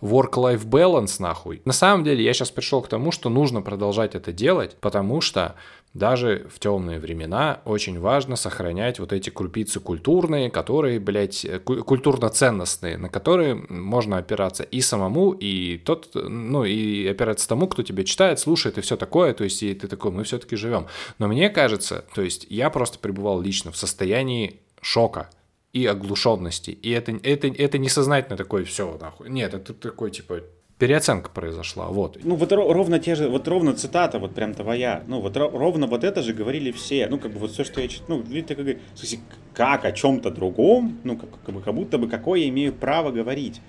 work-life 0.00 0.66
balance, 0.66 1.16
нахуй? 1.18 1.62
На 1.64 1.72
самом 1.72 2.04
деле, 2.04 2.24
я 2.24 2.32
сейчас 2.32 2.50
пришел 2.50 2.82
к 2.82 2.88
тому, 2.88 3.12
что 3.12 3.30
нужно 3.30 3.62
продолжать 3.62 4.14
это 4.14 4.32
делать, 4.32 4.61
делать, 4.62 4.76
потому 4.80 5.20
что 5.20 5.54
даже 5.94 6.46
в 6.50 6.58
темные 6.58 6.98
времена 6.98 7.60
очень 7.66 8.00
важно 8.00 8.36
сохранять 8.36 8.98
вот 8.98 9.12
эти 9.12 9.28
крупицы 9.28 9.78
культурные, 9.78 10.50
которые, 10.50 10.98
блядь, 10.98 11.46
культурно-ценностные, 11.64 12.96
на 12.96 13.10
которые 13.10 13.54
можно 13.68 14.16
опираться 14.16 14.62
и 14.62 14.80
самому, 14.80 15.32
и 15.32 15.76
тот, 15.76 16.10
ну, 16.14 16.64
и 16.64 17.06
опираться 17.06 17.46
тому, 17.46 17.66
кто 17.66 17.82
тебя 17.82 18.04
читает, 18.04 18.38
слушает 18.38 18.78
и 18.78 18.80
все 18.80 18.96
такое, 18.96 19.34
то 19.34 19.44
есть 19.44 19.62
и 19.62 19.74
ты 19.74 19.86
такой, 19.86 20.12
мы 20.12 20.24
все-таки 20.24 20.56
живем. 20.56 20.86
Но 21.18 21.28
мне 21.28 21.50
кажется, 21.50 22.04
то 22.14 22.22
есть 22.22 22.46
я 22.48 22.70
просто 22.70 22.98
пребывал 22.98 23.42
лично 23.42 23.70
в 23.70 23.76
состоянии 23.76 24.60
шока, 24.80 25.28
и 25.74 25.86
оглушенности. 25.86 26.70
И 26.70 26.90
это, 26.90 27.12
это, 27.22 27.48
это 27.48 27.78
несознательно 27.78 28.36
такое 28.36 28.66
все, 28.66 28.98
нахуй. 29.00 29.30
Нет, 29.30 29.54
это 29.54 29.72
такой, 29.72 30.10
типа, 30.10 30.42
переоценка 30.82 31.30
произошла, 31.30 31.86
вот. 31.86 32.18
Ну 32.24 32.34
вот 32.34 32.50
ровно 32.50 32.98
те 32.98 33.14
же, 33.14 33.28
вот 33.28 33.46
ровно 33.46 33.72
цитата 33.72 34.18
вот 34.18 34.34
прям 34.34 34.52
твоя, 34.52 35.04
ну 35.06 35.20
вот 35.20 35.36
ровно 35.36 35.86
вот 35.86 36.02
это 36.02 36.22
же 36.22 36.32
говорили 36.32 36.72
все, 36.72 37.06
ну 37.06 37.18
как 37.18 37.30
бы 37.30 37.38
вот 37.38 37.52
все, 37.52 37.62
что 37.62 37.80
я 37.80 37.86
читаю, 37.86 38.24
ну 38.26 38.42
ты 38.42 38.56
как, 38.56 38.66
смысле, 38.96 39.20
как 39.54 39.84
о 39.84 39.92
чем-то 39.92 40.32
другом, 40.32 40.98
ну 41.04 41.16
как, 41.16 41.28
как, 41.46 41.54
бы, 41.54 41.60
как 41.60 41.72
будто 41.72 41.98
бы 41.98 42.08
какое 42.08 42.40
я 42.40 42.48
имею 42.48 42.72
право 42.72 43.12
говорить. 43.12 43.60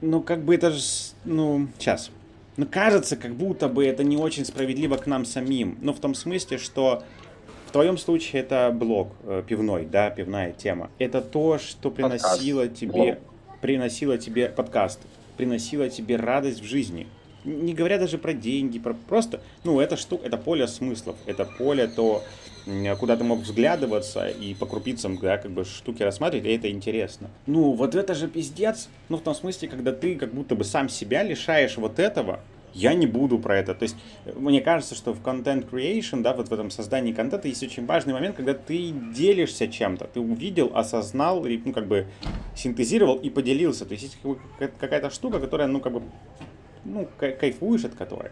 Ну 0.00 0.22
как 0.22 0.42
бы 0.42 0.54
это 0.54 0.70
же, 0.70 0.80
ну, 1.26 1.68
сейчас. 1.78 2.10
Ну 2.56 2.64
кажется, 2.64 3.16
как 3.16 3.34
будто 3.34 3.68
бы 3.68 3.84
это 3.84 4.02
не 4.02 4.16
очень 4.16 4.46
справедливо 4.46 4.96
к 4.96 5.06
нам 5.06 5.26
самим, 5.26 5.76
но 5.82 5.92
в 5.92 6.00
том 6.00 6.14
смысле, 6.14 6.56
что 6.56 7.02
в 7.66 7.72
твоем 7.72 7.98
случае 7.98 8.40
это 8.40 8.70
блог 8.74 9.12
э, 9.24 9.42
пивной, 9.46 9.84
да, 9.84 10.08
пивная 10.08 10.52
тема. 10.52 10.88
Это 10.98 11.20
то, 11.20 11.58
что 11.58 11.90
приносило 11.90 12.62
подкаст. 12.62 12.80
тебе, 12.80 12.90
блог. 12.90 13.18
приносило 13.60 14.16
тебе 14.16 14.48
подкаст, 14.48 15.00
приносила 15.36 15.88
тебе 15.88 16.16
радость 16.16 16.60
в 16.60 16.64
жизни. 16.64 17.06
Не 17.44 17.74
говоря 17.74 17.98
даже 17.98 18.16
про 18.16 18.32
деньги, 18.32 18.78
про 18.78 18.94
просто, 18.94 19.42
ну, 19.64 19.78
это 19.78 19.98
штука, 19.98 20.26
это 20.26 20.38
поле 20.38 20.66
смыслов, 20.66 21.16
это 21.26 21.44
поле 21.44 21.88
то, 21.88 22.22
куда 22.98 23.16
ты 23.18 23.24
мог 23.24 23.40
взглядываться 23.40 24.28
и 24.28 24.54
по 24.54 24.64
крупицам, 24.64 25.18
да, 25.18 25.36
как 25.36 25.50
бы 25.50 25.66
штуки 25.66 26.02
рассматривать, 26.02 26.46
и 26.46 26.54
это 26.54 26.70
интересно. 26.70 27.28
Ну, 27.46 27.72
вот 27.72 27.94
это 27.94 28.14
же 28.14 28.28
пиздец, 28.28 28.88
ну, 29.10 29.18
в 29.18 29.20
том 29.20 29.34
смысле, 29.34 29.68
когда 29.68 29.92
ты 29.92 30.16
как 30.16 30.32
будто 30.32 30.54
бы 30.54 30.64
сам 30.64 30.88
себя 30.88 31.22
лишаешь 31.22 31.76
вот 31.76 31.98
этого, 31.98 32.40
я 32.74 32.94
не 32.94 33.06
буду 33.06 33.38
про 33.38 33.58
это. 33.58 33.74
То 33.74 33.84
есть, 33.84 33.96
мне 34.34 34.60
кажется, 34.60 34.94
что 34.94 35.12
в 35.14 35.22
content 35.22 35.68
creation, 35.70 36.22
да, 36.22 36.34
вот 36.34 36.48
в 36.48 36.52
этом 36.52 36.70
создании 36.70 37.12
контента 37.12 37.48
есть 37.48 37.62
очень 37.62 37.86
важный 37.86 38.12
момент, 38.12 38.36
когда 38.36 38.52
ты 38.54 38.90
делишься 38.90 39.68
чем-то. 39.68 40.06
Ты 40.12 40.20
увидел, 40.20 40.72
осознал, 40.74 41.44
ну, 41.44 41.72
как 41.72 41.86
бы 41.86 42.06
синтезировал 42.54 43.16
и 43.16 43.30
поделился. 43.30 43.86
То 43.86 43.92
есть, 43.94 44.04
есть 44.04 44.18
какая-то 44.78 45.10
штука, 45.10 45.40
которая, 45.40 45.68
ну, 45.68 45.80
как 45.80 45.92
бы, 45.92 46.02
ну, 46.84 47.08
кайфуешь 47.18 47.84
от 47.84 47.94
которой. 47.94 48.30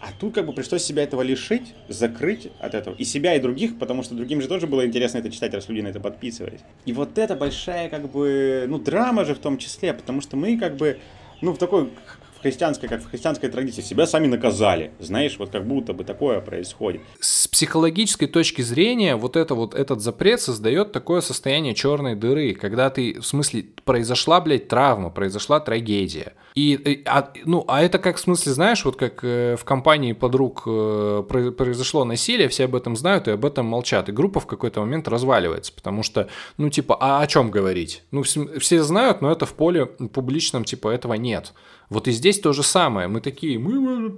А 0.00 0.12
тут 0.18 0.34
как 0.34 0.46
бы 0.46 0.52
пришлось 0.52 0.84
себя 0.84 1.02
этого 1.02 1.22
лишить, 1.22 1.74
закрыть 1.88 2.50
от 2.60 2.74
этого. 2.74 2.94
И 2.94 3.04
себя, 3.04 3.34
и 3.34 3.40
других, 3.40 3.78
потому 3.78 4.04
что 4.04 4.14
другим 4.14 4.40
же 4.40 4.46
тоже 4.46 4.68
было 4.68 4.86
интересно 4.86 5.18
это 5.18 5.30
читать, 5.30 5.52
раз 5.54 5.68
люди 5.68 5.80
на 5.80 5.88
это 5.88 5.98
подписывались. 5.98 6.60
И 6.84 6.92
вот 6.92 7.18
это 7.18 7.34
большая 7.34 7.88
как 7.88 8.08
бы, 8.08 8.66
ну, 8.68 8.78
драма 8.78 9.24
же 9.24 9.34
в 9.34 9.40
том 9.40 9.58
числе, 9.58 9.92
потому 9.92 10.20
что 10.20 10.36
мы 10.36 10.56
как 10.56 10.76
бы, 10.76 11.00
ну, 11.40 11.52
в 11.52 11.58
такой 11.58 11.90
в 12.38 12.42
христианской, 12.42 12.88
как 12.88 13.02
в 13.02 13.10
христианской 13.10 13.48
традиции, 13.48 13.82
себя 13.82 14.06
сами 14.06 14.28
наказали. 14.28 14.92
Знаешь, 15.00 15.36
вот 15.38 15.50
как 15.50 15.66
будто 15.66 15.92
бы 15.92 16.04
такое 16.04 16.40
происходит. 16.40 17.00
С 17.20 17.48
психологической 17.48 18.28
точки 18.28 18.62
зрения, 18.62 19.16
вот, 19.16 19.36
это 19.36 19.54
вот 19.54 19.74
этот 19.74 20.00
запрет 20.00 20.40
создает 20.40 20.92
такое 20.92 21.20
состояние 21.20 21.74
черной 21.74 22.14
дыры, 22.14 22.54
когда 22.54 22.90
ты, 22.90 23.20
в 23.20 23.26
смысле, 23.26 23.66
произошла, 23.88 24.38
блядь, 24.42 24.68
травма, 24.68 25.08
произошла 25.08 25.60
трагедия. 25.60 26.34
И, 26.54 27.02
а, 27.06 27.32
ну, 27.46 27.64
а 27.68 27.82
это 27.82 27.98
как, 27.98 28.16
в 28.16 28.20
смысле, 28.20 28.52
знаешь, 28.52 28.84
вот 28.84 28.96
как 28.96 29.24
э, 29.24 29.56
в 29.56 29.64
компании 29.64 30.12
подруг 30.12 30.64
э, 30.66 31.22
произошло 31.56 32.04
насилие, 32.04 32.48
все 32.48 32.66
об 32.66 32.74
этом 32.74 32.96
знают 32.96 33.28
и 33.28 33.30
об 33.30 33.46
этом 33.46 33.64
молчат. 33.64 34.10
И 34.10 34.12
группа 34.12 34.40
в 34.40 34.46
какой-то 34.46 34.80
момент 34.80 35.08
разваливается, 35.08 35.72
потому 35.72 36.02
что, 36.02 36.28
ну, 36.58 36.68
типа, 36.68 36.98
а 37.00 37.22
о 37.22 37.26
чем 37.26 37.50
говорить? 37.50 38.02
Ну, 38.10 38.24
все 38.24 38.82
знают, 38.82 39.22
но 39.22 39.32
это 39.32 39.46
в 39.46 39.54
поле 39.54 39.86
публичном, 39.86 40.64
типа, 40.64 40.88
этого 40.88 41.14
нет. 41.14 41.54
Вот 41.88 42.08
и 42.08 42.10
здесь 42.10 42.38
то 42.40 42.52
же 42.52 42.62
самое. 42.62 43.08
Мы 43.08 43.22
такие, 43.22 43.58
мы... 43.58 44.08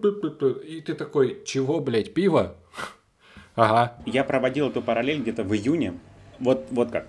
И 0.66 0.80
ты 0.80 0.94
такой, 0.94 1.42
чего, 1.46 1.78
блядь, 1.78 2.12
пиво? 2.12 2.56
Ага. 3.54 3.98
Я 4.06 4.24
проводил 4.24 4.68
эту 4.68 4.82
параллель 4.82 5.20
где-то 5.20 5.44
в 5.44 5.54
июне. 5.54 5.94
Вот, 6.40 6.66
вот 6.70 6.90
как. 6.90 7.06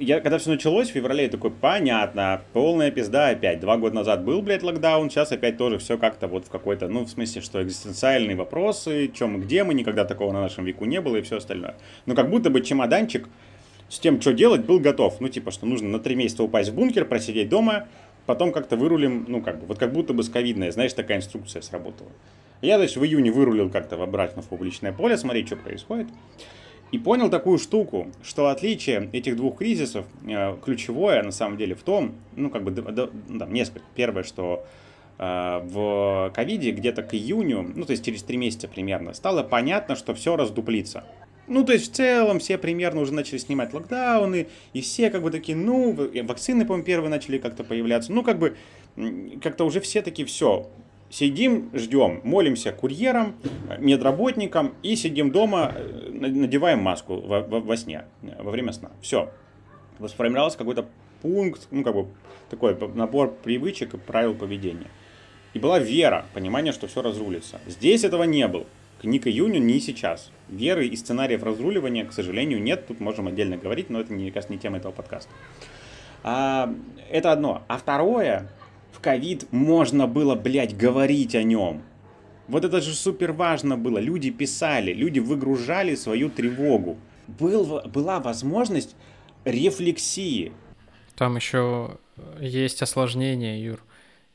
Я, 0.00 0.20
когда 0.20 0.38
все 0.38 0.48
началось 0.48 0.88
в 0.88 0.92
феврале, 0.92 1.24
я 1.24 1.28
такой, 1.28 1.50
понятно, 1.50 2.40
полная 2.54 2.90
пизда 2.90 3.28
опять. 3.28 3.60
Два 3.60 3.76
года 3.76 3.96
назад 3.96 4.24
был, 4.24 4.40
блядь, 4.40 4.62
локдаун, 4.62 5.10
сейчас 5.10 5.30
опять 5.30 5.58
тоже 5.58 5.76
все 5.76 5.98
как-то 5.98 6.26
вот 6.26 6.46
в 6.46 6.48
какой-то, 6.48 6.88
ну, 6.88 7.04
в 7.04 7.10
смысле, 7.10 7.42
что 7.42 7.62
экзистенциальные 7.62 8.34
вопросы, 8.34 9.12
чем 9.14 9.32
мы, 9.32 9.40
где 9.40 9.62
мы, 9.62 9.74
никогда 9.74 10.06
такого 10.06 10.32
на 10.32 10.40
нашем 10.40 10.64
веку 10.64 10.86
не 10.86 11.02
было 11.02 11.16
и 11.16 11.20
все 11.20 11.36
остальное. 11.36 11.74
Но 12.06 12.14
как 12.14 12.30
будто 12.30 12.48
бы 12.48 12.62
чемоданчик 12.62 13.28
с 13.90 13.98
тем, 13.98 14.22
что 14.22 14.32
делать, 14.32 14.64
был 14.64 14.80
готов. 14.80 15.20
Ну, 15.20 15.28
типа, 15.28 15.50
что 15.50 15.66
нужно 15.66 15.90
на 15.90 15.98
три 15.98 16.14
месяца 16.14 16.44
упасть 16.44 16.70
в 16.70 16.74
бункер, 16.74 17.04
просидеть 17.04 17.50
дома, 17.50 17.86
потом 18.24 18.52
как-то 18.52 18.78
вырулим, 18.78 19.26
ну, 19.28 19.42
как 19.42 19.60
бы, 19.60 19.66
вот 19.66 19.78
как 19.78 19.92
будто 19.92 20.14
бы 20.14 20.22
с 20.22 20.30
ковидной, 20.30 20.70
знаешь, 20.70 20.94
такая 20.94 21.18
инструкция 21.18 21.60
сработала. 21.60 22.08
Я, 22.62 22.80
есть, 22.80 22.96
в 22.96 23.04
июне 23.04 23.32
вырулил 23.32 23.68
как-то 23.68 23.98
в 23.98 24.02
обратно 24.02 24.40
в 24.40 24.48
публичное 24.48 24.94
поле, 24.94 25.18
смотреть, 25.18 25.48
что 25.48 25.56
происходит. 25.56 26.08
И 26.92 26.98
понял 26.98 27.30
такую 27.30 27.58
штуку, 27.58 28.08
что 28.22 28.48
отличие 28.48 29.08
этих 29.12 29.36
двух 29.36 29.58
кризисов 29.58 30.06
э, 30.26 30.56
ключевое 30.64 31.22
на 31.22 31.30
самом 31.30 31.56
деле 31.56 31.74
в 31.74 31.82
том, 31.82 32.14
ну 32.34 32.50
как 32.50 32.64
бы 32.64 32.72
да, 32.72 33.08
да, 33.28 33.46
несколько. 33.46 33.86
Первое, 33.94 34.24
что 34.24 34.66
э, 35.18 35.60
в 35.62 36.32
ковиде 36.34 36.72
где-то 36.72 37.02
к 37.02 37.14
июню, 37.14 37.70
ну 37.74 37.84
то 37.84 37.92
есть 37.92 38.04
через 38.04 38.24
три 38.24 38.36
месяца 38.36 38.66
примерно, 38.66 39.14
стало 39.14 39.44
понятно, 39.44 39.94
что 39.94 40.14
все 40.14 40.36
раздуплится. 40.36 41.04
Ну, 41.46 41.64
то 41.64 41.72
есть 41.72 41.90
в 41.90 41.96
целом 41.96 42.38
все 42.38 42.58
примерно 42.58 43.00
уже 43.00 43.12
начали 43.12 43.38
снимать 43.38 43.74
локдауны, 43.74 44.46
и 44.72 44.80
все 44.80 45.10
как 45.10 45.22
бы 45.22 45.32
такие, 45.32 45.58
ну, 45.58 45.92
вакцины, 46.22 46.64
по-моему, 46.64 46.84
первые 46.84 47.10
начали 47.10 47.38
как-то 47.38 47.64
появляться. 47.64 48.12
Ну, 48.12 48.22
как 48.22 48.38
бы, 48.38 48.56
как-то 49.42 49.64
уже 49.64 49.80
все 49.80 50.00
такие, 50.00 50.26
все, 50.26 50.70
сидим, 51.10 51.70
ждем, 51.74 52.20
молимся 52.24 52.72
курьерам, 52.72 53.34
медработникам 53.78 54.74
и 54.82 54.96
сидим 54.96 55.30
дома, 55.30 55.74
э, 55.74 56.08
надеваем 56.12 56.78
маску 56.78 57.20
во, 57.20 57.40
во, 57.40 57.60
во 57.60 57.76
сне, 57.76 58.04
во 58.22 58.50
время 58.50 58.72
сна. 58.72 58.90
Все. 59.02 59.30
Сформировался 60.06 60.56
какой-то 60.56 60.86
пункт, 61.20 61.68
ну, 61.70 61.84
как 61.84 61.94
бы 61.94 62.06
такой 62.48 62.76
набор 62.94 63.34
привычек 63.42 63.94
и 63.94 63.98
правил 63.98 64.34
поведения. 64.34 64.88
И 65.52 65.58
была 65.58 65.78
вера, 65.78 66.26
понимание, 66.32 66.72
что 66.72 66.86
все 66.86 67.02
разрулится. 67.02 67.60
Здесь 67.66 68.04
этого 68.04 68.22
не 68.22 68.46
было. 68.46 68.64
к 69.00 69.04
июню, 69.04 69.60
ни 69.60 69.78
сейчас. 69.78 70.30
Веры 70.48 70.86
и 70.86 70.96
сценариев 70.96 71.42
разруливания, 71.42 72.04
к 72.04 72.12
сожалению, 72.12 72.62
нет. 72.62 72.86
Тут 72.86 73.00
можем 73.00 73.26
отдельно 73.26 73.56
говорить, 73.56 73.90
но 73.90 74.00
это, 74.00 74.12
мне 74.12 74.30
кажется, 74.30 74.52
не 74.52 74.60
тема 74.60 74.78
этого 74.78 74.92
подкаста. 74.92 75.30
А, 76.22 76.72
это 77.10 77.32
одно. 77.32 77.62
А 77.66 77.78
второе, 77.78 78.48
ковид 79.00 79.50
можно 79.52 80.06
было, 80.06 80.34
блядь, 80.34 80.76
говорить 80.76 81.34
о 81.34 81.42
нем. 81.42 81.82
Вот 82.48 82.64
это 82.64 82.80
же 82.80 82.94
супер 82.94 83.32
важно 83.32 83.76
было. 83.76 83.98
Люди 83.98 84.30
писали, 84.30 84.92
люди 84.92 85.20
выгружали 85.20 85.94
свою 85.94 86.30
тревогу. 86.30 86.98
Был, 87.28 87.82
была 87.86 88.18
возможность 88.18 88.96
рефлексии. 89.44 90.52
Там 91.16 91.36
еще 91.36 91.98
есть 92.40 92.82
осложнение, 92.82 93.62
Юр. 93.62 93.80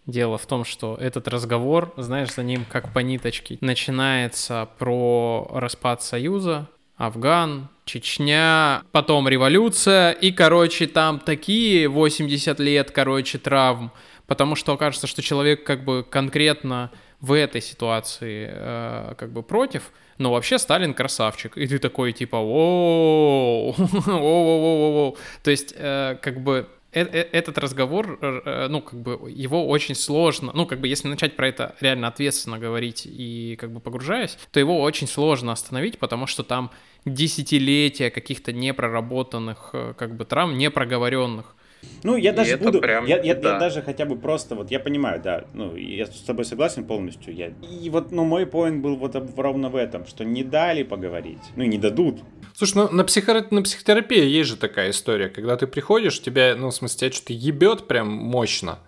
Дело 0.06 0.38
в 0.38 0.46
том, 0.46 0.66
что 0.66 0.96
этот 0.96 1.28
разговор, 1.28 1.94
знаешь, 1.98 2.34
за 2.34 2.44
ним 2.44 2.64
как 2.70 2.94
по 2.94 3.00
ниточке, 3.00 3.58
начинается 3.60 4.70
про 4.78 5.50
распад 5.52 6.04
Союза, 6.04 6.70
Афган, 6.96 7.70
Чечня, 7.86 8.84
потом 8.92 9.28
революция, 9.28 10.12
и, 10.12 10.32
короче, 10.32 10.88
там 10.88 11.20
такие 11.20 11.88
80 11.88 12.60
лет, 12.60 12.92
короче, 12.92 13.38
травм, 13.40 13.92
потому 14.28 14.56
что 14.56 14.74
окажется, 14.74 15.08
что 15.08 15.22
человек 15.22 15.64
как 15.64 15.84
бы 15.84 16.04
конкретно 16.04 16.92
в 17.22 17.32
этой 17.34 17.62
ситуации 17.62 18.50
э, 18.52 19.16
как 19.18 19.32
бы 19.32 19.44
против, 19.44 19.92
но 20.18 20.32
вообще 20.32 20.60
Сталин 20.60 20.94
красавчик, 20.94 21.58
и 21.58 21.68
ты 21.68 21.80
такой 21.80 22.14
типа, 22.14 22.38
о, 22.40 23.74
то 25.44 25.52
есть 25.52 25.74
э, 25.78 26.18
как 26.22 26.42
бы 26.42 26.68
Э, 26.96 27.02
э, 27.02 27.28
этот 27.34 27.58
разговор, 27.58 28.18
э, 28.22 28.68
ну, 28.70 28.82
как 28.82 28.98
бы, 29.02 29.30
его 29.30 29.68
очень 29.68 29.96
сложно, 29.96 30.52
ну, 30.56 30.66
как 30.66 30.80
бы, 30.80 30.88
если 30.88 31.10
начать 31.10 31.36
про 31.36 31.50
это 31.50 31.76
реально 31.82 32.08
ответственно 32.08 32.58
говорить 32.58 33.06
и, 33.06 33.58
как 33.60 33.72
бы, 33.74 33.82
погружаясь, 33.82 34.38
то 34.52 34.62
его 34.62 34.82
очень 34.82 35.06
сложно 35.06 35.52
остановить, 35.52 36.00
потому 36.00 36.26
что 36.26 36.44
там 36.44 36.72
десятилетия 37.04 38.10
каких-то 38.10 38.54
непроработанных, 38.54 39.72
как 39.98 40.16
бы, 40.16 40.24
травм, 40.24 40.58
непроговоренных. 40.58 41.58
Ну, 42.04 42.16
я 42.18 42.34
даже 42.34 42.58
буду, 42.58 42.82
прям, 42.82 43.06
я, 43.06 43.22
я, 43.22 43.34
да. 43.34 43.54
я 43.54 43.60
даже 43.60 43.82
хотя 43.82 44.06
бы 44.06 44.16
просто, 44.16 44.54
вот 44.56 44.70
я 44.70 44.80
понимаю, 44.80 45.22
да, 45.22 45.46
ну, 45.54 45.76
я 45.76 46.06
с 46.06 46.22
тобой 46.22 46.46
согласен 46.46 46.86
полностью, 46.86 47.34
я, 47.34 47.48
и 47.48 47.90
вот, 47.90 48.12
ну, 48.12 48.24
мой 48.24 48.46
поинт 48.46 48.84
был 48.84 48.96
вот 48.96 49.16
ровно 49.38 49.70
в 49.70 49.76
этом, 49.76 50.06
что 50.06 50.24
не 50.24 50.44
дали 50.44 50.84
поговорить, 50.84 51.42
ну, 51.56 51.64
и 51.64 51.68
не 51.68 51.78
дадут. 51.78 52.20
Слушай, 52.54 52.76
ну, 52.76 52.90
на, 52.92 53.04
психо... 53.04 53.46
на 53.50 53.64
психотерапии 53.64 54.24
есть 54.24 54.50
же 54.50 54.56
такая 54.56 54.92
история, 54.92 55.30
когда 55.30 55.58
ты 55.58 55.68
приходишь, 55.68 56.22
тебя, 56.22 56.56
ну, 56.56 56.70
в 56.70 56.76
смысле, 56.76 57.10
тебя 57.10 57.12
что-то 57.12 57.34
ебет 57.34 57.88
прям 57.88 58.08
мощно, 58.08 58.80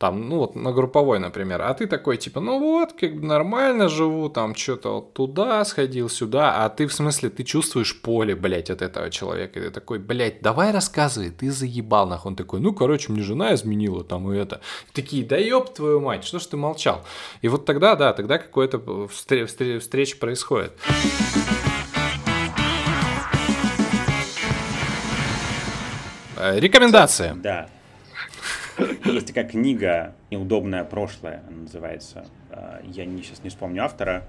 там, 0.00 0.30
ну 0.30 0.38
вот 0.38 0.56
на 0.56 0.72
групповой, 0.72 1.18
например, 1.18 1.60
а 1.60 1.74
ты 1.74 1.86
такой, 1.86 2.16
типа, 2.16 2.40
ну 2.40 2.58
вот, 2.58 2.94
как 2.94 3.16
бы 3.16 3.26
нормально 3.26 3.90
живу, 3.90 4.30
там, 4.30 4.54
что-то 4.54 4.94
вот 4.94 5.12
туда 5.12 5.62
сходил, 5.66 6.08
сюда, 6.08 6.64
а 6.64 6.70
ты, 6.70 6.86
в 6.86 6.94
смысле, 6.94 7.28
ты 7.28 7.44
чувствуешь 7.44 8.00
поле, 8.00 8.34
блядь, 8.34 8.70
от 8.70 8.80
этого 8.80 9.10
человека, 9.10 9.60
и 9.60 9.62
ты 9.64 9.70
такой, 9.70 9.98
блядь, 9.98 10.40
давай 10.40 10.72
рассказывай, 10.72 11.28
ты 11.28 11.50
заебал, 11.50 12.06
нахуй, 12.08 12.30
он 12.30 12.36
такой, 12.36 12.60
ну, 12.60 12.72
короче, 12.72 13.12
мне 13.12 13.22
жена 13.22 13.52
изменила, 13.52 14.02
там, 14.02 14.32
и 14.32 14.38
это, 14.38 14.62
такие, 14.94 15.22
да 15.22 15.36
ёб 15.36 15.74
твою 15.74 16.00
мать, 16.00 16.24
что 16.24 16.38
ж 16.38 16.46
ты 16.46 16.56
молчал, 16.56 17.04
и 17.42 17.48
вот 17.48 17.66
тогда, 17.66 17.94
да, 17.94 18.14
тогда 18.14 18.38
какое-то 18.38 18.78
встр- 18.78 19.44
встр- 19.44 19.80
встреча 19.80 20.16
происходит. 20.16 20.72
Э, 26.38 26.58
рекомендация. 26.58 27.34
Да. 27.34 27.68
Есть 29.04 29.28
такая 29.28 29.44
книга 29.44 30.14
«Неудобное 30.30 30.84
прошлое», 30.84 31.42
она 31.48 31.62
называется. 31.62 32.26
А, 32.50 32.80
я 32.84 33.04
не, 33.04 33.22
сейчас 33.22 33.42
не 33.42 33.50
вспомню 33.50 33.84
автора. 33.84 34.24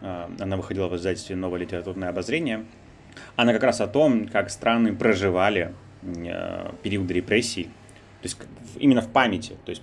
А, 0.00 0.30
она 0.38 0.56
выходила 0.56 0.88
в 0.88 0.96
издательстве 0.96 1.36
«Новое 1.36 1.60
литературное 1.60 2.08
обозрение». 2.08 2.64
Она 3.36 3.52
как 3.52 3.62
раз 3.62 3.80
о 3.80 3.86
том, 3.86 4.28
как 4.28 4.50
страны 4.50 4.94
проживали 4.94 5.74
э, 6.02 6.70
период 6.82 7.10
репрессий. 7.10 7.64
То 7.64 8.24
есть 8.24 8.36
именно 8.78 9.00
в 9.00 9.10
памяти. 9.10 9.56
То 9.64 9.70
есть 9.70 9.82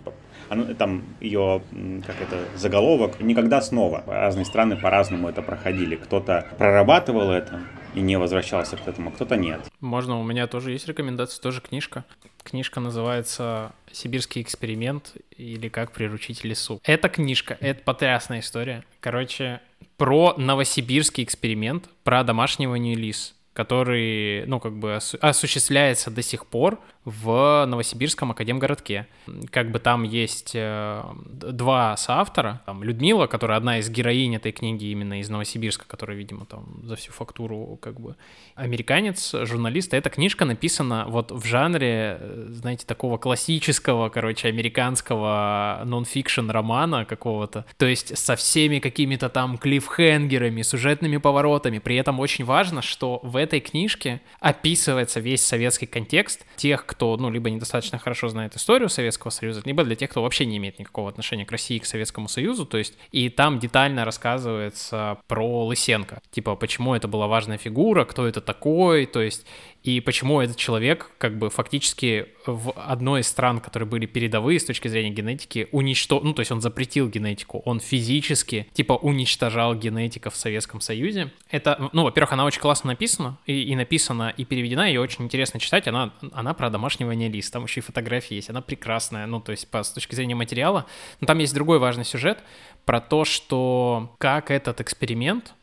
оно, 0.50 0.72
там 0.76 1.04
ее, 1.20 1.64
как 2.06 2.22
это, 2.22 2.46
заголовок 2.56 3.20
«Никогда 3.22 3.60
снова». 3.62 4.04
Разные 4.06 4.46
страны 4.46 4.76
по-разному 4.76 5.30
это 5.30 5.42
проходили. 5.42 5.96
Кто-то 5.96 6.48
прорабатывал 6.60 7.32
это, 7.32 7.62
и 7.96 8.02
не 8.02 8.18
возвращался 8.18 8.78
к 8.78 8.88
этому, 8.88 9.10
а 9.10 9.12
кто-то 9.12 9.36
нет. 9.36 9.62
Можно, 9.80 10.20
у 10.20 10.24
меня 10.24 10.48
тоже 10.48 10.72
есть 10.72 10.88
рекомендация, 10.88 11.42
тоже 11.42 11.62
книжка. 11.62 12.06
Книжка 12.44 12.80
называется 12.80 13.74
«Сибирский 13.92 14.42
эксперимент» 14.42 15.14
или 15.38 15.70
«Как 15.70 15.92
приручить 15.92 16.44
лесу». 16.44 16.80
Эта 16.84 17.10
книжка, 17.10 17.58
это 17.60 17.82
потрясная 17.84 18.42
история. 18.42 18.84
Короче, 19.00 19.62
про 19.98 20.34
новосибирский 20.38 21.24
эксперимент, 21.24 21.90
про 22.04 22.24
домашнего 22.24 22.76
лис 22.76 23.36
который, 23.54 24.46
ну, 24.48 24.60
как 24.60 24.74
бы 24.74 25.00
осуществляется 25.22 26.12
до 26.12 26.22
сих 26.22 26.46
пор 26.46 26.80
в 27.06 27.66
Новосибирском 27.68 28.32
академгородке. 28.32 29.08
Как 29.52 29.72
бы 29.72 29.80
там 29.80 30.04
есть 30.04 30.54
э, 30.56 31.04
два 31.26 31.98
соавтора. 31.98 32.62
Там 32.66 32.82
Людмила, 32.84 33.28
которая 33.28 33.58
одна 33.58 33.80
из 33.80 33.90
героинь 33.90 34.36
этой 34.36 34.54
книги 34.54 34.86
именно 34.86 35.20
из 35.20 35.30
Новосибирска, 35.30 35.86
которая, 35.86 36.18
видимо, 36.18 36.46
там 36.46 36.82
за 36.84 36.96
всю 36.96 37.12
фактуру 37.12 37.78
как 37.82 38.00
бы 38.00 38.16
американец, 38.56 39.36
журналист. 39.44 39.94
Эта 39.94 40.10
книжка 40.10 40.46
написана 40.46 41.06
вот 41.08 41.32
в 41.32 41.46
жанре, 41.46 42.18
э, 42.20 42.46
знаете, 42.50 42.86
такого 42.86 43.18
классического, 43.18 44.10
короче, 44.10 44.48
американского 44.48 45.82
нон-фикшн 45.86 46.50
романа 46.50 47.04
какого-то. 47.06 47.66
То 47.78 47.86
есть 47.86 48.18
со 48.18 48.38
всеми 48.38 48.80
какими-то 48.80 49.28
там 49.28 49.58
клиффхенгерами, 49.58 50.62
сюжетными 50.62 51.18
поворотами. 51.18 51.80
При 51.80 51.98
этом 51.98 52.22
очень 52.22 52.46
важно, 52.46 52.82
что 52.82 53.20
в 53.24 53.36
этой 53.44 53.60
книжке 53.60 54.22
описывается 54.40 55.20
весь 55.20 55.46
советский 55.46 55.86
контекст 55.86 56.46
тех, 56.56 56.86
кто, 56.86 57.16
ну, 57.18 57.30
либо 57.30 57.50
недостаточно 57.50 58.00
хорошо 58.00 58.30
знает 58.30 58.56
историю 58.56 58.90
Советского 58.90 59.30
Союза, 59.32 59.62
либо 59.66 59.84
для 59.84 59.96
тех, 59.96 60.10
кто 60.10 60.22
вообще 60.22 60.46
не 60.46 60.58
имеет 60.58 60.80
никакого 60.80 61.10
отношения 61.10 61.46
к 61.46 61.52
России, 61.52 61.78
к 61.80 61.86
Советскому 61.86 62.28
Союзу, 62.28 62.66
то 62.66 62.78
есть, 62.78 62.96
и 63.12 63.30
там 63.30 63.60
детально 63.60 64.06
рассказывается 64.06 65.18
про 65.28 65.66
Лысенко, 65.66 66.22
типа, 66.32 66.56
почему 66.56 66.96
это 66.96 67.08
была 67.08 67.28
важная 67.28 67.58
фигура, 67.58 68.06
кто 68.06 68.28
это 68.28 68.42
такой, 68.42 69.06
то 69.06 69.22
есть, 69.22 69.46
и 69.84 70.00
почему 70.00 70.40
этот 70.40 70.56
человек 70.56 71.12
как 71.18 71.38
бы 71.38 71.50
фактически 71.50 72.28
в 72.46 72.72
одной 72.72 73.22
из 73.22 73.28
стран, 73.28 73.60
которые 73.60 73.88
были 73.88 74.06
передовые 74.06 74.60
с 74.60 74.66
точки 74.66 74.88
зрения 74.88 75.10
генетики, 75.10 75.68
уничтожил, 75.72 76.24
ну, 76.26 76.34
то 76.34 76.40
есть 76.40 76.52
он 76.52 76.62
запретил 76.62 77.10
генетику, 77.10 77.62
он 77.66 77.82
физически, 77.82 78.68
типа, 78.74 78.94
уничтожал 78.94 79.76
генетиков 79.76 80.34
в 80.34 80.38
Советском 80.38 80.80
Союзе. 80.80 81.32
Это, 81.50 81.90
ну, 81.92 82.04
во-первых, 82.04 82.32
она 82.32 82.46
очень 82.46 82.62
классно 82.62 82.92
написана, 82.92 83.38
и, 83.46 83.64
и 83.64 83.76
написана, 83.76 84.34
и 84.36 84.46
переведена, 84.46 84.88
ее 84.88 85.02
очень 85.02 85.26
интересно 85.26 85.60
читать, 85.60 85.88
она, 85.88 86.14
она 86.32 86.54
про 86.54 86.70
домашнего 86.70 87.12
неолиста, 87.12 87.54
там 87.54 87.66
еще 87.66 87.82
и 87.82 87.84
фотографии 87.84 88.36
есть, 88.36 88.50
она 88.50 88.62
прекрасная, 88.62 89.26
ну, 89.26 89.42
то 89.42 89.52
есть 89.52 89.70
по, 89.70 89.84
с 89.84 89.92
точки 89.92 90.16
зрения 90.16 90.36
материала. 90.36 90.86
Но 91.20 91.28
там 91.28 91.40
есть 91.40 91.54
другой 91.54 91.80
важный 91.80 92.06
сюжет 92.06 92.40
про 92.86 93.02
то, 93.02 93.26
что 93.26 94.16
как 94.18 94.50
этот 94.50 94.80
эксперимент 94.80 95.54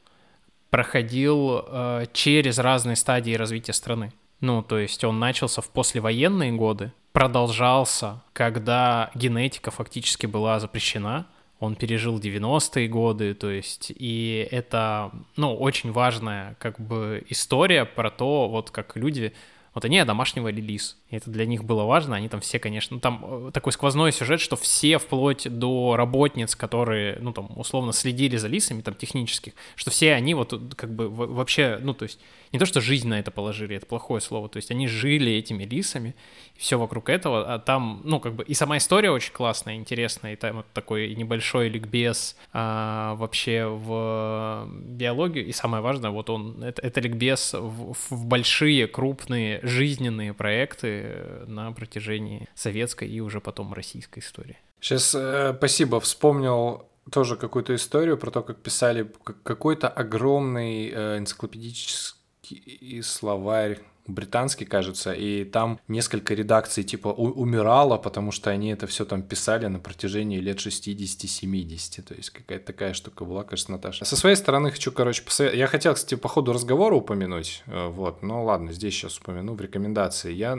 проходил 0.71 1.65
э, 1.67 2.07
через 2.13 2.59
разные 2.59 2.97
стадии 2.97 3.35
развития 3.35 3.73
страны. 3.73 4.13
Ну, 4.41 4.63
то 4.63 4.79
есть 4.79 5.05
он 5.05 5.19
начался 5.19 5.61
в 5.61 5.69
послевоенные 5.69 6.53
годы, 6.53 6.93
продолжался, 7.13 8.23
когда 8.33 9.11
генетика 9.15 9.71
фактически 9.71 10.27
была 10.27 10.59
запрещена, 10.61 11.27
он 11.59 11.77
пережил 11.77 12.19
90-е 12.19 12.89
годы, 12.89 13.35
то 13.35 13.51
есть, 13.51 13.93
и 13.95 14.49
это, 14.51 15.11
ну, 15.37 15.55
очень 15.55 15.93
важная, 15.93 16.57
как 16.59 16.81
бы, 16.81 17.23
история 17.29 17.85
про 17.85 18.11
то, 18.11 18.49
вот 18.49 18.71
как 18.71 18.97
люди 18.97 19.35
вот 19.75 19.85
они 19.85 19.99
одомашнивали 19.99 20.61
лис. 20.61 20.99
И 21.11 21.17
это 21.17 21.31
для 21.31 21.47
них 21.47 21.65
было 21.65 21.85
важно. 21.85 22.17
Они 22.17 22.29
там 22.29 22.41
все, 22.41 22.59
конечно... 22.59 22.97
Ну, 22.97 23.01
там 23.01 23.25
э, 23.25 23.51
такой 23.53 23.73
сквозной 23.73 24.13
сюжет, 24.13 24.41
что 24.41 24.57
все, 24.57 24.99
вплоть 24.99 25.49
до 25.49 25.95
работниц, 25.97 26.57
которые, 26.57 27.19
ну, 27.21 27.33
там, 27.33 27.51
условно 27.57 27.93
следили 27.93 28.37
за 28.37 28.49
лисами, 28.49 28.83
там, 28.83 28.95
технических, 28.95 29.53
что 29.77 29.91
все 29.91 30.15
они 30.15 30.35
вот 30.35 30.75
как 30.77 30.93
бы 30.93 31.09
вообще, 31.09 31.79
ну, 31.81 31.95
то 31.95 32.03
есть 32.03 32.19
не 32.53 32.59
то, 32.59 32.67
что 32.67 32.81
жизнь 32.81 33.09
на 33.09 33.19
это 33.19 33.31
положили, 33.31 33.77
это 33.77 33.87
плохое 33.87 34.21
слово, 34.21 34.49
то 34.49 34.57
есть 34.57 34.71
они 34.71 34.89
жили 34.89 35.33
этими 35.33 35.65
лисами, 35.65 36.15
все 36.57 36.79
вокруг 36.79 37.09
этого, 37.09 37.55
а 37.55 37.59
там, 37.59 38.01
ну, 38.05 38.21
как 38.21 38.35
бы, 38.35 38.45
и 38.45 38.55
сама 38.55 38.79
история 38.79 39.11
очень 39.11 39.33
классная, 39.33 39.77
интересная, 39.77 40.33
и 40.33 40.37
там 40.37 40.57
вот 40.57 40.67
такой 40.73 41.15
небольшой 41.15 41.69
ликбез 41.69 42.37
а, 42.53 43.15
вообще 43.15 43.67
в 43.67 44.69
биологию, 44.73 45.47
и 45.47 45.53
самое 45.53 45.83
важное, 45.83 46.11
вот 46.11 46.29
он, 46.31 46.63
это, 46.63 46.83
это 46.83 47.01
ликбез 47.01 47.55
в, 47.55 47.95
в 48.11 48.27
большие, 48.27 48.89
крупные, 48.89 49.61
жизненные 49.63 50.35
проекты 50.35 51.45
на 51.47 51.73
протяжении 51.73 52.49
советской 52.55 53.09
и 53.09 53.21
уже 53.21 53.41
потом 53.41 53.73
российской 53.73 54.21
истории. 54.21 54.59
Сейчас, 54.81 55.15
э, 55.15 55.55
спасибо, 55.57 56.01
вспомнил 56.01 56.87
тоже 57.11 57.37
какую-то 57.37 57.75
историю 57.75 58.17
про 58.17 58.31
то, 58.31 58.43
как 58.43 58.59
писали 58.59 59.11
какой-то 59.43 59.89
огромный 59.89 60.91
э, 60.91 61.19
энциклопедический 61.19 62.20
и 62.55 63.03
словарь 63.03 63.81
британский, 64.11 64.65
кажется, 64.65 65.13
и 65.13 65.45
там 65.45 65.79
несколько 65.89 66.35
редакций 66.35 66.85
типа 66.85 67.09
умирало, 67.09 67.97
потому 67.97 68.33
что 68.33 68.51
они 68.51 68.71
это 68.71 68.87
все 68.87 69.05
там 69.05 69.23
писали 69.23 69.67
на 69.67 69.79
протяжении 69.79 70.39
лет 70.39 70.59
60-70, 70.59 72.03
то 72.03 72.15
есть 72.15 72.31
какая-то 72.31 72.67
такая 72.67 72.93
штука 72.93 73.25
была, 73.25 73.45
кажется, 73.45 73.73
Наташа. 73.73 74.05
Со 74.05 74.17
своей 74.17 74.37
стороны 74.37 74.71
хочу, 74.71 74.93
короче, 74.93 75.23
посовет... 75.23 75.55
я 75.55 75.67
хотел, 75.67 75.95
кстати, 75.95 76.17
по 76.17 76.29
ходу 76.29 76.53
разговора 76.53 76.97
упомянуть, 76.97 77.63
э, 77.67 77.89
вот, 77.89 78.23
но 78.23 78.45
ладно, 78.45 78.73
здесь 78.73 78.95
сейчас 78.95 79.19
упомяну 79.19 79.55
в 79.55 79.61
рекомендации. 79.61 80.33
Я 80.33 80.59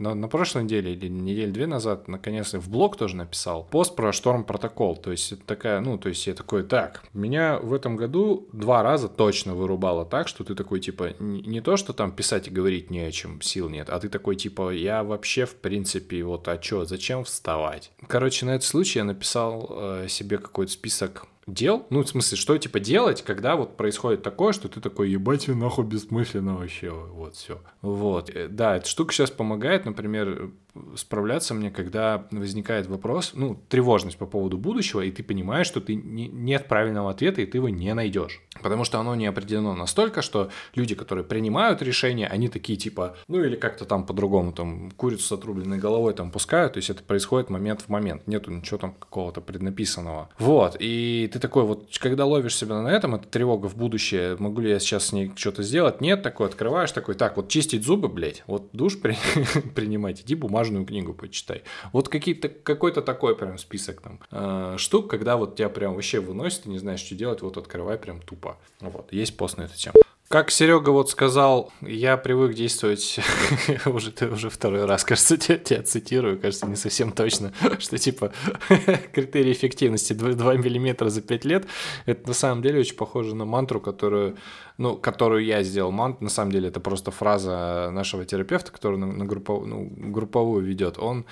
на, 0.00 0.14
на 0.14 0.28
прошлой 0.28 0.64
неделе 0.64 0.94
или 0.94 1.08
неделю 1.08 1.52
две 1.52 1.66
назад, 1.66 2.08
наконец-то, 2.08 2.58
в 2.58 2.68
блог 2.68 2.96
тоже 2.96 3.16
написал 3.16 3.68
пост 3.70 3.94
про 3.94 4.12
шторм 4.12 4.44
протокол. 4.44 4.96
То 4.96 5.10
есть 5.10 5.32
это 5.32 5.44
такая, 5.44 5.80
ну, 5.80 5.98
то 5.98 6.08
есть 6.08 6.26
я 6.26 6.34
такой, 6.34 6.62
так, 6.62 7.04
меня 7.12 7.58
в 7.58 7.74
этом 7.74 7.96
году 7.96 8.48
два 8.52 8.82
раза 8.82 9.08
точно 9.08 9.54
вырубало 9.54 10.06
так, 10.06 10.26
что 10.26 10.42
ты 10.42 10.54
такой, 10.54 10.80
типа, 10.80 11.14
не, 11.20 11.60
то, 11.60 11.76
что 11.76 11.92
там 11.92 12.12
писать 12.12 12.48
и 12.48 12.50
говорить 12.50 12.90
не 12.90 13.00
о 13.00 13.12
чем, 13.12 13.40
сил 13.42 13.68
нет, 13.68 13.90
а 13.90 14.00
ты 14.00 14.08
такой, 14.08 14.36
типа, 14.36 14.70
я 14.70 15.04
вообще, 15.04 15.44
в 15.44 15.54
принципе, 15.56 16.24
вот, 16.24 16.48
а 16.48 16.56
чё, 16.56 16.84
зачем 16.84 17.24
вставать? 17.24 17.92
Короче, 18.08 18.46
на 18.46 18.50
этот 18.50 18.64
случай 18.64 19.00
я 19.00 19.04
написал 19.04 19.68
э, 19.70 20.06
себе 20.08 20.38
какой-то 20.38 20.72
список 20.72 21.26
дел, 21.54 21.86
ну, 21.90 22.02
в 22.02 22.08
смысле, 22.08 22.36
что, 22.36 22.56
типа, 22.56 22.80
делать, 22.80 23.22
когда 23.22 23.56
вот 23.56 23.76
происходит 23.76 24.22
такое, 24.22 24.52
что 24.52 24.68
ты 24.68 24.80
такой, 24.80 25.10
ебать, 25.10 25.48
нахуй 25.48 25.84
бессмысленно 25.84 26.56
вообще, 26.56 26.90
вот, 26.90 27.34
все. 27.34 27.60
Вот, 27.82 28.30
э, 28.30 28.48
да, 28.48 28.76
эта 28.76 28.88
штука 28.88 29.12
сейчас 29.12 29.30
помогает, 29.30 29.84
например, 29.84 30.50
справляться 30.96 31.54
мне, 31.54 31.70
когда 31.70 32.26
возникает 32.30 32.86
вопрос, 32.86 33.32
ну, 33.34 33.60
тревожность 33.68 34.18
по 34.18 34.26
поводу 34.26 34.58
будущего, 34.58 35.00
и 35.00 35.10
ты 35.10 35.22
понимаешь, 35.22 35.66
что 35.66 35.80
ты 35.80 35.94
не, 35.94 36.28
нет 36.28 36.68
правильного 36.68 37.10
ответа, 37.10 37.40
и 37.40 37.46
ты 37.46 37.58
его 37.58 37.68
не 37.68 37.92
найдешь. 37.94 38.42
Потому 38.62 38.84
что 38.84 38.98
оно 39.00 39.14
не 39.14 39.26
определено 39.26 39.74
настолько, 39.74 40.22
что 40.22 40.50
люди, 40.74 40.94
которые 40.94 41.24
принимают 41.24 41.82
решения, 41.82 42.26
они 42.26 42.48
такие 42.48 42.78
типа, 42.78 43.16
ну 43.28 43.42
или 43.42 43.56
как-то 43.56 43.84
там 43.84 44.06
по-другому, 44.06 44.52
там, 44.52 44.90
курицу 44.92 45.22
с 45.22 45.32
отрубленной 45.32 45.78
головой 45.78 46.14
там 46.14 46.30
пускают, 46.30 46.74
то 46.74 46.78
есть 46.78 46.90
это 46.90 47.02
происходит 47.02 47.50
момент 47.50 47.82
в 47.82 47.88
момент, 47.88 48.26
нету 48.26 48.50
ничего 48.50 48.78
там 48.78 48.92
какого-то 48.92 49.40
преднаписанного. 49.40 50.28
Вот, 50.38 50.76
и 50.78 51.28
ты 51.32 51.38
такой 51.38 51.64
вот, 51.64 51.96
когда 51.98 52.26
ловишь 52.26 52.56
себя 52.56 52.80
на 52.80 52.88
этом, 52.88 53.14
это 53.14 53.26
тревога 53.26 53.66
в 53.66 53.76
будущее, 53.76 54.36
могу 54.38 54.60
ли 54.60 54.70
я 54.70 54.78
сейчас 54.78 55.06
с 55.06 55.12
ней 55.12 55.32
что-то 55.34 55.62
сделать? 55.62 56.00
Нет, 56.00 56.22
такой 56.22 56.46
открываешь, 56.46 56.92
такой, 56.92 57.14
так, 57.14 57.36
вот 57.36 57.48
чистить 57.48 57.84
зубы, 57.84 58.08
блядь, 58.08 58.44
вот 58.46 58.68
душ 58.72 58.98
при... 59.00 59.16
принимать, 59.74 60.22
иди 60.22 60.34
бумагу 60.34 60.59
бумажную 60.60 60.84
книгу 60.84 61.14
почитай. 61.14 61.62
Вот 61.92 62.08
какие-то, 62.08 62.48
какой-то 62.48 63.02
такой 63.02 63.34
прям 63.34 63.58
список 63.58 64.00
там 64.02 64.20
э, 64.30 64.76
штук, 64.78 65.08
когда 65.08 65.36
вот 65.36 65.56
тебя 65.56 65.68
прям 65.70 65.94
вообще 65.94 66.20
выносит, 66.20 66.66
и 66.66 66.70
не 66.70 66.78
знаешь, 66.78 67.00
что 67.00 67.14
делать, 67.14 67.40
вот 67.42 67.56
открывай 67.56 67.96
прям 67.96 68.20
тупо. 68.20 68.58
Вот, 68.80 69.12
есть 69.12 69.36
пост 69.36 69.56
на 69.56 69.62
эту 69.62 69.76
тему. 69.76 69.94
Как 70.32 70.52
Серега 70.52 70.90
вот 70.90 71.10
сказал, 71.10 71.72
я 71.80 72.16
привык 72.16 72.54
действовать 72.54 73.18
уже 73.86 74.12
ты 74.12 74.28
уже 74.28 74.48
второй 74.48 74.84
раз, 74.84 75.02
кажется, 75.02 75.36
тебя, 75.36 75.58
тебя 75.58 75.82
цитирую, 75.82 76.40
кажется, 76.40 76.66
не 76.66 76.76
совсем 76.76 77.10
точно, 77.10 77.52
что 77.80 77.98
типа 77.98 78.32
критерий 79.12 79.50
эффективности 79.50 80.12
2, 80.12 80.34
2 80.34 80.54
миллиметра 80.54 81.08
за 81.08 81.20
5 81.20 81.44
лет, 81.46 81.66
это 82.06 82.28
на 82.28 82.34
самом 82.34 82.62
деле 82.62 82.78
очень 82.78 82.94
похоже 82.94 83.34
на 83.34 83.44
мантру, 83.44 83.80
которую, 83.80 84.36
ну, 84.78 84.94
которую 84.96 85.44
я 85.44 85.64
сделал. 85.64 85.90
Мант, 85.90 86.20
на 86.20 86.30
самом 86.30 86.52
деле, 86.52 86.68
это 86.68 86.78
просто 86.78 87.10
фраза 87.10 87.90
нашего 87.90 88.24
терапевта, 88.24 88.70
который 88.70 88.98
на, 88.98 89.06
на 89.06 89.24
группов, 89.24 89.66
ну, 89.66 89.90
групповую 89.96 90.64
ведет. 90.64 90.96
Он 91.00 91.24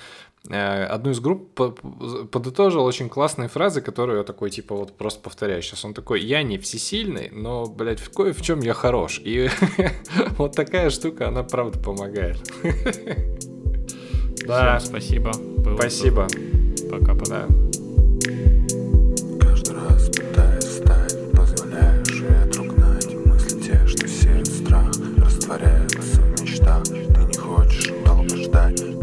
одну 0.47 1.11
из 1.11 1.19
групп 1.19 1.53
подытожил 2.31 2.85
очень 2.85 3.09
классные 3.09 3.49
фразы, 3.49 3.81
которые 3.81 4.19
я 4.19 4.23
такой, 4.23 4.49
типа, 4.49 4.75
вот 4.75 4.97
просто 4.97 5.21
повторяю. 5.21 5.61
Сейчас 5.61 5.83
он 5.85 5.93
такой, 5.93 6.21
я 6.21 6.43
не 6.43 6.57
всесильный, 6.57 7.29
но, 7.31 7.65
блядь, 7.65 7.99
в 7.99 8.09
кое 8.09 8.33
в 8.33 8.41
чем 8.41 8.61
я 8.61 8.73
хорош. 8.73 9.19
И 9.23 9.49
вот 10.37 10.55
такая 10.55 10.89
штука, 10.89 11.27
она 11.27 11.43
правда 11.43 11.79
помогает. 11.79 12.37
Да. 14.47 14.79
Спасибо. 14.79 15.31
Спасибо. 15.75 16.27
Пока-пока. 16.89 17.45
Каждый 19.39 19.75
раз 19.75 20.09
пытаясь 20.09 20.77
стать, 20.77 21.31
позволяешь 21.33 22.21
ветру 22.21 22.63
гнать 22.63 23.13
мысли 23.25 23.61
те, 23.61 23.85
что 23.85 24.07
сеют 24.07 24.47
страх, 24.47 24.91
растворяются 25.17 26.21
в 26.21 26.41
мечтах. 26.41 26.83
Ты 26.83 27.25
не 27.25 27.37
хочешь 27.37 27.91
долго 28.03 28.37
ждать, 28.37 28.98